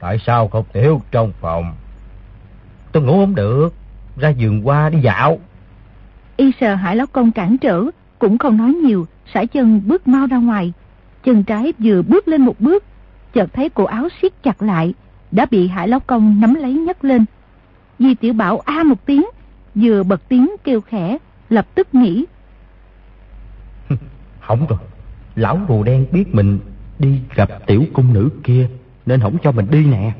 Tại 0.00 0.18
sao 0.26 0.48
không 0.48 0.64
tiểu 0.72 1.00
trong 1.10 1.32
phòng? 1.40 1.74
Tôi 2.92 3.02
ngủ 3.02 3.12
không 3.12 3.34
được, 3.34 3.74
ra 4.16 4.28
giường 4.28 4.66
qua 4.66 4.90
đi 4.90 4.98
dạo. 5.00 5.38
Y 6.36 6.50
sợ 6.60 6.74
hải 6.74 6.96
lão 6.96 7.06
công 7.06 7.32
cản 7.32 7.58
trở, 7.58 7.84
cũng 8.18 8.38
không 8.38 8.56
nói 8.56 8.74
nhiều, 8.74 9.06
sải 9.34 9.46
chân 9.46 9.82
bước 9.86 10.08
mau 10.08 10.26
ra 10.26 10.36
ngoài. 10.36 10.72
Chân 11.24 11.44
trái 11.44 11.72
vừa 11.78 12.02
bước 12.02 12.28
lên 12.28 12.40
một 12.42 12.60
bước, 12.60 12.84
chợt 13.34 13.52
thấy 13.52 13.68
cổ 13.68 13.84
áo 13.84 14.08
siết 14.22 14.42
chặt 14.42 14.62
lại, 14.62 14.94
đã 15.30 15.46
bị 15.50 15.68
hải 15.68 15.88
lão 15.88 16.00
công 16.00 16.40
nắm 16.40 16.54
lấy 16.54 16.72
nhấc 16.72 17.04
lên. 17.04 17.24
Di 17.98 18.14
tiểu 18.14 18.32
bảo 18.32 18.58
a 18.58 18.82
một 18.82 19.06
tiếng, 19.06 19.24
vừa 19.74 20.02
bật 20.02 20.28
tiếng 20.28 20.50
kêu 20.64 20.80
khẽ, 20.80 21.18
lập 21.50 21.66
tức 21.74 21.94
nghĩ. 21.94 22.24
Hỏng 24.40 24.66
rồi, 24.66 24.78
lão 25.36 25.60
rùa 25.68 25.82
đen 25.82 26.06
biết 26.12 26.34
mình 26.34 26.58
đi 26.98 27.20
gặp 27.34 27.48
tiểu 27.66 27.84
cung 27.92 28.12
nữ 28.12 28.30
kia, 28.44 28.68
nên 29.06 29.20
không 29.20 29.36
cho 29.42 29.52
mình 29.52 29.66
đi 29.70 29.84
nè. 29.84 30.12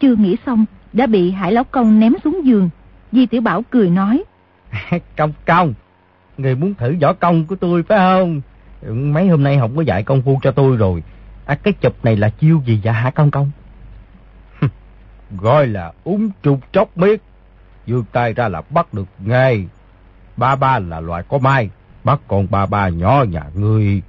Chưa 0.00 0.16
nghĩ 0.16 0.36
xong, 0.46 0.64
đã 0.92 1.06
bị 1.06 1.30
Hải 1.30 1.52
Lão 1.52 1.64
Công 1.64 2.00
ném 2.00 2.12
xuống 2.24 2.40
giường. 2.44 2.70
Di 3.12 3.26
Tiểu 3.26 3.40
Bảo 3.40 3.62
cười 3.70 3.90
nói. 3.90 4.24
công 5.16 5.32
công, 5.46 5.74
người 6.38 6.54
muốn 6.54 6.74
thử 6.74 6.96
võ 7.00 7.12
công 7.12 7.46
của 7.46 7.56
tôi 7.56 7.82
phải 7.82 7.98
không? 7.98 8.40
Mấy 9.12 9.28
hôm 9.28 9.42
nay 9.42 9.58
không 9.60 9.76
có 9.76 9.82
dạy 9.82 10.02
công 10.02 10.22
phu 10.22 10.40
cho 10.42 10.50
tôi 10.50 10.76
rồi. 10.76 11.02
À, 11.46 11.54
cái 11.54 11.72
chụp 11.72 12.04
này 12.04 12.16
là 12.16 12.28
chiêu 12.28 12.62
gì 12.66 12.80
vậy 12.84 12.92
hả 12.92 13.10
công 13.10 13.30
công? 13.30 13.50
gọi 15.40 15.66
là 15.66 15.92
úng 16.04 16.30
trục 16.42 16.72
chốc 16.72 16.98
miết. 16.98 17.22
Dương 17.86 18.04
tay 18.12 18.32
ra 18.32 18.48
là 18.48 18.62
bắt 18.70 18.94
được 18.94 19.08
ngay. 19.18 19.66
Ba 20.36 20.56
ba 20.56 20.78
là 20.78 21.00
loại 21.00 21.22
có 21.28 21.38
mai, 21.38 21.70
bắt 22.04 22.20
con 22.28 22.46
ba 22.50 22.66
ba 22.66 22.88
nhỏ 22.88 23.24
nhà 23.30 23.42
ngươi. 23.54 24.02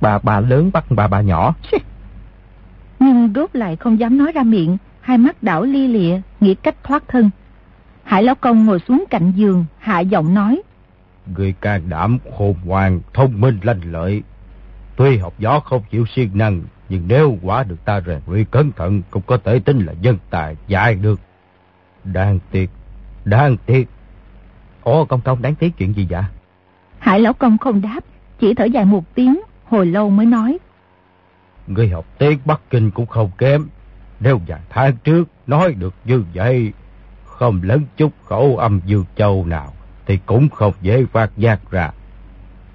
Bà 0.00 0.18
bà 0.22 0.40
lớn 0.40 0.70
bắt 0.72 0.84
bà 0.90 1.06
bà 1.06 1.20
nhỏ. 1.20 1.54
Nhưng 2.98 3.32
rốt 3.34 3.50
lại 3.56 3.76
không 3.76 3.98
dám 3.98 4.18
nói 4.18 4.32
ra 4.32 4.42
miệng, 4.42 4.76
hai 5.08 5.18
mắt 5.18 5.42
đảo 5.42 5.64
lia 5.64 5.88
lịa, 5.88 6.20
nghĩ 6.40 6.54
cách 6.54 6.84
thoát 6.84 7.08
thân. 7.08 7.30
Hải 8.04 8.22
Lão 8.22 8.34
Công 8.34 8.66
ngồi 8.66 8.78
xuống 8.88 9.04
cạnh 9.10 9.32
giường, 9.36 9.64
hạ 9.78 10.00
giọng 10.00 10.34
nói. 10.34 10.62
Người 11.36 11.54
can 11.60 11.88
đảm, 11.88 12.18
khôn 12.38 12.54
ngoan, 12.64 13.00
thông 13.14 13.40
minh, 13.40 13.58
lanh 13.62 13.80
lợi. 13.84 14.22
Tuy 14.96 15.18
học 15.18 15.34
gió 15.38 15.60
không 15.60 15.82
chịu 15.90 16.06
siêng 16.14 16.30
năng, 16.34 16.62
nhưng 16.88 17.08
nếu 17.08 17.38
quả 17.42 17.64
được 17.64 17.84
ta 17.84 18.00
rèn 18.06 18.20
luyện 18.26 18.44
cẩn 18.44 18.72
thận, 18.72 19.02
cũng 19.10 19.22
có 19.26 19.38
thể 19.44 19.58
tính 19.58 19.86
là 19.86 19.92
dân 20.00 20.18
tài 20.30 20.56
dạy 20.66 20.94
được. 20.94 21.20
Đáng 22.04 22.38
tiếc, 22.50 22.70
đáng 23.24 23.56
tiếc. 23.66 23.88
Ồ, 24.82 25.04
công 25.04 25.20
công 25.20 25.42
đáng 25.42 25.54
tiếc 25.54 25.76
chuyện 25.78 25.92
gì 25.92 26.06
vậy? 26.10 26.22
Hải 26.98 27.20
Lão 27.20 27.32
Công 27.32 27.58
không 27.58 27.80
đáp, 27.80 28.00
chỉ 28.40 28.54
thở 28.54 28.64
dài 28.64 28.84
một 28.84 29.14
tiếng, 29.14 29.40
hồi 29.64 29.86
lâu 29.86 30.10
mới 30.10 30.26
nói. 30.26 30.58
Người 31.66 31.88
học 31.88 32.06
tiếng 32.18 32.38
Bắc 32.44 32.60
Kinh 32.70 32.90
cũng 32.90 33.06
không 33.06 33.30
kém. 33.38 33.66
Nếu 34.20 34.40
vài 34.46 34.60
tháng 34.70 34.96
trước 35.04 35.28
nói 35.46 35.74
được 35.74 35.94
như 36.04 36.24
vậy, 36.34 36.72
không 37.24 37.60
lấn 37.62 37.86
chút 37.96 38.12
khẩu 38.24 38.56
âm 38.56 38.80
dương 38.86 39.04
châu 39.16 39.46
nào, 39.46 39.72
thì 40.06 40.18
cũng 40.26 40.48
không 40.48 40.72
dễ 40.82 41.04
phát 41.12 41.30
giác 41.36 41.70
ra. 41.70 41.90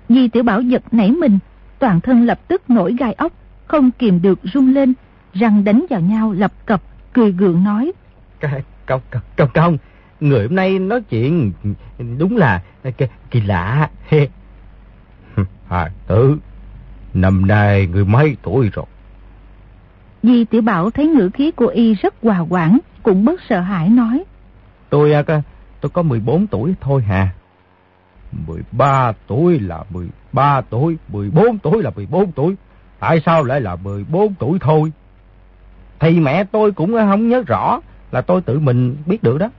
Di 0.09 0.27
tiểu 0.27 0.43
bảo 0.43 0.61
giật 0.61 0.83
nảy 0.91 1.11
mình, 1.11 1.39
toàn 1.79 2.01
thân 2.01 2.25
lập 2.25 2.39
tức 2.47 2.69
nổi 2.69 2.95
gai 2.99 3.13
ốc, 3.13 3.33
không 3.65 3.91
kìm 3.91 4.21
được 4.21 4.39
rung 4.53 4.73
lên, 4.73 4.93
răng 5.33 5.63
đánh 5.63 5.85
vào 5.89 6.01
nhau 6.01 6.31
lập 6.31 6.53
cập, 6.65 6.81
cười 7.13 7.31
gượng 7.31 7.63
nói. 7.63 7.91
Công, 8.41 8.61
công, 8.85 9.21
công, 9.37 9.49
công, 9.53 9.77
người 10.19 10.47
hôm 10.47 10.55
nay 10.55 10.79
nói 10.79 11.01
chuyện 11.01 11.51
đúng 12.17 12.37
là 12.37 12.63
kỳ, 12.97 13.05
kỳ 13.31 13.41
lạ. 13.41 13.89
Hà 15.67 15.89
tử, 16.07 16.37
năm 17.13 17.47
nay 17.47 17.87
người 17.87 18.05
mấy 18.05 18.37
tuổi 18.41 18.69
rồi? 18.73 18.85
Di 20.23 20.45
tiểu 20.45 20.61
bảo 20.61 20.89
thấy 20.89 21.07
ngữ 21.07 21.29
khí 21.33 21.51
của 21.51 21.67
y 21.67 21.93
rất 21.93 22.13
hòa 22.21 22.39
quảng, 22.39 22.79
cũng 23.03 23.25
bất 23.25 23.41
sợ 23.49 23.59
hãi 23.59 23.89
nói. 23.89 24.23
Tôi 24.89 25.13
à, 25.13 25.23
tôi 25.81 25.89
có 25.89 26.01
14 26.01 26.47
tuổi 26.47 26.73
thôi 26.81 27.03
hà. 27.07 27.29
13 28.47 29.11
tuổi 29.27 29.59
là 29.59 29.83
13 29.89 30.61
tuổi, 30.61 30.97
14 31.11 31.57
tuổi 31.57 31.83
là 31.83 31.91
14 31.95 32.31
tuổi. 32.31 32.55
Tại 32.99 33.21
sao 33.25 33.43
lại 33.43 33.61
là 33.61 33.75
14 33.75 34.33
tuổi 34.39 34.59
thôi? 34.61 34.91
Thì 35.99 36.19
mẹ 36.19 36.43
tôi 36.43 36.71
cũng 36.71 36.93
không 36.93 37.29
nhớ 37.29 37.43
rõ, 37.47 37.79
là 38.11 38.21
tôi 38.21 38.41
tự 38.41 38.59
mình 38.59 38.95
biết 39.05 39.23
được 39.23 39.37
đó. 39.37 39.49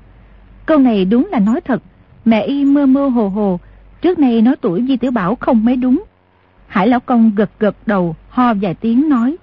Câu 0.67 0.79
này 0.79 1.05
đúng 1.05 1.29
là 1.33 1.39
nói 1.39 1.61
thật. 1.61 1.83
Mẹ 2.25 2.43
y 2.43 2.65
mơ 2.65 2.87
mơ 2.87 3.09
hồ 3.09 3.29
hồ, 3.29 3.61
trước 4.03 4.19
nay 4.19 4.43
nói 4.43 4.57
tuổi 4.61 4.85
Di 4.89 4.97
Tiểu 4.97 5.11
Bảo 5.11 5.35
không 5.35 5.65
mấy 5.65 5.77
đúng. 5.77 6.05
Hải 6.67 6.89
Lão 6.89 7.01
Công 7.01 7.31
gật 7.35 7.51
gật 7.59 7.77
đầu, 7.87 8.17
ho 8.29 8.55
vài 8.55 8.75
tiếng 8.75 9.09
nói. 9.09 9.37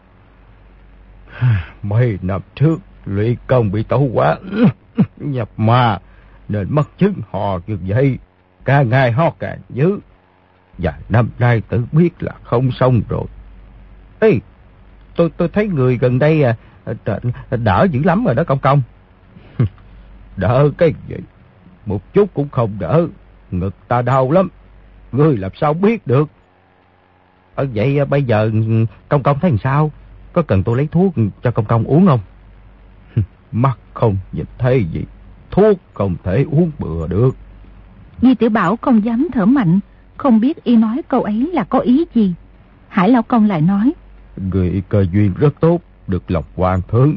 Mấy 1.83 2.19
năm 2.21 2.41
trước, 2.55 2.79
lụy 3.05 3.37
công 3.47 3.71
bị 3.71 3.83
tẩu 3.83 4.09
quá 4.13 4.37
nhập 5.17 5.49
ma, 5.57 5.99
nên 6.49 6.67
mất 6.69 6.97
chứng 6.97 7.13
hò 7.31 7.59
như 7.67 7.77
vậy. 7.87 8.17
Càng 8.65 8.89
ngày 8.89 9.11
ho 9.11 9.29
càng 9.39 9.59
dữ. 9.69 9.99
Và 10.77 10.93
năm 11.09 11.29
nay 11.39 11.61
tự 11.69 11.85
biết 11.91 12.23
là 12.23 12.31
không 12.43 12.71
xong 12.71 13.01
rồi. 13.09 13.25
Ê, 14.19 14.39
tôi 15.15 15.29
tôi 15.37 15.47
thấy 15.47 15.67
người 15.67 15.97
gần 15.97 16.19
đây 16.19 16.43
à, 16.43 16.55
đỡ 17.49 17.87
dữ 17.91 18.03
lắm 18.03 18.25
rồi 18.25 18.35
đó 18.35 18.43
công 18.43 18.59
công. 18.59 18.81
đỡ 20.37 20.69
cái 20.77 20.93
gì? 21.07 21.15
Một 21.85 22.13
chút 22.13 22.33
cũng 22.33 22.49
không 22.49 22.75
đỡ. 22.79 23.07
Ngực 23.51 23.75
ta 23.87 24.01
đau 24.01 24.31
lắm. 24.31 24.49
Ngươi 25.11 25.37
làm 25.37 25.51
sao 25.55 25.73
biết 25.73 26.07
được? 26.07 26.29
Ở 27.55 27.67
vậy 27.73 27.99
à, 27.99 28.05
bây 28.05 28.23
giờ 28.23 28.51
công 29.09 29.23
công 29.23 29.39
thấy 29.39 29.51
làm 29.51 29.57
sao? 29.57 29.91
Có 30.33 30.41
cần 30.41 30.63
tôi 30.63 30.77
lấy 30.77 30.87
thuốc 30.91 31.13
cho 31.43 31.51
công 31.51 31.65
công 31.65 31.83
uống 31.83 32.07
không? 32.07 32.19
Mắt 33.51 33.77
không 33.93 34.17
nhìn 34.31 34.45
thấy 34.57 34.85
gì. 34.93 35.05
Thuốc 35.51 35.77
không 35.93 36.15
thể 36.23 36.45
uống 36.51 36.71
bừa 36.79 37.07
được. 37.07 37.35
Di 38.21 38.35
tiểu 38.35 38.49
Bảo 38.49 38.77
không 38.81 39.05
dám 39.05 39.27
thở 39.33 39.45
mạnh. 39.45 39.79
Không 40.17 40.39
biết 40.39 40.63
y 40.63 40.75
nói 40.75 41.01
câu 41.07 41.21
ấy 41.21 41.49
là 41.53 41.63
có 41.63 41.79
ý 41.79 42.05
gì. 42.13 42.33
Hải 42.87 43.09
Lão 43.09 43.23
Công 43.23 43.47
lại 43.47 43.61
nói. 43.61 43.93
Người 44.37 44.83
cơ 44.89 45.05
duyên 45.11 45.33
rất 45.37 45.59
tốt, 45.59 45.79
được 46.07 46.31
lòng 46.31 46.43
hoàng 46.55 46.81
thượng. 46.87 47.15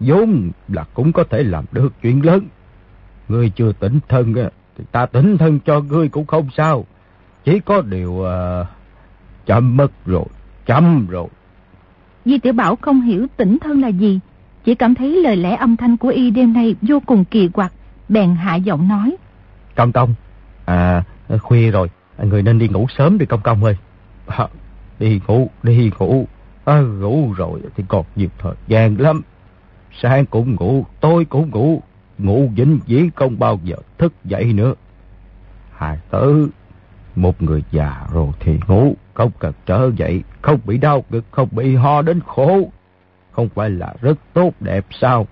vốn 0.00 0.50
là 0.68 0.84
cũng 0.94 1.12
có 1.12 1.24
thể 1.24 1.42
làm 1.42 1.64
được 1.72 1.92
chuyện 2.02 2.24
lớn. 2.24 2.46
Ngươi 3.28 3.50
chưa 3.50 3.72
tỉnh 3.72 3.98
thân, 4.08 4.34
thì 4.78 4.84
ta 4.92 5.06
tỉnh 5.06 5.38
thân 5.38 5.60
cho 5.60 5.80
ngươi 5.80 6.08
cũng 6.08 6.26
không 6.26 6.48
sao. 6.56 6.86
Chỉ 7.44 7.60
có 7.60 7.80
điều 7.80 8.10
uh, 8.10 8.66
chậm 9.46 9.76
mất 9.76 10.06
rồi, 10.06 10.24
chậm 10.66 11.06
rồi. 11.06 11.28
Di 12.24 12.38
tiểu 12.38 12.52
Bảo 12.52 12.76
không 12.76 13.00
hiểu 13.00 13.26
tỉnh 13.36 13.58
thân 13.58 13.80
là 13.80 13.88
gì, 13.88 14.20
chỉ 14.64 14.74
cảm 14.74 14.94
thấy 14.94 15.22
lời 15.22 15.36
lẽ 15.36 15.56
âm 15.56 15.76
thanh 15.76 15.96
của 15.96 16.08
y 16.08 16.30
đêm 16.30 16.52
nay 16.52 16.74
vô 16.82 17.00
cùng 17.06 17.24
kỳ 17.24 17.48
quặc, 17.48 17.72
bèn 18.08 18.34
hạ 18.34 18.56
giọng 18.56 18.88
nói. 18.88 19.16
Công 19.76 19.92
công, 19.92 20.14
à, 20.64 21.04
khuya 21.42 21.70
rồi, 21.70 21.90
người 22.22 22.42
nên 22.42 22.58
đi 22.58 22.68
ngủ 22.68 22.86
sớm 22.98 23.18
đi 23.18 23.26
công 23.26 23.40
công 23.40 23.64
ơi. 23.64 23.76
À, 24.26 24.48
đi 24.98 25.20
ngủ, 25.26 25.50
đi 25.62 25.90
ngủ, 25.98 26.26
à, 26.64 26.80
ngủ 26.80 27.32
rồi 27.36 27.60
thì 27.76 27.84
còn 27.88 28.04
nhiều 28.16 28.28
thời 28.38 28.54
gian 28.66 29.00
lắm. 29.00 29.22
Sáng 30.02 30.26
cũng 30.26 30.54
ngủ, 30.54 30.86
tôi 31.00 31.24
cũng 31.24 31.50
ngủ, 31.50 31.82
ngủ 32.18 32.50
vĩnh 32.56 32.78
viễn 32.86 33.10
không 33.16 33.38
bao 33.38 33.60
giờ 33.64 33.76
thức 33.98 34.12
dậy 34.24 34.52
nữa. 34.52 34.74
hài 35.76 35.98
tử, 36.10 36.48
một 37.16 37.42
người 37.42 37.62
già 37.70 38.06
rồi 38.12 38.28
thì 38.40 38.58
ngủ, 38.68 38.96
không 39.14 39.30
cần 39.38 39.52
trở 39.66 39.90
dậy, 39.96 40.22
không 40.42 40.60
bị 40.64 40.78
đau 40.78 41.04
ngực, 41.10 41.24
không 41.30 41.48
bị 41.52 41.74
ho 41.74 42.02
đến 42.02 42.20
khổ. 42.26 42.70
Không 43.32 43.48
phải 43.54 43.70
là 43.70 43.94
rất 44.00 44.18
tốt 44.32 44.52
đẹp 44.60 44.86
sao? 45.00 45.26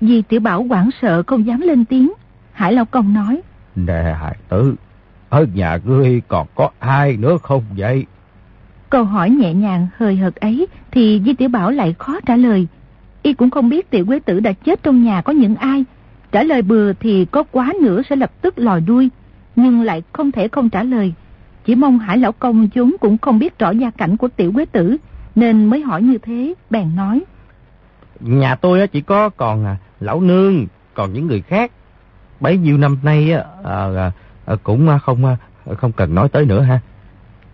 Di 0.00 0.22
tiểu 0.22 0.40
bảo 0.40 0.66
quảng 0.68 0.90
sợ 1.02 1.22
không 1.26 1.46
dám 1.46 1.60
lên 1.60 1.84
tiếng. 1.84 2.12
Hải 2.52 2.72
Lão 2.72 2.84
Công 2.84 3.14
nói. 3.14 3.40
Nè 3.76 4.16
hải 4.20 4.36
tử, 4.48 4.74
ở 5.28 5.46
nhà 5.54 5.78
ngươi 5.84 6.22
còn 6.28 6.46
có 6.54 6.70
ai 6.78 7.16
nữa 7.16 7.36
không 7.42 7.62
vậy? 7.76 8.06
Câu 8.90 9.04
hỏi 9.04 9.30
nhẹ 9.30 9.54
nhàng 9.54 9.86
hơi 9.96 10.16
hợt 10.16 10.36
ấy 10.36 10.66
thì 10.90 11.22
Di 11.24 11.34
Tiểu 11.34 11.48
Bảo 11.48 11.70
lại 11.70 11.94
khó 11.98 12.20
trả 12.26 12.36
lời. 12.36 12.66
Y 13.22 13.32
cũng 13.32 13.50
không 13.50 13.68
biết 13.68 13.90
tiểu 13.90 14.06
quế 14.06 14.18
tử 14.18 14.40
đã 14.40 14.52
chết 14.52 14.82
trong 14.82 15.04
nhà 15.04 15.22
có 15.22 15.32
những 15.32 15.56
ai. 15.56 15.84
Trả 16.32 16.42
lời 16.42 16.62
bừa 16.62 16.92
thì 16.92 17.24
có 17.24 17.42
quá 17.42 17.72
nữa 17.82 18.02
sẽ 18.10 18.16
lập 18.16 18.30
tức 18.42 18.58
lòi 18.58 18.80
đuôi. 18.80 19.08
Nhưng 19.58 19.82
lại 19.82 20.02
không 20.12 20.32
thể 20.32 20.48
không 20.48 20.70
trả 20.70 20.82
lời. 20.82 21.12
Chỉ 21.64 21.74
mong 21.74 21.98
Hải 21.98 22.18
Lão 22.18 22.32
Công 22.32 22.68
chúng 22.68 22.96
cũng 23.00 23.18
không 23.18 23.38
biết 23.38 23.58
rõ 23.58 23.70
gia 23.70 23.90
cảnh 23.90 24.16
của 24.16 24.28
tiểu 24.28 24.52
quế 24.52 24.64
tử. 24.64 24.96
Nên 25.34 25.64
mới 25.64 25.80
hỏi 25.80 26.02
như 26.02 26.18
thế, 26.18 26.54
bèn 26.70 26.96
nói. 26.96 27.22
Nhà 28.20 28.54
tôi 28.54 28.86
chỉ 28.86 29.00
có 29.00 29.28
còn 29.28 29.64
à, 29.64 29.76
lão 30.00 30.20
nương, 30.20 30.66
còn 30.94 31.12
những 31.12 31.26
người 31.26 31.40
khác. 31.40 31.72
Bấy 32.40 32.56
nhiêu 32.56 32.78
năm 32.78 32.98
nay 33.02 33.32
à, 33.32 34.12
à, 34.46 34.54
cũng 34.62 34.98
không 35.02 35.36
không 35.76 35.92
cần 35.92 36.14
nói 36.14 36.28
tới 36.28 36.44
nữa 36.44 36.62
ha. 36.62 36.80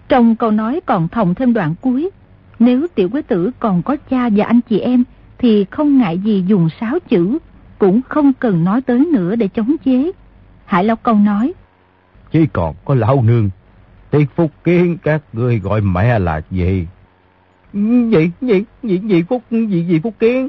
Trong 0.08 0.36
câu 0.36 0.50
nói 0.50 0.80
còn 0.86 1.08
thòng 1.08 1.34
thêm 1.34 1.52
đoạn 1.52 1.74
cuối. 1.80 2.10
Nếu 2.58 2.86
tiểu 2.94 3.08
quế 3.08 3.22
tử 3.22 3.50
còn 3.58 3.82
có 3.82 3.96
cha 4.10 4.28
và 4.36 4.44
anh 4.44 4.60
chị 4.60 4.78
em 4.78 5.04
thì 5.38 5.64
không 5.70 5.98
ngại 5.98 6.18
gì 6.18 6.44
dùng 6.46 6.68
sáu 6.80 6.98
chữ, 7.08 7.38
cũng 7.78 8.00
không 8.08 8.32
cần 8.32 8.64
nói 8.64 8.82
tới 8.82 9.08
nữa 9.12 9.36
để 9.36 9.48
chống 9.48 9.76
chế. 9.84 10.10
Hải 10.64 10.84
Lão 10.84 10.96
Công 10.96 11.24
nói. 11.24 11.52
Chỉ 12.34 12.46
còn 12.46 12.74
có 12.84 12.94
lão 12.94 13.22
nương, 13.22 13.50
tiết 14.10 14.24
phúc 14.36 14.50
kiến 14.64 14.98
các 15.02 15.22
người 15.32 15.58
gọi 15.58 15.80
mẹ 15.80 16.18
là 16.18 16.40
gì? 16.50 16.86
Gì, 17.72 18.30
gì, 18.40 18.64
gì, 18.82 18.98
gì 18.98 19.22
phúc, 19.22 19.42
gì, 19.50 19.84
gì 19.84 20.00
phúc 20.02 20.14
kiến? 20.18 20.48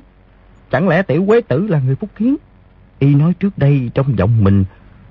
Chẳng 0.72 0.88
lẽ 0.88 1.02
tiểu 1.02 1.26
quế 1.28 1.42
tử 1.42 1.68
là 1.68 1.80
người 1.86 1.96
phúc 1.96 2.10
kiến? 2.18 2.36
Y 3.00 3.16
nói 3.16 3.34
trước 3.40 3.58
đây 3.58 3.92
trong 3.94 4.18
giọng 4.18 4.44
mình 4.44 4.64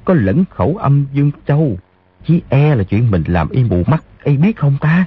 có 0.05 0.15
lẫn 0.15 0.45
khẩu 0.51 0.77
âm 0.77 1.07
dương 1.13 1.31
châu. 1.47 1.77
Chí 2.27 2.43
e 2.49 2.75
là 2.75 2.85
chuyện 2.85 3.11
mình 3.11 3.23
làm 3.27 3.49
y 3.49 3.65
mù 3.65 3.83
mắt, 3.87 4.05
y 4.25 4.37
biết 4.37 4.57
không 4.57 4.77
ta? 4.81 5.07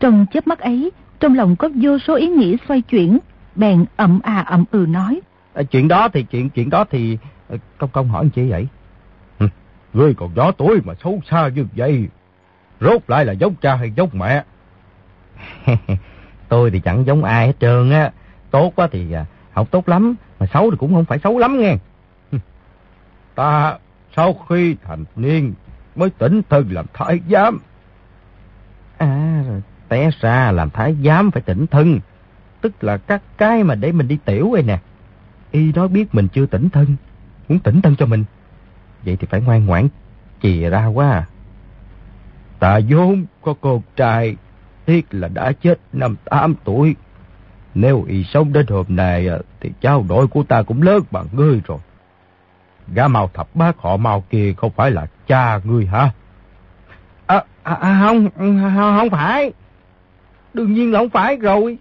Trong 0.00 0.26
chớp 0.32 0.46
mắt 0.46 0.58
ấy, 0.58 0.90
trong 1.20 1.34
lòng 1.34 1.56
có 1.56 1.68
vô 1.74 1.98
số 1.98 2.14
ý 2.14 2.28
nghĩ 2.28 2.56
xoay 2.68 2.82
chuyển, 2.82 3.18
bèn 3.56 3.84
ậm 3.96 4.20
à 4.22 4.40
ậm 4.40 4.64
ừ 4.70 4.86
nói. 4.88 5.20
À, 5.54 5.62
chuyện 5.62 5.88
đó 5.88 6.08
thì 6.08 6.22
chuyện 6.22 6.50
chuyện 6.50 6.70
đó 6.70 6.84
thì 6.90 7.18
à, 7.48 7.56
công 7.78 7.90
công 7.90 8.08
hỏi 8.08 8.28
chi 8.34 8.50
vậy? 8.50 8.66
Ngươi 9.94 10.14
còn 10.14 10.30
gió 10.34 10.50
tuổi 10.50 10.80
mà 10.84 10.94
xấu 11.04 11.20
xa 11.30 11.48
như 11.48 11.66
vậy. 11.76 12.08
Rốt 12.80 13.02
lại 13.08 13.24
là 13.24 13.32
giống 13.32 13.54
cha 13.54 13.74
hay 13.74 13.92
giống 13.96 14.10
mẹ? 14.12 14.44
Tôi 16.48 16.70
thì 16.70 16.80
chẳng 16.80 17.06
giống 17.06 17.24
ai 17.24 17.46
hết 17.46 17.52
trơn 17.60 17.90
á. 17.90 18.12
Tốt 18.50 18.72
quá 18.76 18.88
thì 18.92 19.12
à, 19.12 19.26
học 19.52 19.68
tốt 19.70 19.88
lắm, 19.88 20.14
mà 20.40 20.46
xấu 20.54 20.70
thì 20.70 20.76
cũng 20.76 20.94
không 20.94 21.04
phải 21.04 21.18
xấu 21.18 21.38
lắm 21.38 21.60
nghe. 21.60 21.76
Ta 23.34 23.78
sau 24.16 24.34
khi 24.48 24.76
thành 24.84 25.04
niên 25.16 25.54
mới 25.96 26.10
tỉnh 26.10 26.42
thân 26.48 26.68
làm 26.70 26.86
thái 26.94 27.20
giám. 27.30 27.60
À, 28.98 29.44
té 29.88 30.10
ra 30.20 30.52
làm 30.52 30.70
thái 30.70 30.96
giám 31.04 31.30
phải 31.30 31.42
tỉnh 31.42 31.66
thân. 31.66 32.00
tức 32.60 32.84
là 32.84 32.96
các 32.96 33.22
cái 33.38 33.64
mà 33.64 33.74
để 33.74 33.92
mình 33.92 34.08
đi 34.08 34.18
tiểu 34.24 34.50
vậy 34.50 34.62
nè. 34.62 34.78
Y 35.50 35.72
nói 35.72 35.88
biết 35.88 36.14
mình 36.14 36.28
chưa 36.28 36.46
tỉnh 36.46 36.68
thân, 36.70 36.96
muốn 37.48 37.58
tỉnh 37.58 37.80
thân 37.80 37.96
cho 37.96 38.06
mình. 38.06 38.24
Vậy 39.04 39.16
thì 39.16 39.26
phải 39.30 39.40
ngoan 39.40 39.66
ngoãn 39.66 39.88
chìa 40.42 40.70
ra 40.70 40.86
quá 40.86 41.10
à. 41.10 41.26
Ta 42.58 42.80
vốn 42.88 43.24
có 43.42 43.54
con 43.60 43.80
trai, 43.96 44.36
tiếc 44.84 45.06
là 45.10 45.28
đã 45.28 45.52
chết 45.52 45.78
năm 45.92 46.16
tám 46.24 46.54
tuổi. 46.64 46.96
Nếu 47.74 48.04
y 48.08 48.24
sống 48.24 48.52
đến 48.52 48.66
hôm 48.66 48.86
nay 48.88 49.28
thì 49.60 49.70
cháu 49.80 50.04
nội 50.08 50.26
của 50.26 50.42
ta 50.42 50.62
cũng 50.62 50.82
lớn 50.82 51.02
bằng 51.10 51.26
ngươi 51.32 51.60
rồi. 51.66 51.78
Gã 52.94 53.08
màu 53.08 53.30
thập 53.34 53.56
bác 53.56 53.78
họ 53.78 53.96
màu 53.96 54.20
kia 54.20 54.54
không 54.56 54.70
phải 54.70 54.90
là 54.90 55.06
cha 55.26 55.60
ngươi 55.64 55.86
hả? 55.86 56.10
À, 57.26 57.44
à, 57.62 57.74
à, 57.74 58.00
không, 58.04 58.28
không 58.98 59.10
phải. 59.10 59.52
Đương 60.54 60.72
nhiên 60.72 60.92
là 60.92 60.98
không 60.98 61.10
phải 61.10 61.36
rồi. 61.36 61.78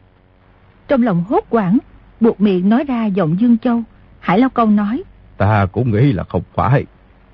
Trong 0.88 1.04
lòng 1.04 1.24
hốt 1.30 1.46
quảng, 1.50 1.78
buộc 2.20 2.42
miệng 2.42 2.70
nói 2.70 2.84
ra 2.88 3.06
giọng 3.06 3.40
Dương 3.40 3.58
Châu. 3.58 3.82
Hải 4.20 4.40
Lao 4.40 4.50
Công 4.50 4.76
nói. 4.76 5.04
Ta 5.38 5.66
cũng 5.72 5.92
nghĩ 5.92 6.12
là 6.12 6.24
không 6.24 6.44
phải. 6.54 6.86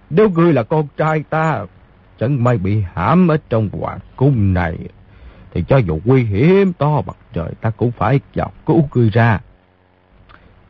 Nếu 0.09 0.29
ngươi 0.29 0.53
là 0.53 0.63
con 0.63 0.87
trai 0.97 1.23
ta, 1.29 1.65
chẳng 2.19 2.43
may 2.43 2.57
bị 2.57 2.83
hãm 2.93 3.27
ở 3.27 3.37
trong 3.49 3.69
hoàng 3.69 3.99
cung 4.15 4.53
này, 4.53 4.77
thì 5.53 5.63
cho 5.67 5.77
dù 5.77 5.99
nguy 6.05 6.23
hiểm 6.23 6.73
to 6.73 7.01
mặt 7.07 7.17
trời 7.33 7.51
ta 7.61 7.69
cũng 7.69 7.91
phải 7.91 8.19
dọc 8.35 8.65
cứu 8.65 8.89
ngươi 8.93 9.09
ra. 9.09 9.39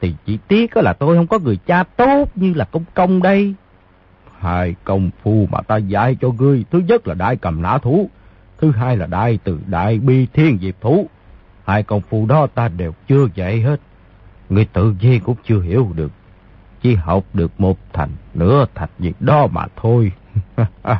Thì 0.01 0.15
chỉ 0.25 0.37
tiếc 0.47 0.77
là 0.77 0.93
tôi 0.93 1.15
không 1.15 1.27
có 1.27 1.39
người 1.39 1.57
cha 1.65 1.83
tốt 1.83 2.25
như 2.35 2.53
là 2.53 2.65
công 2.65 2.83
công 2.93 3.21
đây. 3.21 3.53
Hai 4.39 4.75
công 4.83 5.09
phu 5.23 5.47
mà 5.51 5.61
ta 5.61 5.77
dạy 5.77 6.17
cho 6.21 6.29
ngươi, 6.29 6.65
thứ 6.71 6.79
nhất 6.79 7.07
là 7.07 7.13
đại 7.13 7.35
cầm 7.35 7.61
nã 7.61 7.77
thú, 7.77 8.09
thứ 8.57 8.71
hai 8.71 8.97
là 8.97 9.05
đại 9.05 9.39
từ 9.43 9.59
đại 9.67 9.99
bi 9.99 10.27
thiên 10.33 10.57
diệp 10.61 10.81
thú. 10.81 11.07
Hai 11.65 11.83
công 11.83 12.01
phu 12.01 12.25
đó 12.25 12.47
ta 12.47 12.67
đều 12.67 12.93
chưa 13.07 13.27
dạy 13.35 13.61
hết. 13.61 13.79
Ngươi 14.49 14.65
tự 14.65 14.95
nhiên 15.01 15.21
cũng 15.23 15.35
chưa 15.43 15.61
hiểu 15.61 15.91
được. 15.95 16.11
Chỉ 16.82 16.95
học 16.95 17.23
được 17.34 17.51
một 17.57 17.77
thành, 17.93 18.09
nửa 18.34 18.65
thành 18.75 18.89
việc 18.99 19.13
đó 19.19 19.47
mà 19.47 19.65
thôi. 19.75 20.11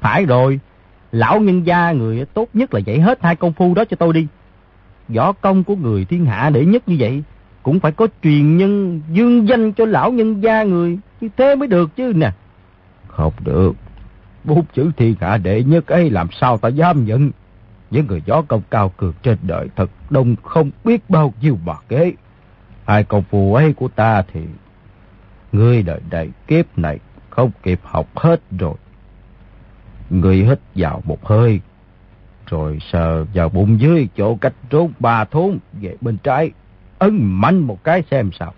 Phải 0.00 0.24
rồi, 0.24 0.60
lão 1.12 1.40
nhân 1.40 1.66
gia 1.66 1.92
người 1.92 2.24
tốt 2.24 2.48
nhất 2.54 2.74
là 2.74 2.80
dạy 2.80 3.00
hết 3.00 3.18
hai 3.22 3.36
công 3.36 3.52
phu 3.52 3.74
đó 3.74 3.84
cho 3.84 3.96
tôi 3.96 4.12
đi. 4.12 4.26
Võ 5.08 5.32
công 5.32 5.64
của 5.64 5.76
người 5.76 6.04
thiên 6.04 6.26
hạ 6.26 6.50
đệ 6.50 6.64
nhất 6.64 6.88
như 6.88 6.96
vậy, 6.98 7.22
cũng 7.62 7.80
phải 7.80 7.92
có 7.92 8.06
truyền 8.22 8.56
nhân 8.56 9.00
dương 9.12 9.48
danh 9.48 9.72
cho 9.72 9.84
lão 9.84 10.12
nhân 10.12 10.42
gia 10.42 10.62
người, 10.62 10.98
như 11.20 11.28
thế 11.36 11.54
mới 11.54 11.68
được 11.68 11.96
chứ 11.96 12.12
nè. 12.16 12.32
Không 13.06 13.32
được, 13.44 13.72
bốn 14.44 14.64
chữ 14.74 14.90
thiên 14.96 15.14
hạ 15.20 15.36
đệ 15.36 15.62
nhất 15.62 15.86
ấy 15.86 16.10
làm 16.10 16.28
sao 16.40 16.58
ta 16.58 16.68
dám 16.68 17.04
nhận. 17.04 17.30
Những 17.90 18.06
người 18.06 18.22
gió 18.26 18.42
công 18.48 18.62
cao 18.70 18.92
cường 18.96 19.12
trên 19.22 19.38
đời 19.42 19.68
thật 19.76 19.90
đông 20.10 20.36
không 20.42 20.70
biết 20.84 21.10
bao 21.10 21.34
nhiêu 21.40 21.58
mà 21.64 21.74
kế. 21.88 22.12
Hai 22.88 23.04
công 23.04 23.22
phu 23.22 23.54
ấy 23.54 23.72
của 23.72 23.88
ta 23.88 24.22
thì 24.32 24.40
ngươi 25.52 25.82
đời 25.82 26.00
đầy 26.10 26.30
kiếp 26.46 26.78
này 26.78 26.98
không 27.30 27.50
kịp 27.62 27.80
học 27.82 28.06
hết 28.16 28.40
rồi. 28.58 28.74
Ngươi 30.10 30.36
hít 30.36 30.58
vào 30.74 31.02
một 31.04 31.26
hơi, 31.26 31.60
rồi 32.46 32.78
sờ 32.92 33.24
vào 33.34 33.48
bụng 33.48 33.80
dưới 33.80 34.08
chỗ 34.16 34.34
cách 34.34 34.52
trốn 34.70 34.92
ba 34.98 35.24
thốn 35.24 35.58
về 35.72 35.96
bên 36.00 36.18
trái, 36.22 36.50
ấn 36.98 37.18
mạnh 37.22 37.58
một 37.58 37.84
cái 37.84 38.02
xem 38.10 38.30
sao. 38.38 38.54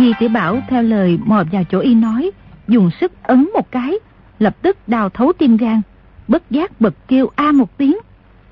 Di 0.00 0.12
tiểu 0.20 0.28
Bảo 0.28 0.58
theo 0.68 0.82
lời 0.82 1.18
mò 1.24 1.44
vào 1.52 1.62
chỗ 1.70 1.78
y 1.78 1.94
nói, 1.94 2.30
dùng 2.68 2.90
sức 3.00 3.12
ấn 3.22 3.48
một 3.54 3.70
cái, 3.70 3.92
lập 4.38 4.56
tức 4.62 4.76
đào 4.86 5.08
thấu 5.08 5.32
tim 5.38 5.56
gan, 5.56 5.82
bất 6.28 6.50
giác 6.50 6.80
bật 6.80 6.94
kêu 7.08 7.30
a 7.34 7.52
một 7.52 7.78
tiếng. 7.78 7.96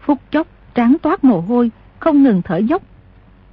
Phút 0.00 0.18
chốc, 0.30 0.46
trắng 0.74 0.96
toát 1.02 1.24
mồ 1.24 1.40
hôi, 1.40 1.70
không 1.98 2.22
ngừng 2.22 2.42
thở 2.42 2.56
dốc. 2.56 2.82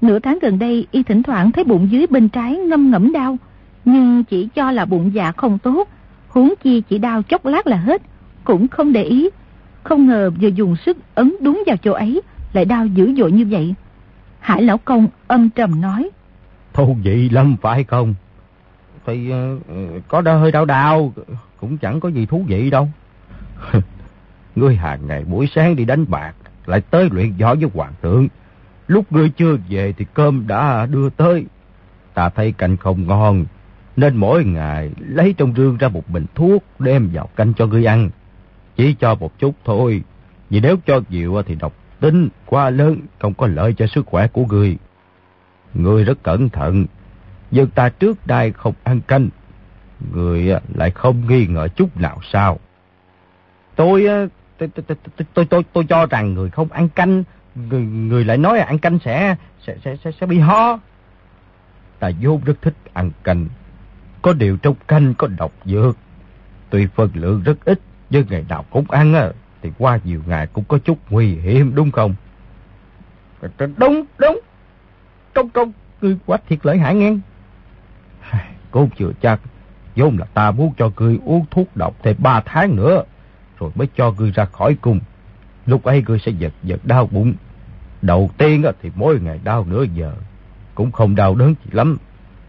Nửa 0.02 0.20
tháng 0.20 0.40
gần 0.42 0.60
đây, 0.60 0.88
y 0.92 1.04
thỉnh 1.04 1.24
thoảng 1.24 1.52
thấy 1.52 1.64
bụng 1.64 1.88
dưới 1.92 2.08
bên 2.08 2.30
trái 2.30 2.58
ngâm 2.58 2.92
ngẫm 2.92 3.12
đau, 3.12 3.38
nhưng 3.86 4.24
chỉ 4.24 4.50
cho 4.56 4.72
là 4.72 4.86
bụng 4.86 5.14
dạ 5.14 5.32
không 5.32 5.60
tốt, 5.60 5.88
huống 6.28 6.54
chi 6.64 6.82
chỉ 6.90 6.98
đau 6.98 7.22
chốc 7.22 7.46
lát 7.46 7.68
là 7.68 7.78
hết, 7.78 8.02
cũng 8.44 8.68
không 8.68 8.94
để 8.94 9.04
ý. 9.04 9.30
Không 9.84 10.08
ngờ 10.08 10.32
vừa 10.42 10.48
dùng 10.48 10.76
sức 10.76 10.98
ấn 11.16 11.36
đúng 11.42 11.64
vào 11.68 11.78
chỗ 11.78 11.92
ấy, 11.92 12.22
lại 12.54 12.66
đau 12.66 12.86
dữ 12.86 13.14
dội 13.16 13.32
như 13.32 13.46
vậy. 13.46 13.76
Hải 14.40 14.62
lão 14.62 14.78
công 14.78 15.08
âm 15.28 15.50
trầm 15.50 15.82
nói. 15.82 16.10
Thôi 16.74 16.96
vậy 17.04 17.30
lắm 17.32 17.56
phải 17.62 17.84
không? 17.84 18.16
Thì 19.06 19.32
uh, 19.32 20.08
có 20.08 20.22
đau 20.22 20.40
hơi 20.40 20.52
đau 20.52 20.66
đau, 20.66 21.14
cũng 21.60 21.78
chẳng 21.78 22.00
có 22.00 22.10
gì 22.10 22.26
thú 22.26 22.44
vị 22.48 22.70
đâu. 22.70 22.90
ngươi 24.56 24.76
hàng 24.76 25.08
ngày 25.08 25.24
buổi 25.26 25.50
sáng 25.56 25.76
đi 25.76 25.86
đánh 25.86 26.06
bạc, 26.10 26.34
lại 26.66 26.82
tới 26.82 27.10
luyện 27.12 27.34
võ 27.40 27.56
với 27.56 27.70
hoàng 27.74 27.94
thượng. 28.02 28.28
Lúc 28.88 29.12
ngươi 29.12 29.30
chưa 29.30 29.58
về 29.70 29.94
thì 29.98 30.06
cơm 30.14 30.48
đã 30.48 30.86
đưa 30.86 31.10
tới. 31.10 31.46
Ta 32.14 32.30
thấy 32.30 32.52
canh 32.52 32.78
không 32.78 33.08
ngon, 33.08 33.46
nên 33.96 34.16
mỗi 34.16 34.44
ngày 34.46 34.92
lấy 35.00 35.34
trong 35.38 35.54
rương 35.56 35.78
ra 35.78 35.88
một 35.88 36.10
bình 36.10 36.26
thuốc 36.36 36.64
đem 36.80 37.10
vào 37.14 37.30
canh 37.36 37.54
cho 37.54 37.66
ngươi 37.66 37.86
ăn. 37.86 38.10
Chỉ 38.76 38.96
cho 39.00 39.16
một 39.16 39.40
chút 39.40 39.56
thôi, 39.66 40.04
vì 40.50 40.60
nếu 40.60 40.78
cho 40.86 41.02
nhiều 41.10 41.42
thì 41.46 41.56
độc 41.56 41.74
tính 42.00 42.30
quá 42.46 42.70
lớn, 42.70 43.00
không 43.20 43.34
có 43.34 43.48
lợi 43.48 43.74
cho 43.74 43.88
sức 43.88 44.06
khỏe 44.06 44.28
của 44.28 44.46
ngươi. 44.46 44.78
Ngươi 45.74 46.04
rất 46.04 46.24
cẩn 46.24 46.50
thận, 46.50 46.86
dân 47.52 47.70
ta 47.70 47.90
trước 47.90 48.28
đây 48.28 48.52
không 48.52 48.74
ăn 48.84 49.02
canh, 49.02 49.30
người 50.14 50.52
à, 50.52 50.60
lại 50.74 50.92
không 50.92 51.28
nghi 51.28 51.48
ngờ 51.48 51.68
chút 51.68 51.98
nào 51.98 52.20
sao. 52.32 52.60
Tôi 53.76 54.08
à, 54.08 54.26
tôi, 54.58 54.70
tôi, 54.76 54.84
tôi, 54.88 55.28
tôi, 55.34 55.46
tôi, 55.46 55.64
tôi 55.74 55.86
cho 55.90 56.06
rằng 56.06 56.34
người 56.34 56.50
không 56.50 56.72
ăn 56.72 56.90
canh, 56.90 57.24
người, 57.56 57.82
người 57.82 58.26
lại 58.26 58.38
nói 58.38 58.60
ăn 58.60 58.80
canh 58.80 59.00
sẽ, 59.06 59.36
sẽ, 59.68 59.76
sẽ, 59.84 59.96
sẽ, 60.04 60.12
sẽ 60.12 60.26
bị 60.26 60.40
ho. 60.40 60.80
Ta 62.00 62.12
vốn 62.22 62.42
rất 62.46 62.62
thích 62.62 62.76
ăn 62.94 63.12
canh, 63.24 63.48
có 64.22 64.34
điều 64.34 64.58
trong 64.58 64.76
canh 64.88 65.14
có 65.14 65.28
độc 65.28 65.52
dược. 65.66 65.98
Tuy 66.70 66.88
phần 66.96 67.10
lượng 67.14 67.44
rất 67.44 67.66
ít, 67.66 67.80
nhưng 68.10 68.26
ngày 68.30 68.46
nào 68.50 68.66
cũng 68.70 68.92
ăn 68.92 69.14
á, 69.14 69.30
thì 69.62 69.72
qua 69.78 70.00
nhiều 70.04 70.22
ngày 70.28 70.48
cũng 70.48 70.64
có 70.64 70.78
chút 70.78 70.98
nguy 71.10 71.36
hiểm 71.36 71.76
đúng 71.76 71.92
không? 71.92 72.16
Đúng, 73.78 74.06
đúng. 74.18 74.40
Công 75.34 75.50
công, 75.50 75.72
ngươi 76.02 76.18
quá 76.26 76.38
thiệt 76.50 76.60
lợi 76.64 76.78
hại 76.78 76.96
ngang. 76.96 77.20
Cô 78.72 78.88
chưa 78.98 79.12
chắc, 79.22 79.40
vốn 80.00 80.18
là 80.18 80.26
ta 80.34 80.52
muốn 80.52 80.74
cho 80.78 80.92
ngươi 80.98 81.20
uống 81.26 81.46
thuốc 81.52 81.78
độc 81.78 81.96
thêm 82.04 82.16
ba 82.20 82.42
tháng 82.46 82.76
nữa, 82.76 83.04
rồi 83.60 83.72
mới 83.76 83.88
cho 83.96 84.12
ngươi 84.12 84.32
ra 84.32 84.46
khỏi 84.46 84.76
cung. 84.82 85.00
Lúc 85.66 85.84
ấy 85.84 86.04
ngươi 86.08 86.20
sẽ 86.20 86.32
giật 86.32 86.54
giật 86.64 86.80
đau 86.84 87.08
bụng. 87.12 87.34
Đầu 88.02 88.30
tiên 88.38 88.64
thì 88.82 88.92
mỗi 88.96 89.20
ngày 89.20 89.40
đau 89.44 89.66
nửa 89.70 89.84
giờ, 89.84 90.14
cũng 90.76 90.92
không 90.92 91.16
đau 91.16 91.36
đớn 91.36 91.56
gì 91.66 91.72
lắm. 91.72 91.98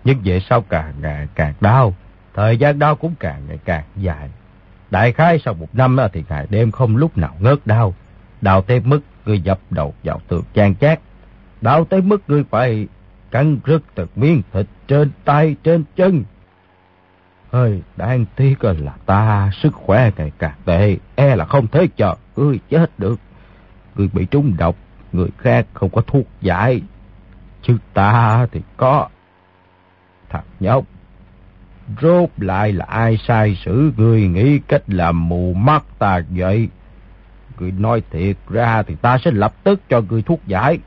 Nhưng 0.05 0.19
về 0.25 0.41
sau 0.41 0.61
càng 0.61 0.95
ngày 1.01 1.29
càng 1.35 1.55
đau, 1.61 1.95
thời 2.35 2.57
gian 2.57 2.79
đau 2.79 2.97
cũng 2.97 3.15
càng 3.21 3.43
ngày 3.49 3.59
càng 3.65 3.85
dài. 3.97 4.31
Đại 4.91 5.13
khái 5.13 5.39
sau 5.45 5.55
một 5.55 5.69
năm 5.73 5.97
thì 6.13 6.25
ngày 6.29 6.47
đêm 6.51 6.71
không 6.71 6.97
lúc 6.97 7.19
nào 7.19 7.37
ngớt 7.41 7.59
đau. 7.67 7.95
Đau 8.41 8.63
tới 8.63 8.81
mức 8.81 9.01
ngươi 9.27 9.41
dập 9.41 9.61
đầu 9.71 9.95
vào 10.05 10.21
tường 10.29 10.45
chan 10.55 10.75
chát. 10.75 11.01
Đau 11.61 11.85
tới 11.85 12.01
mức 12.01 12.23
ngươi 12.29 12.45
phải 12.51 12.87
cắn 13.31 13.59
rứt 13.65 13.83
từng 13.95 14.09
miếng 14.17 14.43
thịt 14.53 14.67
trên 14.89 15.11
tay 15.25 15.57
trên 15.65 15.85
chân. 15.97 16.25
Hơi 17.53 17.83
đáng 17.97 18.25
tiếc 18.37 18.65
là 18.65 18.95
ta 19.07 19.51
sức 19.63 19.75
khỏe 19.75 20.11
ngày 20.17 20.33
càng 20.39 20.57
tệ, 20.65 20.97
e 21.15 21.37
là 21.37 21.45
không 21.45 21.67
thể 21.67 21.87
chờ 21.97 22.15
ngươi 22.37 22.59
chết 22.71 22.99
được. 22.99 23.21
Ngươi 23.95 24.09
bị 24.13 24.25
trúng 24.25 24.57
độc, 24.59 24.77
người 25.13 25.29
khác 25.39 25.67
không 25.75 25.91
có 25.91 26.03
thuốc 26.07 26.27
giải. 26.41 26.83
Chứ 27.63 27.77
ta 27.95 28.47
thì 28.53 28.61
có. 28.77 29.09
Thằng 30.29 30.45
nhóc, 30.61 30.85
rốt 32.03 32.31
lại 32.37 32.73
là 32.73 32.85
ai 32.85 33.19
sai 33.29 33.59
xử 33.65 33.93
ngươi 33.97 34.29
nghĩ 34.29 34.59
cách 34.59 34.83
làm 34.87 35.29
mù 35.29 35.55
mắt 35.55 35.85
ta 35.99 36.21
vậy? 36.31 36.69
Ngươi 37.59 37.73
nói 37.73 38.03
thiệt 38.11 38.37
ra 38.49 38.83
thì 38.83 38.95
ta 38.95 39.19
sẽ 39.25 39.31
lập 39.31 39.55
tức 39.65 39.81
cho 39.89 40.01
ngươi 40.01 40.23
thuốc 40.23 40.41
giải. 40.47 40.79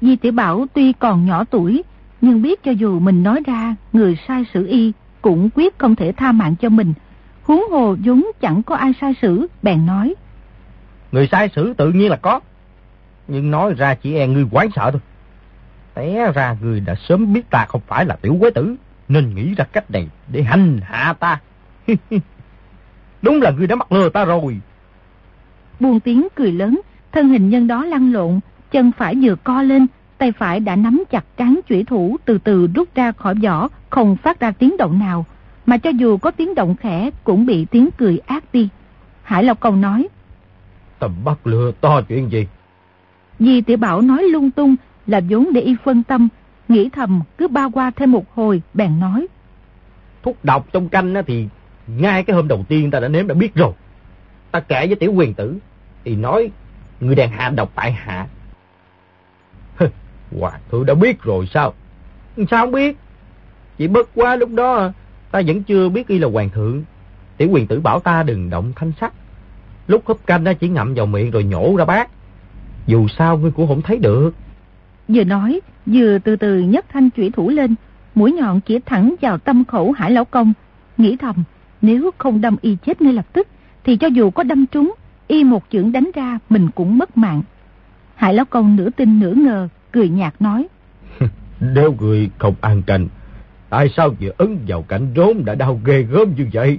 Di 0.00 0.16
tiểu 0.16 0.32
Bảo 0.32 0.66
tuy 0.74 0.92
còn 0.92 1.26
nhỏ 1.26 1.44
tuổi, 1.44 1.82
nhưng 2.20 2.42
biết 2.42 2.62
cho 2.62 2.70
dù 2.70 2.98
mình 2.98 3.22
nói 3.22 3.42
ra 3.46 3.74
người 3.92 4.18
sai 4.28 4.44
xử 4.54 4.66
y 4.66 4.92
cũng 5.22 5.50
quyết 5.54 5.78
không 5.78 5.96
thể 5.96 6.12
tha 6.12 6.32
mạng 6.32 6.54
cho 6.60 6.68
mình. 6.68 6.94
Huống 7.42 7.64
hồ 7.70 7.96
vốn 8.04 8.26
chẳng 8.40 8.62
có 8.62 8.76
ai 8.76 8.92
sai 9.00 9.14
xử, 9.22 9.46
bèn 9.62 9.86
nói. 9.86 10.14
Người 11.12 11.28
sai 11.32 11.48
xử 11.56 11.74
tự 11.74 11.92
nhiên 11.92 12.10
là 12.10 12.16
có, 12.16 12.40
nhưng 13.28 13.50
nói 13.50 13.74
ra 13.74 13.94
chỉ 13.94 14.14
e 14.14 14.26
ngươi 14.26 14.44
quái 14.50 14.68
sợ 14.76 14.90
thôi. 14.90 15.00
Té 15.94 16.32
ra 16.32 16.56
người 16.60 16.80
đã 16.80 16.94
sớm 17.08 17.32
biết 17.32 17.50
ta 17.50 17.64
không 17.64 17.80
phải 17.86 18.04
là 18.04 18.16
tiểu 18.16 18.36
quế 18.40 18.50
tử, 18.50 18.76
nên 19.08 19.34
nghĩ 19.34 19.54
ra 19.54 19.64
cách 19.64 19.90
này 19.90 20.08
để 20.32 20.42
hành 20.42 20.80
hạ 20.82 21.14
ta. 21.20 21.40
Đúng 23.22 23.42
là 23.42 23.50
người 23.50 23.66
đã 23.66 23.76
mắc 23.76 23.92
lừa 23.92 24.08
ta 24.08 24.24
rồi. 24.24 24.60
Buông 25.80 26.00
tiếng 26.00 26.28
cười 26.34 26.52
lớn, 26.52 26.80
thân 27.12 27.28
hình 27.28 27.50
nhân 27.50 27.66
đó 27.66 27.84
lăn 27.84 28.12
lộn, 28.12 28.40
chân 28.70 28.92
phải 28.98 29.14
vừa 29.22 29.34
co 29.44 29.62
lên, 29.62 29.86
tay 30.20 30.32
phải 30.32 30.60
đã 30.60 30.76
nắm 30.76 31.02
chặt 31.10 31.24
cán 31.36 31.60
chủy 31.68 31.84
thủ 31.84 32.16
từ 32.24 32.38
từ 32.38 32.68
rút 32.74 32.88
ra 32.94 33.12
khỏi 33.12 33.34
vỏ, 33.34 33.68
không 33.90 34.16
phát 34.16 34.40
ra 34.40 34.50
tiếng 34.50 34.76
động 34.76 34.98
nào. 34.98 35.26
mà 35.66 35.78
cho 35.78 35.90
dù 35.90 36.16
có 36.18 36.30
tiếng 36.30 36.54
động 36.54 36.76
khẽ 36.76 37.10
cũng 37.24 37.46
bị 37.46 37.64
tiếng 37.64 37.88
cười 37.98 38.18
ác 38.18 38.44
đi. 38.52 38.68
Hải 39.22 39.44
Lão 39.44 39.54
Công 39.54 39.80
nói. 39.80 40.08
Tầm 40.98 41.24
bắt 41.24 41.46
lừa 41.46 41.72
to 41.80 42.00
chuyện 42.02 42.32
gì? 42.32 42.46
Di 43.38 43.60
tiểu 43.60 43.76
bảo 43.76 44.00
nói 44.00 44.22
lung 44.22 44.50
tung 44.50 44.76
là 45.06 45.20
vốn 45.28 45.52
để 45.52 45.60
y 45.60 45.76
phân 45.84 46.02
tâm, 46.02 46.28
nghĩ 46.68 46.88
thầm 46.88 47.20
cứ 47.38 47.48
ba 47.48 47.68
qua 47.68 47.90
thêm 47.90 48.12
một 48.12 48.34
hồi 48.34 48.62
bèn 48.74 49.00
nói. 49.00 49.26
Thuốc 50.22 50.44
độc 50.44 50.66
trong 50.72 50.88
canh 50.88 51.14
thì 51.26 51.48
ngay 51.86 52.24
cái 52.24 52.36
hôm 52.36 52.48
đầu 52.48 52.64
tiên 52.68 52.90
ta 52.90 53.00
đã 53.00 53.08
nếm 53.08 53.26
đã 53.26 53.34
biết 53.34 53.54
rồi. 53.54 53.72
Ta 54.50 54.60
kể 54.60 54.86
với 54.86 54.96
tiểu 54.96 55.12
quyền 55.12 55.34
tử, 55.34 55.58
thì 56.04 56.16
nói 56.16 56.50
người 57.00 57.14
đang 57.14 57.30
hạ 57.30 57.50
độc 57.50 57.72
tại 57.74 57.92
hạ. 57.92 58.26
Hoàng 60.38 60.60
thượng 60.70 60.86
đã 60.86 60.94
biết 60.94 61.22
rồi 61.22 61.48
sao? 61.54 61.74
Sao 62.36 62.64
không 62.66 62.72
biết? 62.72 62.96
Chỉ 63.78 63.88
bất 63.88 64.08
quá 64.14 64.36
lúc 64.36 64.50
đó 64.52 64.74
à. 64.74 64.92
ta 65.30 65.42
vẫn 65.46 65.62
chưa 65.62 65.88
biết 65.88 66.08
y 66.08 66.18
là 66.18 66.28
hoàng 66.28 66.50
thượng. 66.50 66.84
Tiểu 67.36 67.48
quyền 67.50 67.66
tử 67.66 67.80
bảo 67.80 68.00
ta 68.00 68.22
đừng 68.22 68.50
động 68.50 68.72
thanh 68.76 68.92
sắc. 69.00 69.12
Lúc 69.86 70.02
húp 70.06 70.26
canh 70.26 70.44
chỉ 70.60 70.68
ngậm 70.68 70.94
vào 70.94 71.06
miệng 71.06 71.30
rồi 71.30 71.44
nhổ 71.44 71.76
ra 71.76 71.84
bát. 71.84 72.10
Dù 72.86 73.08
sao 73.18 73.38
ngươi 73.38 73.50
cũng 73.50 73.68
không 73.68 73.82
thấy 73.82 73.98
được. 73.98 74.34
Vừa 75.08 75.24
nói, 75.24 75.60
vừa 75.86 76.18
từ 76.18 76.36
từ 76.36 76.58
nhấc 76.58 76.84
thanh 76.88 77.10
chủy 77.10 77.30
thủ 77.30 77.48
lên, 77.48 77.74
mũi 78.14 78.32
nhọn 78.32 78.60
chỉ 78.60 78.78
thẳng 78.86 79.14
vào 79.20 79.38
tâm 79.38 79.64
khẩu 79.64 79.92
hải 79.92 80.10
lão 80.10 80.24
công. 80.24 80.52
Nghĩ 80.96 81.16
thầm, 81.16 81.36
nếu 81.82 82.10
không 82.18 82.40
đâm 82.40 82.56
y 82.60 82.76
chết 82.86 83.02
ngay 83.02 83.12
lập 83.12 83.26
tức, 83.32 83.48
thì 83.84 83.96
cho 83.96 84.06
dù 84.06 84.30
có 84.30 84.42
đâm 84.42 84.66
trúng, 84.66 84.94
y 85.28 85.44
một 85.44 85.64
chưởng 85.70 85.92
đánh 85.92 86.10
ra 86.14 86.38
mình 86.48 86.70
cũng 86.74 86.98
mất 86.98 87.16
mạng. 87.16 87.42
Hải 88.14 88.34
lão 88.34 88.44
công 88.44 88.76
nửa 88.76 88.90
tin 88.90 89.20
nửa 89.20 89.32
ngờ, 89.32 89.68
cười 89.92 90.08
nhạt 90.08 90.34
nói. 90.40 90.66
Nếu 91.60 91.94
người 92.00 92.30
không 92.38 92.54
an 92.60 92.82
canh, 92.82 93.08
tại 93.70 93.88
sao 93.96 94.10
vừa 94.20 94.30
ấn 94.38 94.58
vào 94.66 94.82
cảnh 94.82 95.06
rốn 95.16 95.44
đã 95.44 95.54
đau 95.54 95.80
ghê 95.84 96.02
gớm 96.02 96.34
như 96.36 96.46
vậy? 96.52 96.78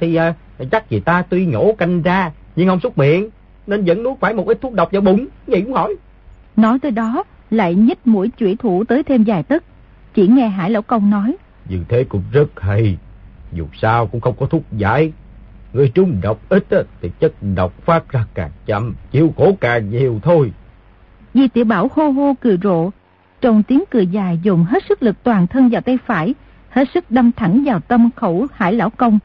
Thì 0.00 0.18
uh, 0.18 0.70
chắc 0.70 0.88
vì 0.88 1.00
ta 1.00 1.22
tuy 1.22 1.46
nhổ 1.46 1.74
canh 1.78 2.02
ra, 2.02 2.32
nhưng 2.56 2.68
không 2.68 2.80
xúc 2.80 2.98
miệng, 2.98 3.30
nên 3.66 3.84
vẫn 3.84 4.02
nuốt 4.02 4.18
phải 4.20 4.34
một 4.34 4.46
ít 4.46 4.58
thuốc 4.60 4.72
độc 4.72 4.92
vào 4.92 5.02
bụng, 5.02 5.26
vậy 5.46 5.62
cũng 5.62 5.72
hỏi. 5.72 5.96
Nói 6.56 6.78
tới 6.78 6.90
đó, 6.90 7.24
lại 7.50 7.74
nhích 7.74 8.06
mũi 8.06 8.30
chủy 8.38 8.56
thủ 8.56 8.84
tới 8.84 9.02
thêm 9.02 9.24
vài 9.24 9.42
tấc. 9.42 9.64
Chỉ 10.14 10.28
nghe 10.28 10.48
Hải 10.48 10.70
Lão 10.70 10.82
Công 10.82 11.10
nói. 11.10 11.36
Như 11.68 11.84
thế 11.88 12.04
cũng 12.04 12.22
rất 12.32 12.60
hay, 12.60 12.98
dù 13.52 13.66
sao 13.82 14.06
cũng 14.06 14.20
không 14.20 14.34
có 14.38 14.46
thuốc 14.46 14.62
giải. 14.72 15.12
Người 15.72 15.92
trúng 15.94 16.20
độc 16.22 16.40
ít 16.48 16.64
thì 17.02 17.10
chất 17.20 17.32
độc 17.54 17.72
phát 17.84 18.12
ra 18.12 18.26
càng 18.34 18.50
chậm, 18.66 18.94
chịu 19.10 19.34
khổ 19.36 19.56
càng 19.60 19.90
nhiều 19.90 20.20
thôi. 20.22 20.52
Di 21.36 21.48
tiểu 21.48 21.64
Bảo 21.64 21.90
hô 21.94 22.08
hô 22.08 22.34
cười 22.40 22.58
rộ, 22.62 22.90
trong 23.40 23.62
tiếng 23.62 23.84
cười 23.90 24.06
dài 24.06 24.40
dùng 24.42 24.64
hết 24.64 24.84
sức 24.88 25.02
lực 25.02 25.22
toàn 25.22 25.46
thân 25.46 25.68
vào 25.68 25.82
tay 25.82 25.98
phải, 26.06 26.34
hết 26.68 26.88
sức 26.94 27.10
đâm 27.10 27.32
thẳng 27.32 27.64
vào 27.64 27.80
tâm 27.80 28.10
khẩu 28.16 28.46
Hải 28.54 28.72
Lão 28.72 28.90
Công. 28.90 29.18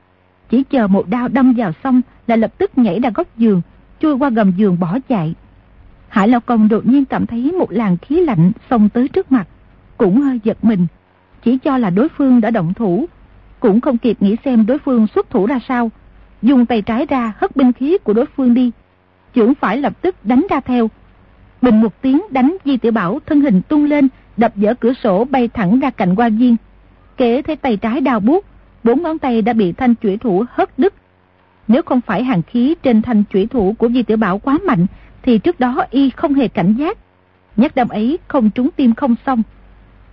Chỉ 0.49 0.63
chờ 0.63 0.87
một 0.87 1.07
đao 1.07 1.27
đâm 1.27 1.53
vào 1.57 1.71
xong 1.83 2.01
là 2.27 2.35
lập 2.35 2.51
tức 2.57 2.77
nhảy 2.77 2.99
ra 2.99 3.09
góc 3.09 3.27
giường, 3.37 3.61
chui 3.99 4.13
qua 4.13 4.29
gầm 4.29 4.51
giường 4.57 4.79
bỏ 4.79 4.97
chạy. 5.09 5.35
Hải 6.09 6.27
Lão 6.27 6.39
Công 6.41 6.67
đột 6.67 6.85
nhiên 6.85 7.05
cảm 7.05 7.25
thấy 7.25 7.51
một 7.51 7.71
làn 7.71 7.97
khí 7.97 8.25
lạnh 8.25 8.51
xông 8.69 8.89
tới 8.89 9.07
trước 9.07 9.31
mặt, 9.31 9.47
cũng 9.97 10.21
hơi 10.21 10.39
giật 10.43 10.57
mình, 10.63 10.87
chỉ 11.43 11.57
cho 11.57 11.77
là 11.77 11.89
đối 11.89 12.09
phương 12.09 12.41
đã 12.41 12.51
động 12.51 12.73
thủ, 12.73 13.05
cũng 13.59 13.81
không 13.81 13.97
kịp 13.97 14.17
nghĩ 14.21 14.35
xem 14.45 14.65
đối 14.65 14.79
phương 14.79 15.07
xuất 15.07 15.29
thủ 15.29 15.45
ra 15.45 15.59
sao, 15.67 15.91
dùng 16.41 16.65
tay 16.65 16.81
trái 16.81 17.05
ra 17.05 17.33
hất 17.37 17.55
binh 17.55 17.73
khí 17.73 17.97
của 18.03 18.13
đối 18.13 18.25
phương 18.25 18.53
đi, 18.53 18.71
chưởng 19.35 19.55
phải 19.55 19.77
lập 19.77 20.01
tức 20.01 20.15
đánh 20.23 20.45
ra 20.49 20.59
theo. 20.59 20.89
Bình 21.61 21.81
một 21.81 22.01
tiếng 22.01 22.21
đánh 22.29 22.57
Di 22.65 22.77
Tiểu 22.77 22.91
Bảo 22.91 23.19
thân 23.25 23.41
hình 23.41 23.61
tung 23.61 23.85
lên, 23.85 24.07
đập 24.37 24.51
vỡ 24.55 24.73
cửa 24.73 24.93
sổ 25.03 25.25
bay 25.25 25.47
thẳng 25.47 25.79
ra 25.79 25.89
cạnh 25.89 26.15
quan 26.15 26.37
viên. 26.37 26.55
Kể 27.17 27.41
thấy 27.41 27.55
tay 27.55 27.77
trái 27.77 28.01
đào 28.01 28.19
buốt, 28.19 28.45
bốn 28.83 29.03
ngón 29.03 29.19
tay 29.19 29.41
đã 29.41 29.53
bị 29.53 29.71
thanh 29.71 29.95
chủy 29.95 30.17
thủ 30.17 30.43
hất 30.49 30.79
đứt. 30.79 30.93
Nếu 31.67 31.81
không 31.81 32.01
phải 32.01 32.23
hàng 32.23 32.41
khí 32.41 32.75
trên 32.83 33.01
thanh 33.01 33.23
chủy 33.33 33.47
thủ 33.47 33.75
của 33.77 33.89
Di 33.89 34.03
Tiểu 34.03 34.17
Bảo 34.17 34.39
quá 34.39 34.57
mạnh, 34.65 34.85
thì 35.23 35.37
trước 35.37 35.59
đó 35.59 35.85
y 35.91 36.09
không 36.09 36.33
hề 36.33 36.47
cảnh 36.47 36.73
giác. 36.77 36.97
Nhắc 37.55 37.75
đâm 37.75 37.89
ấy 37.89 38.19
không 38.27 38.49
trúng 38.49 38.69
tim 38.75 38.93
không 38.95 39.15
xong. 39.25 39.43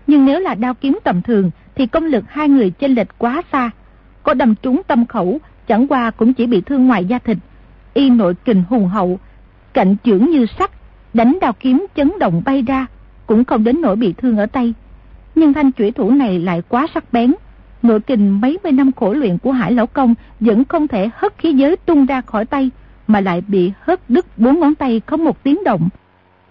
Nhưng 0.07 0.25
nếu 0.25 0.41
là 0.41 0.55
đao 0.55 0.75
kiếm 0.75 0.99
tầm 1.05 1.23
thường 1.23 1.51
thì 1.75 1.87
công 1.87 2.05
lực 2.05 2.25
hai 2.29 2.49
người 2.49 2.71
chênh 2.71 2.95
lệch 2.95 3.19
quá 3.19 3.43
xa. 3.53 3.71
Có 4.23 4.35
đâm 4.35 4.55
trúng 4.55 4.83
tâm 4.87 5.07
khẩu, 5.07 5.41
chẳng 5.69 5.87
qua 5.89 6.11
cũng 6.11 6.35
chỉ 6.35 6.47
bị 6.47 6.61
thương 6.61 6.87
ngoài 6.87 7.05
da 7.05 7.19
thịt. 7.19 7.39
Y 7.95 8.11
nội 8.11 8.35
kình 8.45 8.63
hùng 8.69 8.89
hậu, 8.89 9.19
cạnh 9.73 9.97
trưởng 10.05 10.31
như 10.31 10.47
sắt, 10.59 10.71
đánh 11.19 11.39
đao 11.41 11.53
kiếm 11.53 11.87
chấn 11.97 12.13
động 12.21 12.43
bay 12.45 12.63
ra, 12.63 12.87
cũng 13.27 13.45
không 13.45 13.65
đến 13.65 13.81
nỗi 13.81 13.97
bị 13.97 14.13
thương 14.13 14.39
ở 14.39 14.47
tay. 14.47 14.75
Nhưng 15.35 15.53
thanh 15.53 15.73
chủy 15.73 15.91
thủ 15.91 16.11
này 16.11 16.39
lại 16.39 16.63
quá 16.69 16.87
sắc 16.95 17.13
bén. 17.13 17.35
Nội 17.83 18.01
kình 18.01 18.41
mấy 18.41 18.59
mươi 18.63 18.73
năm 18.73 18.93
khổ 18.93 19.13
luyện 19.13 19.39
của 19.39 19.53
Hải 19.53 19.73
Lão 19.73 19.87
Công 19.87 20.15
vẫn 20.41 20.65
không 20.65 20.89
thể 20.89 21.11
hất 21.15 21.39
khí 21.39 21.53
giới 21.53 21.77
tung 21.77 22.07
ra 22.07 22.21
khỏi 22.21 22.45
tay, 22.45 22.71
mà 23.07 23.21
lại 23.21 23.43
bị 23.49 23.73
hất 23.81 24.11
đứt 24.11 24.39
bốn 24.39 24.61
ngón 24.61 24.75
tay 24.75 25.01
không 25.07 25.25
một 25.25 25.43
tiếng 25.43 25.65
động. 25.65 25.89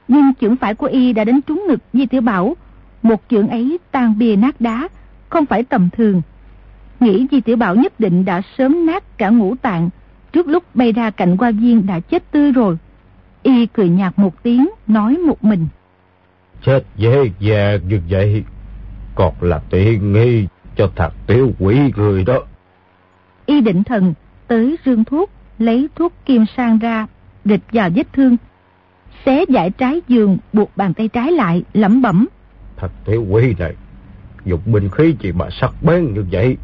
Nhưng 0.08 0.34
chưởng 0.42 0.56
phải 0.56 0.76
của 0.76 0.88
y 0.88 1.14
đã 1.14 1.24
đánh 1.24 1.42
trúng 1.42 1.66
ngực 1.68 1.80
Di 1.94 2.06
Tiểu 2.06 2.22
Bảo. 2.22 2.56
Một 3.02 3.22
chưởng 3.30 3.48
ấy 3.48 3.78
tan 3.92 4.20
bìa 4.20 4.36
nát 4.36 4.62
đá, 4.62 4.88
không 5.30 5.46
phải 5.46 5.64
tầm 5.64 5.90
thường. 5.98 6.22
Nghĩ 7.00 7.28
Di 7.32 7.42
Tiểu 7.42 7.58
Bảo 7.58 7.76
nhất 7.76 8.00
định 8.00 8.26
đã 8.26 8.42
sớm 8.58 8.86
nát 8.86 9.18
cả 9.18 9.30
ngũ 9.30 9.56
tạng, 9.56 9.90
trước 10.32 10.48
lúc 10.48 10.64
bay 10.76 10.92
ra 10.92 11.10
cạnh 11.10 11.38
qua 11.38 11.52
viên 11.52 11.86
đã 11.86 12.00
chết 12.00 12.32
tươi 12.32 12.52
rồi. 12.52 12.78
Y 13.48 13.66
cười 13.66 13.90
nhạt 13.90 14.20
một 14.20 14.44
tiếng, 14.44 14.70
nói 14.88 15.18
một 15.18 15.44
mình. 15.44 15.68
Chết 16.66 16.84
dễ 16.98 17.32
dàng 17.40 17.80
như 17.88 18.02
vậy, 18.10 18.44
còn 19.16 19.34
là 19.42 19.62
tiện 19.70 20.14
nghi 20.14 20.48
cho 20.76 20.90
thật 20.96 21.14
tiêu 21.28 21.52
quỷ 21.60 21.80
người 21.96 22.24
đó. 22.24 22.40
Y 23.46 23.62
định 23.62 23.84
thần, 23.84 24.14
tới 24.48 24.78
rương 24.86 25.04
thuốc, 25.04 25.32
lấy 25.60 25.90
thuốc 25.96 26.14
kim 26.26 26.46
sang 26.58 26.80
ra, 26.80 27.08
địch 27.46 27.62
vào 27.72 27.90
vết 27.96 28.14
thương. 28.14 28.38
Xé 29.26 29.46
giải 29.50 29.70
trái 29.70 30.02
giường, 30.08 30.38
buộc 30.54 30.78
bàn 30.78 30.94
tay 30.94 31.08
trái 31.08 31.32
lại, 31.32 31.64
lẩm 31.74 32.02
bẩm. 32.02 32.28
Thật 32.78 32.92
tiểu 33.06 33.26
quỷ 33.30 33.56
này, 33.60 33.76
dùng 34.46 34.62
binh 34.66 34.90
khí 34.90 35.16
gì 35.20 35.32
mà 35.32 35.50
sắc 35.62 35.72
bén 35.82 36.14
như 36.14 36.26
vậy. 36.32 36.58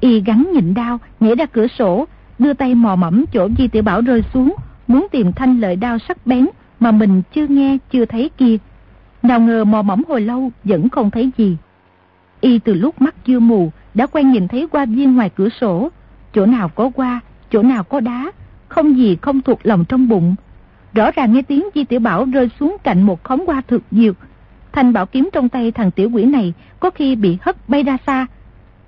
Y 0.00 0.20
gắn 0.20 0.50
nhịn 0.54 0.74
đau, 0.74 0.98
nhảy 1.20 1.34
ra 1.34 1.46
cửa 1.46 1.66
sổ, 1.78 2.04
đưa 2.38 2.54
tay 2.54 2.74
mò 2.74 2.96
mẫm 2.96 3.24
chỗ 3.32 3.48
Di 3.58 3.68
Tiểu 3.68 3.82
Bảo 3.82 4.00
rơi 4.00 4.22
xuống, 4.34 4.54
muốn 4.86 5.06
tìm 5.10 5.32
thanh 5.32 5.60
lợi 5.60 5.76
đao 5.76 5.98
sắc 5.98 6.26
bén 6.26 6.46
mà 6.80 6.90
mình 6.90 7.22
chưa 7.34 7.46
nghe, 7.46 7.78
chưa 7.92 8.04
thấy 8.04 8.30
kia. 8.36 8.56
Nào 9.22 9.40
ngờ 9.40 9.64
mò 9.64 9.82
mẫm 9.82 10.02
hồi 10.08 10.20
lâu 10.20 10.50
vẫn 10.64 10.88
không 10.88 11.10
thấy 11.10 11.30
gì. 11.36 11.56
Y 12.40 12.58
từ 12.58 12.74
lúc 12.74 13.02
mắt 13.02 13.14
chưa 13.24 13.40
mù 13.40 13.70
đã 13.94 14.06
quen 14.06 14.30
nhìn 14.30 14.48
thấy 14.48 14.68
qua 14.70 14.84
viên 14.84 15.16
ngoài 15.16 15.30
cửa 15.36 15.48
sổ, 15.48 15.88
chỗ 16.34 16.46
nào 16.46 16.68
có 16.68 16.90
qua, 16.94 17.20
chỗ 17.50 17.62
nào 17.62 17.84
có 17.84 18.00
đá, 18.00 18.32
không 18.68 18.96
gì 18.96 19.16
không 19.22 19.40
thuộc 19.40 19.60
lòng 19.62 19.84
trong 19.84 20.08
bụng. 20.08 20.34
Rõ 20.94 21.10
ràng 21.10 21.32
nghe 21.32 21.42
tiếng 21.42 21.68
Di 21.74 21.84
Tiểu 21.84 22.00
Bảo 22.00 22.24
rơi 22.24 22.50
xuống 22.60 22.76
cạnh 22.82 23.02
một 23.02 23.24
khóm 23.24 23.44
hoa 23.46 23.62
thực 23.68 23.82
dược. 23.90 24.16
Thanh 24.72 24.92
bảo 24.92 25.06
kiếm 25.06 25.28
trong 25.32 25.48
tay 25.48 25.72
thằng 25.72 25.90
tiểu 25.90 26.10
quỷ 26.10 26.24
này 26.24 26.52
có 26.80 26.90
khi 26.90 27.16
bị 27.16 27.38
hất 27.40 27.68
bay 27.68 27.82
ra 27.82 27.96
xa. 28.06 28.26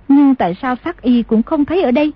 Nhưng 0.07 0.35
tại 0.35 0.55
sao 0.61 0.75
sắc 0.85 1.01
y 1.01 1.23
cũng 1.23 1.43
không 1.43 1.65
thấy 1.65 1.81
ở 1.81 1.91
đây? 1.91 2.11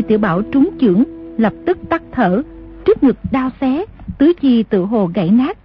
Di 0.00 0.04
Tiểu 0.08 0.18
Bảo 0.18 0.42
trúng 0.42 0.70
chưởng, 0.80 1.04
lập 1.38 1.52
tức 1.66 1.78
tắt 1.88 2.02
thở, 2.12 2.42
trước 2.84 3.02
ngực 3.02 3.16
đau 3.30 3.50
xé, 3.60 3.84
tứ 4.18 4.32
chi 4.40 4.62
tự 4.62 4.84
hồ 4.84 5.10
gãy 5.14 5.30
nát. 5.30 5.58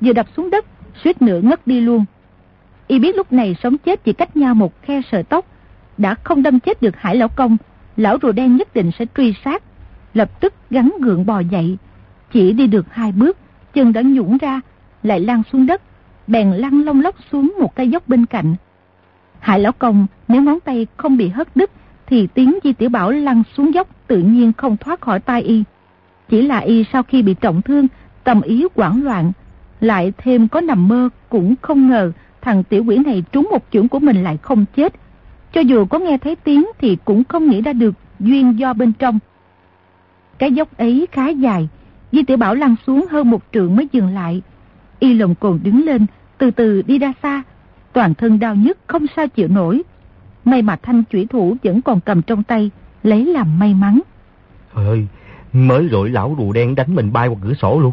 Vừa 0.00 0.12
đập 0.12 0.26
xuống 0.36 0.50
đất, 0.50 0.66
suýt 1.04 1.22
nữa 1.22 1.40
ngất 1.42 1.66
đi 1.66 1.80
luôn. 1.80 2.04
Y 2.86 2.98
biết 2.98 3.16
lúc 3.16 3.32
này 3.32 3.56
sống 3.62 3.78
chết 3.78 4.04
chỉ 4.04 4.12
cách 4.12 4.36
nhau 4.36 4.54
một 4.54 4.82
khe 4.82 5.00
sợi 5.12 5.22
tóc, 5.22 5.46
đã 5.98 6.14
không 6.14 6.42
đâm 6.42 6.60
chết 6.60 6.82
được 6.82 6.96
Hải 6.96 7.16
Lão 7.16 7.28
Công, 7.28 7.56
lão 7.96 8.18
rùa 8.22 8.32
đen 8.32 8.56
nhất 8.56 8.74
định 8.74 8.90
sẽ 8.98 9.06
truy 9.16 9.34
sát. 9.44 9.62
Lập 10.14 10.40
tức 10.40 10.54
gắn 10.70 10.92
gượng 11.00 11.26
bò 11.26 11.40
dậy, 11.40 11.76
chỉ 12.32 12.52
đi 12.52 12.66
được 12.66 12.86
hai 12.90 13.12
bước, 13.12 13.38
chân 13.74 13.92
đã 13.92 14.02
nhũng 14.02 14.38
ra, 14.38 14.60
lại 15.02 15.20
lăn 15.20 15.42
xuống 15.52 15.66
đất, 15.66 15.82
bèn 16.26 16.52
lăn 16.52 16.84
lông 16.84 17.00
lóc 17.00 17.14
xuống 17.32 17.54
một 17.60 17.74
cây 17.74 17.88
dốc 17.88 18.08
bên 18.08 18.26
cạnh. 18.26 18.54
Hải 19.38 19.60
Lão 19.60 19.72
Công 19.72 20.06
nếu 20.28 20.42
ngón 20.42 20.60
tay 20.60 20.86
không 20.96 21.16
bị 21.16 21.28
hất 21.28 21.56
đứt, 21.56 21.70
thì 22.12 22.26
tiếng 22.26 22.58
Di 22.64 22.72
Tiểu 22.72 22.88
Bảo 22.88 23.10
lăn 23.10 23.42
xuống 23.56 23.74
dốc 23.74 23.88
tự 24.06 24.18
nhiên 24.18 24.52
không 24.52 24.76
thoát 24.76 25.00
khỏi 25.00 25.20
tai 25.20 25.42
y. 25.42 25.64
Chỉ 26.28 26.42
là 26.42 26.58
y 26.58 26.84
sau 26.92 27.02
khi 27.02 27.22
bị 27.22 27.34
trọng 27.34 27.62
thương, 27.62 27.86
tâm 28.24 28.42
ý 28.42 28.66
quảng 28.74 29.04
loạn, 29.04 29.32
lại 29.80 30.12
thêm 30.18 30.48
có 30.48 30.60
nằm 30.60 30.88
mơ 30.88 31.08
cũng 31.28 31.54
không 31.62 31.88
ngờ 31.88 32.12
thằng 32.40 32.64
tiểu 32.64 32.84
quỷ 32.84 32.96
này 32.96 33.24
trúng 33.32 33.48
một 33.50 33.64
chưởng 33.72 33.88
của 33.88 33.98
mình 33.98 34.22
lại 34.22 34.38
không 34.42 34.64
chết. 34.76 34.92
Cho 35.52 35.60
dù 35.60 35.84
có 35.84 35.98
nghe 35.98 36.18
thấy 36.18 36.36
tiếng 36.36 36.66
thì 36.78 36.96
cũng 37.04 37.24
không 37.24 37.48
nghĩ 37.48 37.62
ra 37.62 37.72
được 37.72 37.94
duyên 38.20 38.58
do 38.58 38.72
bên 38.72 38.92
trong. 38.92 39.18
Cái 40.38 40.52
dốc 40.52 40.76
ấy 40.78 41.06
khá 41.12 41.28
dài, 41.28 41.68
Di 42.12 42.22
tiểu 42.22 42.36
Bảo 42.36 42.54
lăn 42.54 42.74
xuống 42.86 43.06
hơn 43.10 43.30
một 43.30 43.42
trượng 43.52 43.76
mới 43.76 43.88
dừng 43.92 44.14
lại. 44.14 44.42
Y 44.98 45.14
lồng 45.14 45.34
cồn 45.34 45.60
đứng 45.62 45.84
lên, 45.84 46.06
từ 46.38 46.50
từ 46.50 46.82
đi 46.82 46.98
ra 46.98 47.12
xa, 47.22 47.42
toàn 47.92 48.14
thân 48.14 48.38
đau 48.38 48.54
nhức 48.54 48.78
không 48.86 49.06
sao 49.16 49.28
chịu 49.28 49.48
nổi. 49.48 49.82
May 50.44 50.62
mà 50.62 50.76
thanh 50.82 51.02
chủy 51.12 51.26
thủ 51.30 51.56
vẫn 51.62 51.82
còn 51.82 52.00
cầm 52.00 52.22
trong 52.22 52.42
tay, 52.42 52.70
lấy 53.02 53.26
làm 53.26 53.58
may 53.58 53.74
mắn. 53.74 54.00
Ơi, 54.74 55.06
Mới 55.52 55.88
rồi 55.88 56.10
lão 56.10 56.36
rùa 56.38 56.52
đen 56.52 56.74
đánh 56.74 56.94
mình 56.94 57.12
bay 57.12 57.28
qua 57.28 57.36
cửa 57.42 57.54
sổ 57.54 57.80
luôn. 57.80 57.92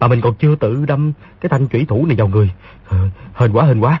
Mà 0.00 0.08
mình 0.08 0.20
còn 0.20 0.34
chưa 0.34 0.56
tự 0.56 0.84
đâm 0.86 1.12
cái 1.40 1.48
thanh 1.48 1.68
chủy 1.68 1.84
thủ 1.88 2.06
này 2.06 2.16
vào 2.16 2.28
người. 2.28 2.50
Ờ, 2.88 3.08
hên 3.34 3.52
quá, 3.52 3.64
hên 3.64 3.80
quá. 3.80 4.00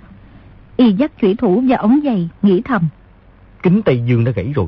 Y 0.76 0.92
dắt 0.92 1.12
chủy 1.20 1.34
thủ 1.34 1.62
và 1.68 1.76
ống 1.76 2.00
giày, 2.04 2.28
nghĩ 2.42 2.62
thầm. 2.64 2.88
Kính 3.62 3.82
Tây 3.82 4.02
Dương 4.06 4.24
đã 4.24 4.32
gãy 4.32 4.52
rồi. 4.54 4.66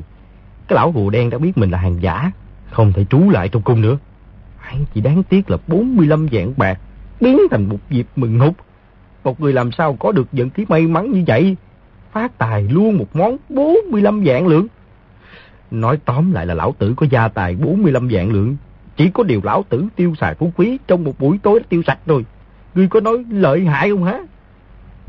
Cái 0.67 0.75
lão 0.75 0.91
rùa 0.95 1.09
đen 1.09 1.29
đã 1.29 1.37
biết 1.37 1.57
mình 1.57 1.71
là 1.71 1.77
hàng 1.77 2.01
giả. 2.01 2.31
Không 2.71 2.93
thể 2.93 3.05
trú 3.09 3.29
lại 3.29 3.49
trong 3.49 3.61
cung 3.61 3.81
nữa. 3.81 3.97
Hắn 4.57 4.85
chỉ 4.93 5.01
đáng 5.01 5.23
tiếc 5.23 5.49
là 5.49 5.57
45 5.67 6.27
vạn 6.31 6.53
bạc. 6.57 6.79
Biến 7.21 7.39
thành 7.51 7.69
một 7.69 7.79
dịp 7.89 8.07
mừng 8.15 8.39
hụt. 8.39 8.53
Một 9.23 9.41
người 9.41 9.53
làm 9.53 9.71
sao 9.71 9.93
có 9.93 10.11
được 10.11 10.27
vận 10.31 10.49
khí 10.49 10.65
may 10.69 10.87
mắn 10.87 11.11
như 11.11 11.23
vậy. 11.27 11.55
Phát 12.11 12.37
tài 12.37 12.63
luôn 12.63 12.97
một 12.97 13.15
món 13.15 13.37
45 13.49 14.21
vạn 14.25 14.47
lượng. 14.47 14.67
Nói 15.71 15.97
tóm 16.05 16.31
lại 16.31 16.45
là 16.45 16.53
lão 16.53 16.75
tử 16.79 16.93
có 16.97 17.05
gia 17.09 17.27
tài 17.27 17.55
45 17.55 18.07
vạn 18.11 18.31
lượng. 18.31 18.57
Chỉ 18.97 19.09
có 19.13 19.23
điều 19.23 19.41
lão 19.43 19.65
tử 19.69 19.85
tiêu 19.95 20.13
xài 20.21 20.35
phú 20.35 20.51
quý 20.55 20.77
trong 20.87 21.03
một 21.03 21.19
buổi 21.19 21.39
tối 21.43 21.59
đã 21.59 21.65
tiêu 21.69 21.81
sạch 21.87 21.99
rồi. 22.05 22.25
Ngươi 22.75 22.87
có 22.87 22.99
nói 22.99 23.25
lợi 23.29 23.65
hại 23.65 23.89
không 23.89 24.03
hả? 24.03 24.19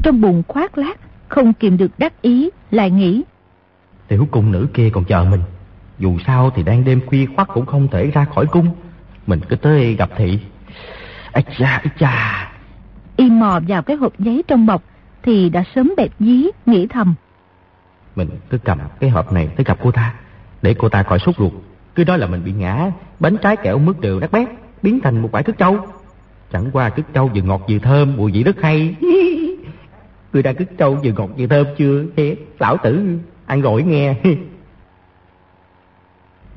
Trong 0.03 0.21
bụng 0.21 0.43
khoát 0.49 0.79
lát, 0.79 0.95
không 1.29 1.53
kìm 1.53 1.77
được 1.77 1.91
đắc 1.99 2.23
ý, 2.23 2.51
lại 2.71 2.91
nghĩ. 2.91 3.23
Tiểu 4.09 4.29
cung 4.31 4.53
nữ 4.53 4.67
kia 4.75 4.91
còn 4.93 5.05
chờ 5.05 5.25
mình. 5.25 5.41
Dù 5.99 6.19
sao 6.27 6.51
thì 6.55 6.63
đang 6.63 6.85
đêm 6.85 7.01
khuya 7.07 7.27
khoắt 7.37 7.49
cũng 7.55 7.67
không 7.67 7.89
thể 7.89 8.11
ra 8.11 8.27
khỏi 8.35 8.47
cung. 8.47 8.69
Mình 9.27 9.41
cứ 9.49 9.57
tới 9.57 9.95
gặp 9.95 10.11
thị. 10.17 10.39
Ây 11.33 11.45
cha, 11.59 11.81
ây 11.85 11.93
cha. 11.99 12.53
Y 13.17 13.31
mò 13.31 13.61
vào 13.69 13.83
cái 13.83 13.97
hộp 13.97 14.13
giấy 14.19 14.43
trong 14.49 14.67
bọc 14.67 14.83
thì 15.23 15.49
đã 15.49 15.65
sớm 15.75 15.93
bẹp 15.97 16.11
dí, 16.19 16.47
nghĩ 16.67 16.87
thầm. 16.87 17.15
Mình 18.17 18.29
cứ 18.51 18.59
cầm 18.59 18.79
cái 19.01 19.11
hộp 19.11 19.33
này 19.33 19.49
tới 19.57 19.65
gặp 19.65 19.79
cô 19.83 19.91
ta, 19.91 20.15
để 20.63 20.75
cô 20.79 20.89
ta 20.89 21.03
khỏi 21.03 21.19
sốt 21.19 21.37
ruột. 21.39 21.53
Cứ 21.95 22.05
nói 22.05 22.19
là 22.19 22.27
mình 22.27 22.45
bị 22.45 22.53
ngã, 22.53 22.91
bánh 23.21 23.37
trái 23.37 23.57
kẹo 23.57 23.79
mứt 23.79 24.01
đều 24.01 24.21
đắt 24.21 24.33
bét, 24.33 24.49
biến 24.83 25.01
thành 25.01 25.23
một 25.23 25.33
bãi 25.33 25.43
cứt 25.43 25.59
trâu. 25.59 25.79
Chẳng 26.53 26.71
qua 26.73 26.91
cứt 26.91 27.07
trâu 27.13 27.31
vừa 27.35 27.43
ngọt 27.43 27.61
vừa 27.69 27.79
thơm, 27.79 28.17
mùi 28.17 28.33
vị 28.33 28.43
rất 28.43 28.63
hay. 28.63 28.97
Người 30.33 30.43
đang 30.43 30.55
cứt 30.55 30.69
trâu 30.79 30.99
vừa 31.05 31.13
ngọt 31.13 31.31
vừa 31.39 31.47
thơm 31.47 31.67
chưa? 31.79 32.05
Thế, 32.17 32.37
lão 32.59 32.77
tử 32.77 33.19
ăn 33.47 33.61
gỏi 33.61 33.83
nghe. 33.83 34.15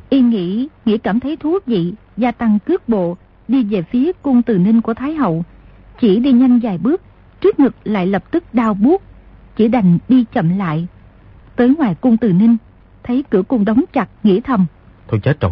Y 0.10 0.22
nghĩ, 0.22 0.68
nghĩ 0.86 0.98
cảm 0.98 1.20
thấy 1.20 1.36
thú 1.36 1.58
vị, 1.66 1.94
gia 2.18 2.32
tăng 2.32 2.60
cước 2.66 2.90
bộ, 2.90 3.18
đi 3.48 3.64
về 3.64 3.82
phía 3.82 4.12
cung 4.22 4.42
từ 4.42 4.58
ninh 4.58 4.82
của 4.82 4.94
Thái 4.94 5.14
Hậu. 5.14 5.44
Chỉ 6.02 6.20
đi 6.20 6.32
nhanh 6.32 6.60
vài 6.60 6.78
bước, 6.78 7.02
trước 7.46 7.60
ngực 7.60 7.76
lại 7.84 8.08
lập 8.08 8.32
tức 8.32 8.44
đau 8.54 8.74
buốt, 8.74 9.02
chỉ 9.56 9.68
đành 9.68 9.98
đi 10.10 10.26
chậm 10.34 10.58
lại. 10.58 10.88
Tới 11.56 11.76
ngoài 11.78 11.96
cung 12.02 12.18
từ 12.18 12.34
ninh, 12.34 12.58
thấy 13.04 13.24
cửa 13.30 13.44
cung 13.44 13.66
đóng 13.66 13.84
chặt, 13.94 14.10
nghĩ 14.24 14.42
thầm. 14.42 14.66
Thôi 15.08 15.20
chết 15.24 15.40
rồi, 15.42 15.52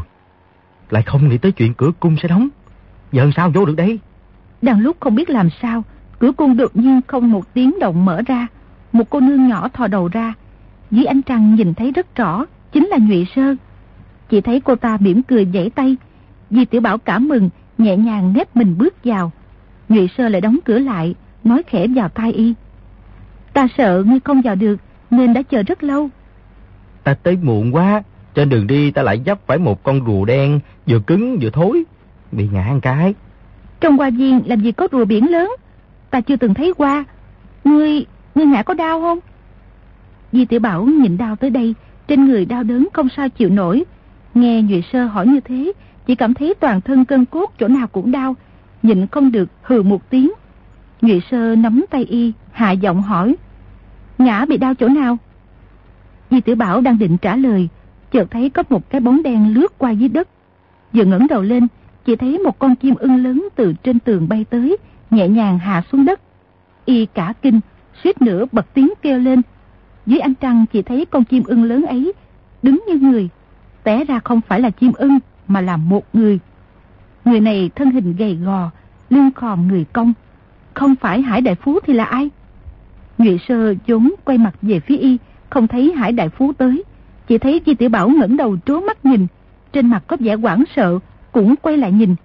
lại 0.90 1.04
không 1.04 1.30
nghĩ 1.30 1.38
tới 1.38 1.52
chuyện 1.52 1.74
cửa 1.74 1.92
cung 2.00 2.16
sẽ 2.22 2.28
đóng. 2.28 2.50
Giờ 3.12 3.30
sao 3.36 3.50
vô 3.50 3.66
được 3.66 3.76
đây? 3.78 4.00
Đang 4.62 4.80
lúc 4.80 4.98
không 5.00 5.16
biết 5.16 5.30
làm 5.30 5.50
sao, 5.62 5.84
cửa 6.20 6.32
cung 6.32 6.58
đột 6.58 6.76
nhiên 6.76 7.02
không 7.08 7.32
một 7.32 7.54
tiếng 7.54 7.80
động 7.80 8.06
mở 8.06 8.22
ra. 8.26 8.48
Một 8.92 9.10
cô 9.10 9.20
nương 9.20 9.48
nhỏ 9.48 9.68
thò 9.70 9.88
đầu 9.88 10.08
ra. 10.08 10.34
Dưới 10.92 11.06
ánh 11.06 11.22
trăng 11.22 11.56
nhìn 11.56 11.74
thấy 11.74 11.92
rất 11.92 12.16
rõ, 12.16 12.46
chính 12.72 12.88
là 12.88 12.98
Nhụy 13.02 13.28
Sơ. 13.36 13.56
Chỉ 14.30 14.42
thấy 14.42 14.60
cô 14.60 14.76
ta 14.76 14.98
mỉm 15.00 15.24
cười 15.24 15.48
giãy 15.54 15.70
tay. 15.70 15.96
Di 16.50 16.66
Tiểu 16.66 16.82
Bảo 16.82 16.98
cảm 16.98 17.28
mừng, 17.28 17.50
nhẹ 17.78 17.98
nhàng 17.98 18.34
nếp 18.34 18.56
mình 18.56 18.78
bước 18.78 19.04
vào. 19.04 19.32
Nhụy 19.90 20.10
Sơ 20.18 20.30
lại 20.30 20.42
đóng 20.42 20.60
cửa 20.66 20.80
lại, 20.80 21.16
nói 21.44 21.64
khẽ 21.68 21.88
vào 21.88 22.10
tai 22.10 22.32
y. 22.32 22.54
Ta 23.54 23.68
sợ 23.78 24.04
ngươi 24.06 24.20
không 24.20 24.42
vào 24.42 24.56
được, 24.56 24.76
nên 25.12 25.34
đã 25.34 25.42
chờ 25.42 25.64
rất 25.64 25.84
lâu. 25.84 26.10
Ta 27.04 27.14
tới 27.14 27.38
muộn 27.42 27.76
quá, 27.76 28.04
trên 28.34 28.50
đường 28.50 28.68
đi 28.68 28.92
ta 28.92 29.02
lại 29.02 29.22
dấp 29.26 29.48
phải 29.48 29.58
một 29.58 29.84
con 29.84 30.06
rùa 30.06 30.26
đen, 30.26 30.60
vừa 30.88 31.00
cứng 31.00 31.38
vừa 31.42 31.50
thối. 31.50 31.84
Bị 32.32 32.50
ngã 32.52 32.70
một 32.74 32.80
cái. 32.82 33.14
Trong 33.80 33.98
hoa 33.98 34.10
viên 34.10 34.42
làm 34.46 34.62
gì 34.62 34.72
có 34.72 34.88
rùa 34.92 35.06
biển 35.06 35.32
lớn, 35.32 35.52
ta 36.10 36.22
chưa 36.22 36.36
từng 36.36 36.54
thấy 36.54 36.74
qua. 36.78 37.06
Ngươi, 37.64 38.06
ngươi 38.36 38.46
ngã 38.46 38.64
có 38.64 38.74
đau 38.74 39.02
không? 39.02 39.20
Di 40.32 40.46
Tiểu 40.46 40.60
Bảo 40.60 40.84
nhịn 40.84 41.18
đau 41.18 41.36
tới 41.36 41.50
đây, 41.50 41.76
trên 42.08 42.26
người 42.26 42.46
đau 42.46 42.64
đớn 42.64 42.88
không 42.94 43.08
sao 43.18 43.30
chịu 43.30 43.50
nổi. 43.50 43.84
Nghe 44.34 44.62
Nhụy 44.62 44.84
Sơ 44.94 45.06
hỏi 45.06 45.28
như 45.28 45.40
thế, 45.40 45.72
chỉ 46.06 46.16
cảm 46.16 46.34
thấy 46.34 46.54
toàn 46.60 46.82
thân 46.82 47.06
cân 47.06 47.26
cốt 47.26 47.54
chỗ 47.60 47.68
nào 47.68 47.88
cũng 47.88 48.12
đau, 48.12 48.36
nhịn 48.84 49.08
không 49.08 49.32
được 49.32 49.50
hừ 49.62 49.84
một 49.84 50.10
tiếng. 50.10 50.32
Nhụy 51.04 51.22
Sơ 51.32 51.56
nắm 51.56 51.86
tay 51.90 52.04
y, 52.04 52.34
hạ 52.52 52.72
giọng 52.72 53.02
hỏi. 53.02 53.36
Ngã 54.18 54.46
bị 54.46 54.58
đau 54.58 54.74
chỗ 54.76 54.88
nào? 54.88 55.18
Di 56.32 56.42
Tử 56.42 56.56
Bảo 56.56 56.82
đang 56.82 56.98
định 56.98 57.18
trả 57.18 57.36
lời, 57.36 57.70
chợt 58.12 58.32
thấy 58.32 58.50
có 58.50 58.64
một 58.70 58.90
cái 58.90 59.02
bóng 59.02 59.24
đen 59.24 59.54
lướt 59.54 59.78
qua 59.78 59.92
dưới 59.92 60.10
đất. 60.10 60.28
Vừa 60.94 61.04
ngẩng 61.04 61.28
đầu 61.28 61.42
lên, 61.42 61.68
chỉ 62.06 62.16
thấy 62.16 62.40
một 62.40 62.60
con 62.60 62.76
chim 62.76 62.96
ưng 62.96 63.24
lớn 63.24 63.48
từ 63.56 63.74
trên 63.84 64.00
tường 64.00 64.30
bay 64.30 64.46
tới, 64.50 64.78
nhẹ 65.10 65.28
nhàng 65.28 65.60
hạ 65.60 65.84
xuống 65.92 66.06
đất. 66.06 66.22
Y 66.86 67.06
cả 67.06 67.34
kinh, 67.42 67.60
suýt 68.04 68.22
nữa 68.22 68.46
bật 68.52 68.74
tiếng 68.74 68.94
kêu 69.02 69.20
lên. 69.20 69.42
Dưới 70.06 70.20
ánh 70.20 70.34
trăng 70.36 70.66
chỉ 70.74 70.82
thấy 70.82 71.06
con 71.06 71.24
chim 71.24 71.44
ưng 71.46 71.64
lớn 71.64 71.86
ấy, 71.86 72.14
đứng 72.62 72.84
như 72.88 72.96
người. 72.96 73.30
Té 73.84 74.06
ra 74.06 74.20
không 74.20 74.42
phải 74.42 74.62
là 74.62 74.70
chim 74.70 74.92
ưng, 74.96 75.20
mà 75.48 75.62
là 75.62 75.78
một 75.78 76.16
người. 76.16 76.40
Người 77.26 77.40
này 77.40 77.72
thân 77.76 77.92
hình 77.92 78.16
gầy 78.16 78.36
gò, 78.36 78.70
lưng 79.10 79.30
khòm 79.36 79.68
người 79.68 79.86
cong. 79.94 80.14
Không 80.74 80.96
phải 80.96 81.22
Hải 81.22 81.42
Đại 81.42 81.56
Phú 81.56 81.80
thì 81.86 81.94
là 81.94 82.04
ai? 82.04 82.30
Nhụy 83.18 83.40
Sơ 83.48 83.74
vốn 83.88 84.14
quay 84.26 84.38
mặt 84.38 84.54
về 84.62 84.80
phía 84.80 84.98
y, 84.98 85.18
không 85.50 85.68
thấy 85.68 85.94
Hải 85.96 86.12
Đại 86.12 86.30
Phú 86.30 86.54
tới. 86.54 86.84
Chỉ 87.28 87.38
thấy 87.38 87.62
Di 87.66 87.74
Tiểu 87.74 87.90
Bảo 87.90 88.10
ngẩng 88.10 88.38
đầu 88.38 88.58
trố 88.66 88.80
mắt 88.80 89.06
nhìn, 89.06 89.28
trên 89.72 89.90
mặt 89.90 90.04
có 90.08 90.18
vẻ 90.20 90.36
hoảng 90.36 90.64
sợ, 90.76 91.00
cũng 91.32 91.56
quay 91.56 91.78
lại 91.78 91.92
nhìn. 91.92 92.16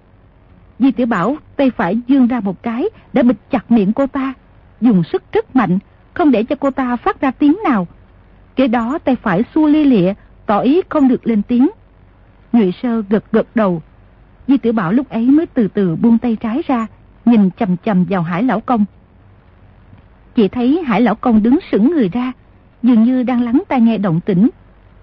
Di 0.79 0.91
Tiểu 0.91 1.07
Bảo 1.07 1.35
tay 1.55 1.71
phải 1.71 1.99
dương 2.07 2.27
ra 2.27 2.39
một 2.39 2.63
cái, 2.63 2.89
đã 3.13 3.23
bịt 3.23 3.35
chặt 3.51 3.71
miệng 3.71 3.93
cô 3.93 4.07
ta, 4.07 4.33
dùng 4.81 5.03
sức 5.03 5.23
rất 5.31 5.55
mạnh, 5.55 5.79
không 6.13 6.31
để 6.31 6.43
cho 6.43 6.55
cô 6.55 6.71
ta 6.71 6.95
phát 6.95 7.21
ra 7.21 7.31
tiếng 7.31 7.57
nào. 7.63 7.87
Kế 8.55 8.67
đó 8.67 8.99
tay 9.03 9.15
phải 9.15 9.43
xua 9.55 9.67
lia 9.67 9.83
lịa, 9.83 10.13
tỏ 10.45 10.59
ý 10.59 10.81
không 10.89 11.07
được 11.07 11.27
lên 11.27 11.41
tiếng. 11.41 11.69
Nhụy 12.53 12.73
Sơ 12.83 13.01
gật 13.09 13.31
gật 13.31 13.47
đầu. 13.55 13.81
Di 14.47 14.57
Tiểu 14.57 14.73
Bảo 14.73 14.91
lúc 14.91 15.09
ấy 15.09 15.25
mới 15.25 15.45
từ 15.45 15.67
từ 15.67 15.95
buông 15.95 16.17
tay 16.17 16.37
trái 16.41 16.61
ra, 16.67 16.87
nhìn 17.29 17.49
chầm 17.59 17.77
chầm 17.85 18.05
vào 18.09 18.21
Hải 18.21 18.43
Lão 18.43 18.59
Công. 18.59 18.85
Chỉ 20.35 20.47
thấy 20.47 20.83
Hải 20.87 21.01
Lão 21.01 21.15
Công 21.15 21.43
đứng 21.43 21.59
sững 21.71 21.91
người 21.91 22.09
ra, 22.09 22.31
dường 22.83 23.03
như 23.03 23.23
đang 23.23 23.41
lắng 23.41 23.63
tai 23.67 23.81
nghe 23.81 23.97
động 23.97 24.19
tĩnh. 24.19 24.49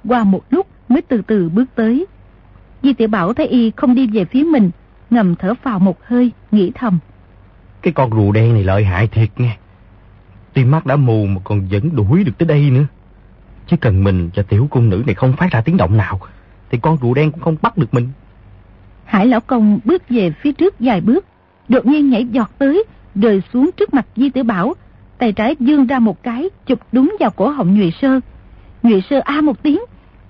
Qua 0.09 0.25
một 0.25 0.45
lúc 0.51 0.67
mới 0.89 1.03
từ 1.03 1.23
từ 1.27 1.49
bước 1.49 1.65
tới. 1.75 2.07
Di 2.83 2.93
Tiểu 2.93 3.09
Bảo 3.09 3.35
thấy 3.35 3.47
y 3.47 3.73
không 3.77 3.95
đi 3.95 4.07
về 4.07 4.25
phía 4.25 4.45
mình, 4.45 4.71
ngầm 5.11 5.37
thở 5.37 5.55
phào 5.55 5.79
một 5.79 6.05
hơi, 6.05 6.31
nghĩ 6.51 6.73
thầm. 6.75 6.99
Cái 7.83 7.93
con 7.93 8.11
rùa 8.11 8.33
đen 8.33 8.55
này 8.55 8.65
lợi 8.65 8.85
hại 8.85 9.09
thiệt 9.09 9.29
nghe. 9.37 9.57
Tim 10.53 10.71
mắt 10.71 10.87
đã 10.87 10.97
mù 10.97 11.27
mà 11.27 11.41
còn 11.45 11.67
vẫn 11.71 11.97
đuổi 11.97 12.25
được 12.25 12.33
tới 12.39 12.47
đây 12.47 12.71
nữa. 12.71 12.87
Chỉ 13.67 13.77
cần 13.77 14.05
mình 14.05 14.31
và 14.35 14.43
tiểu 14.43 14.69
cung 14.71 14.89
nữ 14.89 15.03
này 15.07 15.15
không 15.15 15.33
phát 15.33 15.51
ra 15.51 15.61
tiếng 15.61 15.77
động 15.77 15.97
nào, 15.97 16.21
thì 16.71 16.79
con 16.79 16.97
rùa 17.03 17.15
đen 17.15 17.33
cũng 17.33 17.41
không 17.41 17.57
bắt 17.63 17.79
được 17.79 17.95
mình. 17.95 18.09
Hải 19.05 19.27
Lão 19.27 19.41
Công 19.41 19.79
bước 19.85 20.03
về 20.09 20.31
phía 20.31 20.53
trước 20.53 20.75
vài 20.81 21.01
bước, 21.01 21.25
đột 21.69 21.87
nhiên 21.87 22.11
nhảy 22.11 22.25
giọt 22.25 22.51
tới, 22.59 22.85
rơi 23.15 23.43
xuống 23.53 23.71
trước 23.77 23.95
mặt 23.95 24.07
Di 24.17 24.31
Tiểu 24.31 24.45
Bảo, 24.45 24.75
tay 25.19 25.33
trái 25.33 25.57
dương 25.61 25.87
ra 25.87 25.99
một 25.99 26.23
cái, 26.23 26.51
chụp 26.67 26.79
đúng 26.93 27.17
vào 27.21 27.31
cổ 27.31 27.49
họng 27.49 27.75
Nhụy 27.75 27.93
Sơ. 28.03 28.21
Nhụy 28.83 29.03
Sơ 29.11 29.21
a 29.25 29.41
một 29.41 29.63
tiếng, 29.63 29.81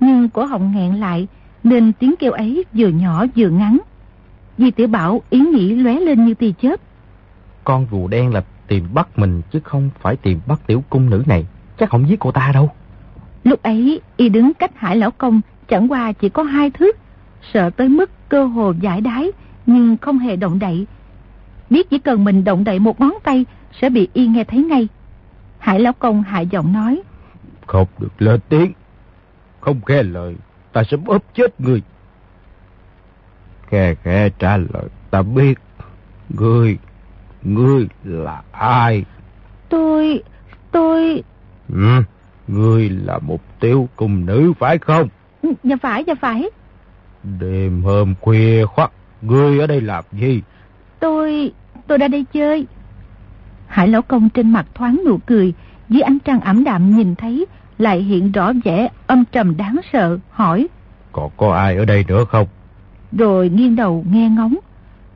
nhưng 0.00 0.28
cổ 0.28 0.44
họng 0.44 0.72
nghẹn 0.74 0.94
lại, 0.94 1.28
nên 1.64 1.92
tiếng 1.92 2.14
kêu 2.18 2.32
ấy 2.32 2.64
vừa 2.72 2.88
nhỏ 2.88 3.24
vừa 3.36 3.48
ngắn. 3.48 3.78
Di 4.58 4.70
Tiểu 4.70 4.88
Bảo 4.88 5.22
ý 5.30 5.40
nghĩ 5.40 5.74
lóe 5.74 6.00
lên 6.00 6.24
như 6.24 6.34
tia 6.34 6.50
chớp. 6.62 6.80
Con 7.64 7.86
rùa 7.90 8.08
đen 8.08 8.34
là 8.34 8.42
tìm 8.68 8.84
bắt 8.94 9.18
mình 9.18 9.42
chứ 9.52 9.60
không 9.64 9.90
phải 10.00 10.16
tìm 10.16 10.40
bắt 10.46 10.60
tiểu 10.66 10.84
cung 10.90 11.10
nữ 11.10 11.22
này. 11.26 11.46
Chắc 11.78 11.90
không 11.90 12.08
giết 12.08 12.18
cô 12.18 12.30
ta 12.30 12.50
đâu. 12.54 12.70
Lúc 13.44 13.62
ấy, 13.62 14.00
y 14.16 14.28
đứng 14.28 14.54
cách 14.54 14.70
Hải 14.76 14.96
Lão 14.96 15.10
Công 15.10 15.40
chẳng 15.68 15.92
qua 15.92 16.12
chỉ 16.12 16.28
có 16.28 16.42
hai 16.42 16.70
thước, 16.70 16.96
sợ 17.52 17.70
tới 17.70 17.88
mức 17.88 18.10
cơ 18.28 18.44
hồ 18.44 18.72
giải 18.80 19.00
đái, 19.00 19.30
nhưng 19.66 19.96
không 19.96 20.18
hề 20.18 20.36
động 20.36 20.58
đậy. 20.58 20.86
Biết 21.70 21.90
chỉ 21.90 21.98
cần 21.98 22.24
mình 22.24 22.44
động 22.44 22.64
đậy 22.64 22.78
một 22.78 23.00
ngón 23.00 23.14
tay 23.22 23.44
sẽ 23.80 23.90
bị 23.90 24.08
y 24.12 24.26
nghe 24.26 24.44
thấy 24.44 24.64
ngay. 24.64 24.88
Hải 25.58 25.80
Lão 25.80 25.92
Công 25.92 26.22
hạ 26.22 26.40
giọng 26.40 26.72
nói. 26.72 27.02
Không 27.66 27.86
được 27.98 28.22
lên 28.22 28.40
tiếng. 28.48 28.72
Không 29.60 29.80
nghe 29.86 30.02
lời, 30.02 30.36
ta 30.72 30.82
sẽ 30.90 30.96
bóp 30.96 31.22
chết 31.34 31.60
người. 31.60 31.82
Khe 33.66 33.94
khe 33.94 34.28
trả 34.28 34.56
lời, 34.56 34.84
ta 35.10 35.22
biết. 35.22 35.58
Ngươi, 36.28 36.78
ngươi 37.42 37.88
là 38.04 38.42
ai? 38.52 39.04
Tôi, 39.68 40.22
tôi... 40.70 41.22
Ừ, 41.72 42.02
ngươi 42.48 42.88
là 42.88 43.18
một 43.18 43.40
tiểu 43.60 43.88
cung 43.96 44.26
nữ 44.26 44.52
phải 44.58 44.78
không? 44.78 45.08
Dạ 45.64 45.76
phải, 45.82 46.04
dạ 46.06 46.14
phải. 46.20 46.50
Đêm 47.40 47.82
hôm 47.82 48.14
khuya 48.20 48.64
khoắt, 48.66 48.90
ngươi 49.22 49.58
ở 49.58 49.66
đây 49.66 49.80
làm 49.80 50.04
gì? 50.12 50.42
Tôi, 51.00 51.52
tôi 51.86 51.98
ra 51.98 52.08
đây 52.08 52.24
chơi. 52.32 52.66
Hải 53.66 53.88
lão 53.88 54.02
công 54.02 54.28
trên 54.28 54.52
mặt 54.52 54.66
thoáng 54.74 55.02
nụ 55.06 55.18
cười, 55.26 55.54
dưới 55.88 56.02
ánh 56.02 56.18
trăng 56.18 56.40
ảm 56.40 56.64
đạm 56.64 56.96
nhìn 56.96 57.14
thấy, 57.14 57.46
lại 57.78 58.00
hiện 58.00 58.32
rõ 58.32 58.52
vẻ 58.64 58.88
âm 59.06 59.24
trầm 59.24 59.56
đáng 59.56 59.76
sợ, 59.92 60.18
hỏi. 60.30 60.68
Còn 61.12 61.30
có 61.36 61.54
ai 61.54 61.76
ở 61.76 61.84
đây 61.84 62.04
nữa 62.08 62.24
không? 62.28 62.46
rồi 63.12 63.48
nghiêng 63.48 63.76
đầu 63.76 64.04
nghe 64.10 64.28
ngóng. 64.28 64.56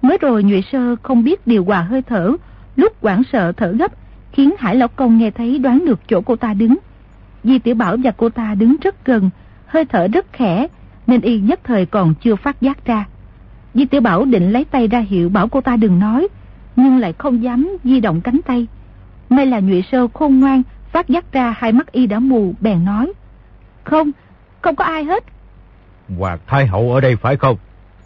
Mới 0.03 0.19
rồi 0.19 0.43
Nhuệ 0.43 0.63
Sơ 0.73 0.97
không 1.03 1.25
biết 1.25 1.47
điều 1.47 1.65
hòa 1.65 1.83
hơi 1.83 2.03
thở, 2.03 2.33
lúc 2.77 3.01
quảng 3.01 3.23
sợ 3.33 3.53
thở 3.53 3.73
gấp, 3.73 3.93
khiến 4.33 4.55
Hải 4.59 4.77
Lão 4.77 4.89
Công 4.89 5.19
nghe 5.19 5.31
thấy 5.31 5.59
đoán 5.59 5.85
được 5.85 6.01
chỗ 6.09 6.21
cô 6.21 6.37
ta 6.37 6.55
đứng. 6.55 6.77
Di 7.45 7.59
Tiểu 7.59 7.75
Bảo 7.75 7.97
và 8.05 8.11
cô 8.11 8.29
ta 8.29 8.55
đứng 8.55 8.77
rất 8.83 9.05
gần, 9.05 9.31
hơi 9.67 9.85
thở 9.85 10.09
rất 10.09 10.27
khẽ, 10.33 10.67
nên 11.07 11.21
y 11.21 11.41
nhất 11.41 11.61
thời 11.65 11.87
còn 11.87 12.15
chưa 12.15 12.37
phát 12.37 12.61
giác 12.61 12.85
ra. 12.85 13.05
Di 13.75 13.85
Tiểu 13.85 14.01
Bảo 14.01 14.25
định 14.25 14.53
lấy 14.53 14.65
tay 14.65 14.89
ra 14.89 14.99
hiệu 14.99 15.29
bảo 15.29 15.49
cô 15.49 15.61
ta 15.61 15.77
đừng 15.77 15.99
nói, 15.99 16.29
nhưng 16.77 16.99
lại 16.99 17.13
không 17.19 17.43
dám 17.43 17.77
di 17.85 18.01
động 18.01 18.21
cánh 18.21 18.41
tay. 18.47 18.67
May 19.29 19.47
là 19.47 19.61
Nhuệ 19.61 19.83
Sơ 19.93 20.07
khôn 20.15 20.41
ngoan, 20.41 20.63
phát 20.93 21.09
giác 21.09 21.33
ra 21.33 21.55
hai 21.59 21.73
mắt 21.73 21.93
y 21.93 22.07
đã 22.07 22.19
mù, 22.19 22.55
bèn 22.61 22.85
nói. 22.85 23.13
Không, 23.85 24.11
không 24.61 24.77
có 24.77 24.85
ai 24.85 25.05
hết. 25.05 25.25
Hoàng 26.19 26.39
Thái 26.47 26.67
Hậu 26.67 26.93
ở 26.93 27.01
đây 27.01 27.17
phải 27.17 27.37
không? 27.37 27.57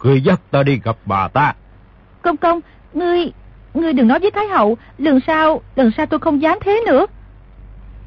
Ngươi 0.03 0.21
dắt 0.21 0.41
ta 0.51 0.63
đi 0.63 0.79
gặp 0.83 0.95
bà 1.05 1.27
ta. 1.27 1.53
Công 2.21 2.37
công, 2.37 2.59
ngươi, 2.93 3.31
ngươi 3.73 3.93
đừng 3.93 4.07
nói 4.07 4.19
với 4.19 4.31
Thái 4.31 4.47
Hậu, 4.47 4.77
lần 4.97 5.19
sau, 5.27 5.61
lần 5.75 5.91
sau 5.97 6.05
tôi 6.05 6.19
không 6.19 6.41
dám 6.41 6.57
thế 6.61 6.83
nữa. 6.87 7.05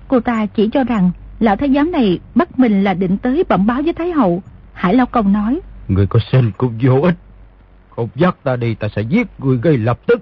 Cô 0.09 0.21
ta 0.21 0.47
chỉ 0.47 0.69
cho 0.73 0.85
rằng 0.85 1.11
lão 1.41 1.57
thái 1.57 1.71
giám 1.75 1.93
này 1.93 2.19
bắt 2.35 2.59
mình 2.59 2.85
là 2.85 2.95
định 2.95 3.19
tới 3.19 3.45
bẩm 3.49 3.67
báo 3.67 3.83
với 3.83 3.93
Thái 3.93 4.11
Hậu. 4.11 4.43
Hải 4.73 4.95
Lao 4.95 5.07
Công 5.07 5.33
nói. 5.33 5.61
Người 5.89 6.07
có 6.07 6.21
xin 6.33 6.53
cũng 6.59 6.79
vô 6.83 7.01
ích. 7.03 7.15
Không 7.99 8.09
dắt 8.15 8.37
ta 8.45 8.57
đi 8.57 8.75
ta 8.75 8.89
sẽ 8.97 9.03
giết 9.03 9.27
người 9.39 9.59
gây 9.63 9.79
lập 9.79 9.99
tức. 10.07 10.21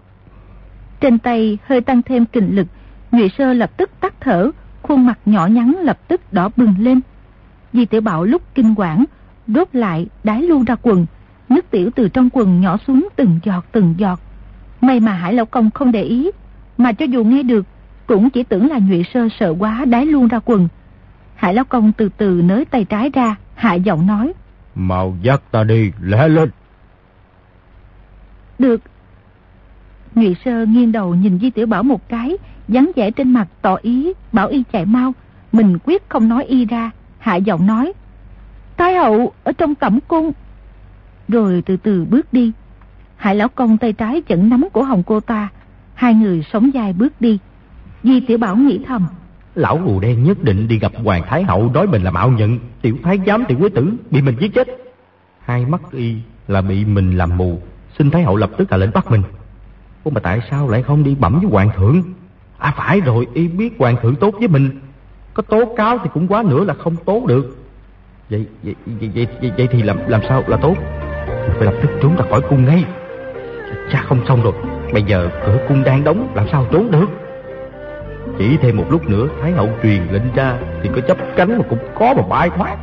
Trên 1.00 1.18
tay 1.18 1.58
hơi 1.66 1.80
tăng 1.80 2.02
thêm 2.02 2.24
kình 2.26 2.56
lực, 2.56 2.66
Nhụy 3.12 3.28
Sơ 3.38 3.52
lập 3.52 3.70
tức 3.76 3.90
tắt 4.00 4.14
thở, 4.20 4.50
khuôn 4.82 5.06
mặt 5.06 5.18
nhỏ 5.26 5.46
nhắn 5.46 5.76
lập 5.82 5.98
tức 6.08 6.32
đỏ 6.32 6.50
bừng 6.56 6.74
lên. 6.78 7.00
Di 7.72 7.84
tiểu 7.84 8.00
Bảo 8.00 8.24
lúc 8.24 8.42
kinh 8.54 8.74
quản, 8.76 9.04
đốt 9.46 9.68
lại 9.72 10.06
đái 10.24 10.42
luôn 10.42 10.64
ra 10.64 10.76
quần, 10.82 11.06
nước 11.48 11.70
tiểu 11.70 11.90
từ 11.94 12.08
trong 12.08 12.28
quần 12.32 12.60
nhỏ 12.60 12.76
xuống 12.86 13.08
từng 13.16 13.38
giọt 13.42 13.64
từng 13.72 13.94
giọt. 13.98 14.20
May 14.80 15.00
mà 15.00 15.12
Hải 15.12 15.34
Lão 15.34 15.46
Công 15.46 15.70
không 15.70 15.92
để 15.92 16.02
ý, 16.02 16.30
mà 16.78 16.92
cho 16.92 17.04
dù 17.04 17.24
nghe 17.24 17.42
được, 17.42 17.66
cũng 18.06 18.30
chỉ 18.30 18.42
tưởng 18.42 18.70
là 18.70 18.78
Nhụy 18.78 19.04
Sơ 19.14 19.28
sợ 19.40 19.54
quá 19.58 19.84
đái 19.84 20.06
luôn 20.06 20.28
ra 20.28 20.38
quần. 20.44 20.68
Hải 21.34 21.54
Lão 21.54 21.64
Công 21.64 21.92
từ 21.92 22.08
từ 22.16 22.42
nới 22.44 22.64
tay 22.64 22.84
trái 22.84 23.10
ra, 23.14 23.36
hạ 23.54 23.74
giọng 23.74 24.06
nói. 24.06 24.32
Mau 24.74 25.16
dắt 25.22 25.42
ta 25.50 25.64
đi, 25.64 25.92
lẽ 26.00 26.28
lên. 26.28 26.50
Được. 28.58 28.80
Ngụy 30.14 30.36
Sơ 30.44 30.66
nghiêng 30.66 30.92
đầu 30.92 31.14
nhìn 31.14 31.38
Di 31.38 31.50
Tiểu 31.50 31.66
Bảo 31.66 31.82
một 31.82 32.08
cái, 32.08 32.36
dáng 32.68 32.90
vẻ 32.96 33.10
trên 33.10 33.32
mặt 33.32 33.48
tỏ 33.62 33.76
ý, 33.82 34.12
bảo 34.32 34.48
y 34.48 34.62
chạy 34.72 34.84
mau. 34.86 35.12
Mình 35.52 35.78
quyết 35.84 36.08
không 36.08 36.28
nói 36.28 36.44
y 36.44 36.64
ra, 36.64 36.90
hạ 37.18 37.36
giọng 37.36 37.66
nói. 37.66 37.92
Thái 38.76 38.94
hậu 38.94 39.32
ở 39.44 39.52
trong 39.52 39.74
cẩm 39.74 39.98
cung. 40.08 40.32
Rồi 41.28 41.62
từ 41.66 41.76
từ 41.76 42.04
bước 42.04 42.32
đi. 42.32 42.52
Hải 43.16 43.34
lão 43.34 43.48
công 43.48 43.78
tay 43.78 43.92
trái 43.92 44.22
vẫn 44.28 44.48
nắm 44.48 44.64
cổ 44.72 44.82
hồng 44.82 45.02
cô 45.06 45.20
ta. 45.20 45.48
Hai 45.94 46.14
người 46.14 46.44
sống 46.52 46.74
dài 46.74 46.92
bước 46.92 47.20
đi. 47.20 47.38
Di 48.02 48.20
Tiểu 48.20 48.38
Bảo 48.38 48.56
nghĩ 48.56 48.80
thầm. 48.86 49.06
Lão 49.54 49.80
rùa 49.86 50.00
đen 50.00 50.24
nhất 50.24 50.42
định 50.42 50.68
đi 50.68 50.78
gặp 50.78 50.92
Hoàng 51.04 51.22
Thái 51.28 51.44
Hậu 51.44 51.70
nói 51.74 51.86
mình 51.86 52.02
là 52.02 52.10
mạo 52.10 52.30
nhận, 52.30 52.58
tiểu 52.82 52.96
thái 53.02 53.18
giám 53.26 53.44
tiểu 53.44 53.58
quý 53.60 53.68
tử, 53.74 53.92
bị 54.10 54.22
mình 54.22 54.36
giết 54.40 54.54
chết. 54.54 54.68
Hai 55.40 55.66
mắt 55.66 55.80
y 55.92 56.16
là 56.48 56.62
bị 56.62 56.84
mình 56.84 57.18
làm 57.18 57.36
mù, 57.36 57.60
xin 57.98 58.10
Thái 58.10 58.22
Hậu 58.22 58.36
lập 58.36 58.50
tức 58.56 58.72
là 58.72 58.76
lệnh 58.76 58.92
bắt 58.94 59.10
mình. 59.10 59.22
Ủa 60.04 60.10
mà 60.10 60.20
tại 60.20 60.40
sao 60.50 60.68
lại 60.68 60.82
không 60.82 61.04
đi 61.04 61.14
bẩm 61.14 61.40
với 61.40 61.50
Hoàng 61.50 61.70
thượng? 61.76 62.02
À 62.58 62.74
phải 62.76 63.00
rồi, 63.00 63.26
y 63.34 63.48
biết 63.48 63.74
Hoàng 63.78 63.96
thượng 64.02 64.16
tốt 64.16 64.34
với 64.38 64.48
mình. 64.48 64.70
Có 65.34 65.42
tố 65.42 65.74
cáo 65.76 65.98
thì 65.98 66.10
cũng 66.14 66.28
quá 66.28 66.42
nữa 66.42 66.64
là 66.64 66.74
không 66.74 66.96
tốt 67.04 67.26
được. 67.26 67.56
Vậy, 68.30 68.46
vậy, 68.62 68.74
vậy, 68.86 69.10
vậy, 69.14 69.26
vậy, 69.40 69.52
vậy 69.56 69.68
thì 69.70 69.82
làm 69.82 69.98
làm 70.08 70.20
sao 70.28 70.44
là 70.46 70.56
tốt? 70.56 70.74
Phải 71.26 71.64
lập 71.64 71.74
tức 71.82 71.90
trốn 72.02 72.16
ra 72.16 72.24
khỏi 72.30 72.40
cung 72.40 72.64
ngay. 72.64 72.84
Cha 73.92 74.04
không 74.08 74.26
xong 74.28 74.42
rồi, 74.42 74.52
bây 74.92 75.02
giờ 75.02 75.30
cửa 75.46 75.58
cung 75.68 75.84
đang 75.84 76.04
đóng, 76.04 76.32
làm 76.34 76.46
sao 76.52 76.66
trốn 76.72 76.90
được? 76.90 77.06
Chỉ 78.38 78.56
thêm 78.56 78.76
một 78.76 78.84
lúc 78.90 79.08
nữa 79.08 79.28
Thái 79.42 79.52
hậu 79.52 79.68
truyền 79.82 80.02
lệnh 80.10 80.34
ra 80.34 80.58
Thì 80.82 80.90
có 80.94 81.00
chấp 81.00 81.16
cánh 81.36 81.58
mà 81.58 81.64
cũng 81.70 81.78
có 81.94 82.14
mà 82.16 82.22
bay 82.28 82.50
thoát 82.50 82.76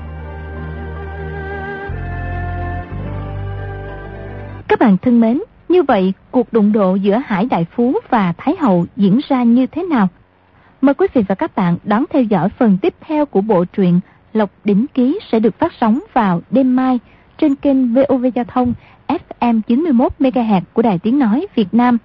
Các 4.74 4.80
bạn 4.80 4.98
thân 4.98 5.20
mến, 5.20 5.42
Như 5.70 5.84
vậy 5.84 6.14
cuộc 6.32 6.54
đụng 6.54 6.72
độ 6.72 6.96
giữa 6.96 7.22
Hải 7.26 7.46
Đại 7.46 7.66
Phú 7.76 8.00
và 8.10 8.34
Thái 8.38 8.56
hậu 8.60 8.86
diễn 8.96 9.20
ra 9.28 9.44
như 9.44 9.68
thế 9.68 9.84
nào? 9.84 10.08
Mời 10.82 10.94
quý 10.94 11.08
vị 11.14 11.24
và 11.28 11.36
các 11.36 11.56
bạn 11.56 11.78
đón 11.84 12.06
theo 12.10 12.24
dõi 12.24 12.50
phần 12.50 12.78
tiếp 12.82 12.94
theo 13.02 13.26
của 13.26 13.42
bộ 13.42 13.66
truyện 13.66 14.00
Lộc 14.34 14.50
Đỉnh 14.64 14.86
Ký 14.94 15.20
sẽ 15.32 15.40
được 15.40 15.60
phát 15.60 15.74
sóng 15.82 16.00
vào 16.14 16.42
đêm 16.52 16.76
mai 16.76 17.00
trên 17.38 17.56
kênh 17.56 17.94
VOV 17.94 18.26
Giao 18.36 18.46
thông 18.46 18.74
FM 19.08 19.62
91MHz 19.68 20.62
của 20.74 20.82
Đài 20.82 21.00
Tiếng 21.00 21.20
Nói 21.20 21.48
Việt 21.56 21.74
Nam. 21.74 21.98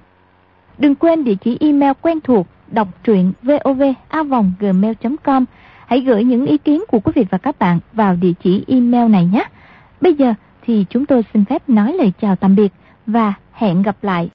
Đừng 0.78 0.94
quên 0.94 1.24
địa 1.24 1.34
chỉ 1.34 1.56
email 1.60 1.92
quen 2.02 2.20
thuộc 2.20 2.46
đọc 2.70 2.88
truyện 3.04 3.32
vovavonggmail.com. 3.42 5.44
Hãy 5.86 6.00
gửi 6.00 6.24
những 6.24 6.46
ý 6.46 6.58
kiến 6.58 6.84
của 6.88 7.00
quý 7.00 7.12
vị 7.14 7.26
và 7.30 7.38
các 7.38 7.58
bạn 7.58 7.78
vào 7.92 8.16
địa 8.16 8.32
chỉ 8.42 8.64
email 8.66 9.10
này 9.10 9.28
nhé. 9.32 9.44
Bây 10.00 10.14
giờ 10.14 10.34
thì 10.68 10.84
chúng 10.90 11.06
tôi 11.06 11.22
xin 11.32 11.44
phép 11.44 11.68
nói 11.68 11.92
lời 11.92 12.12
chào 12.20 12.36
tạm 12.36 12.56
biệt 12.56 12.72
và 13.06 13.34
hẹn 13.52 13.82
gặp 13.82 13.96
lại. 14.02 14.26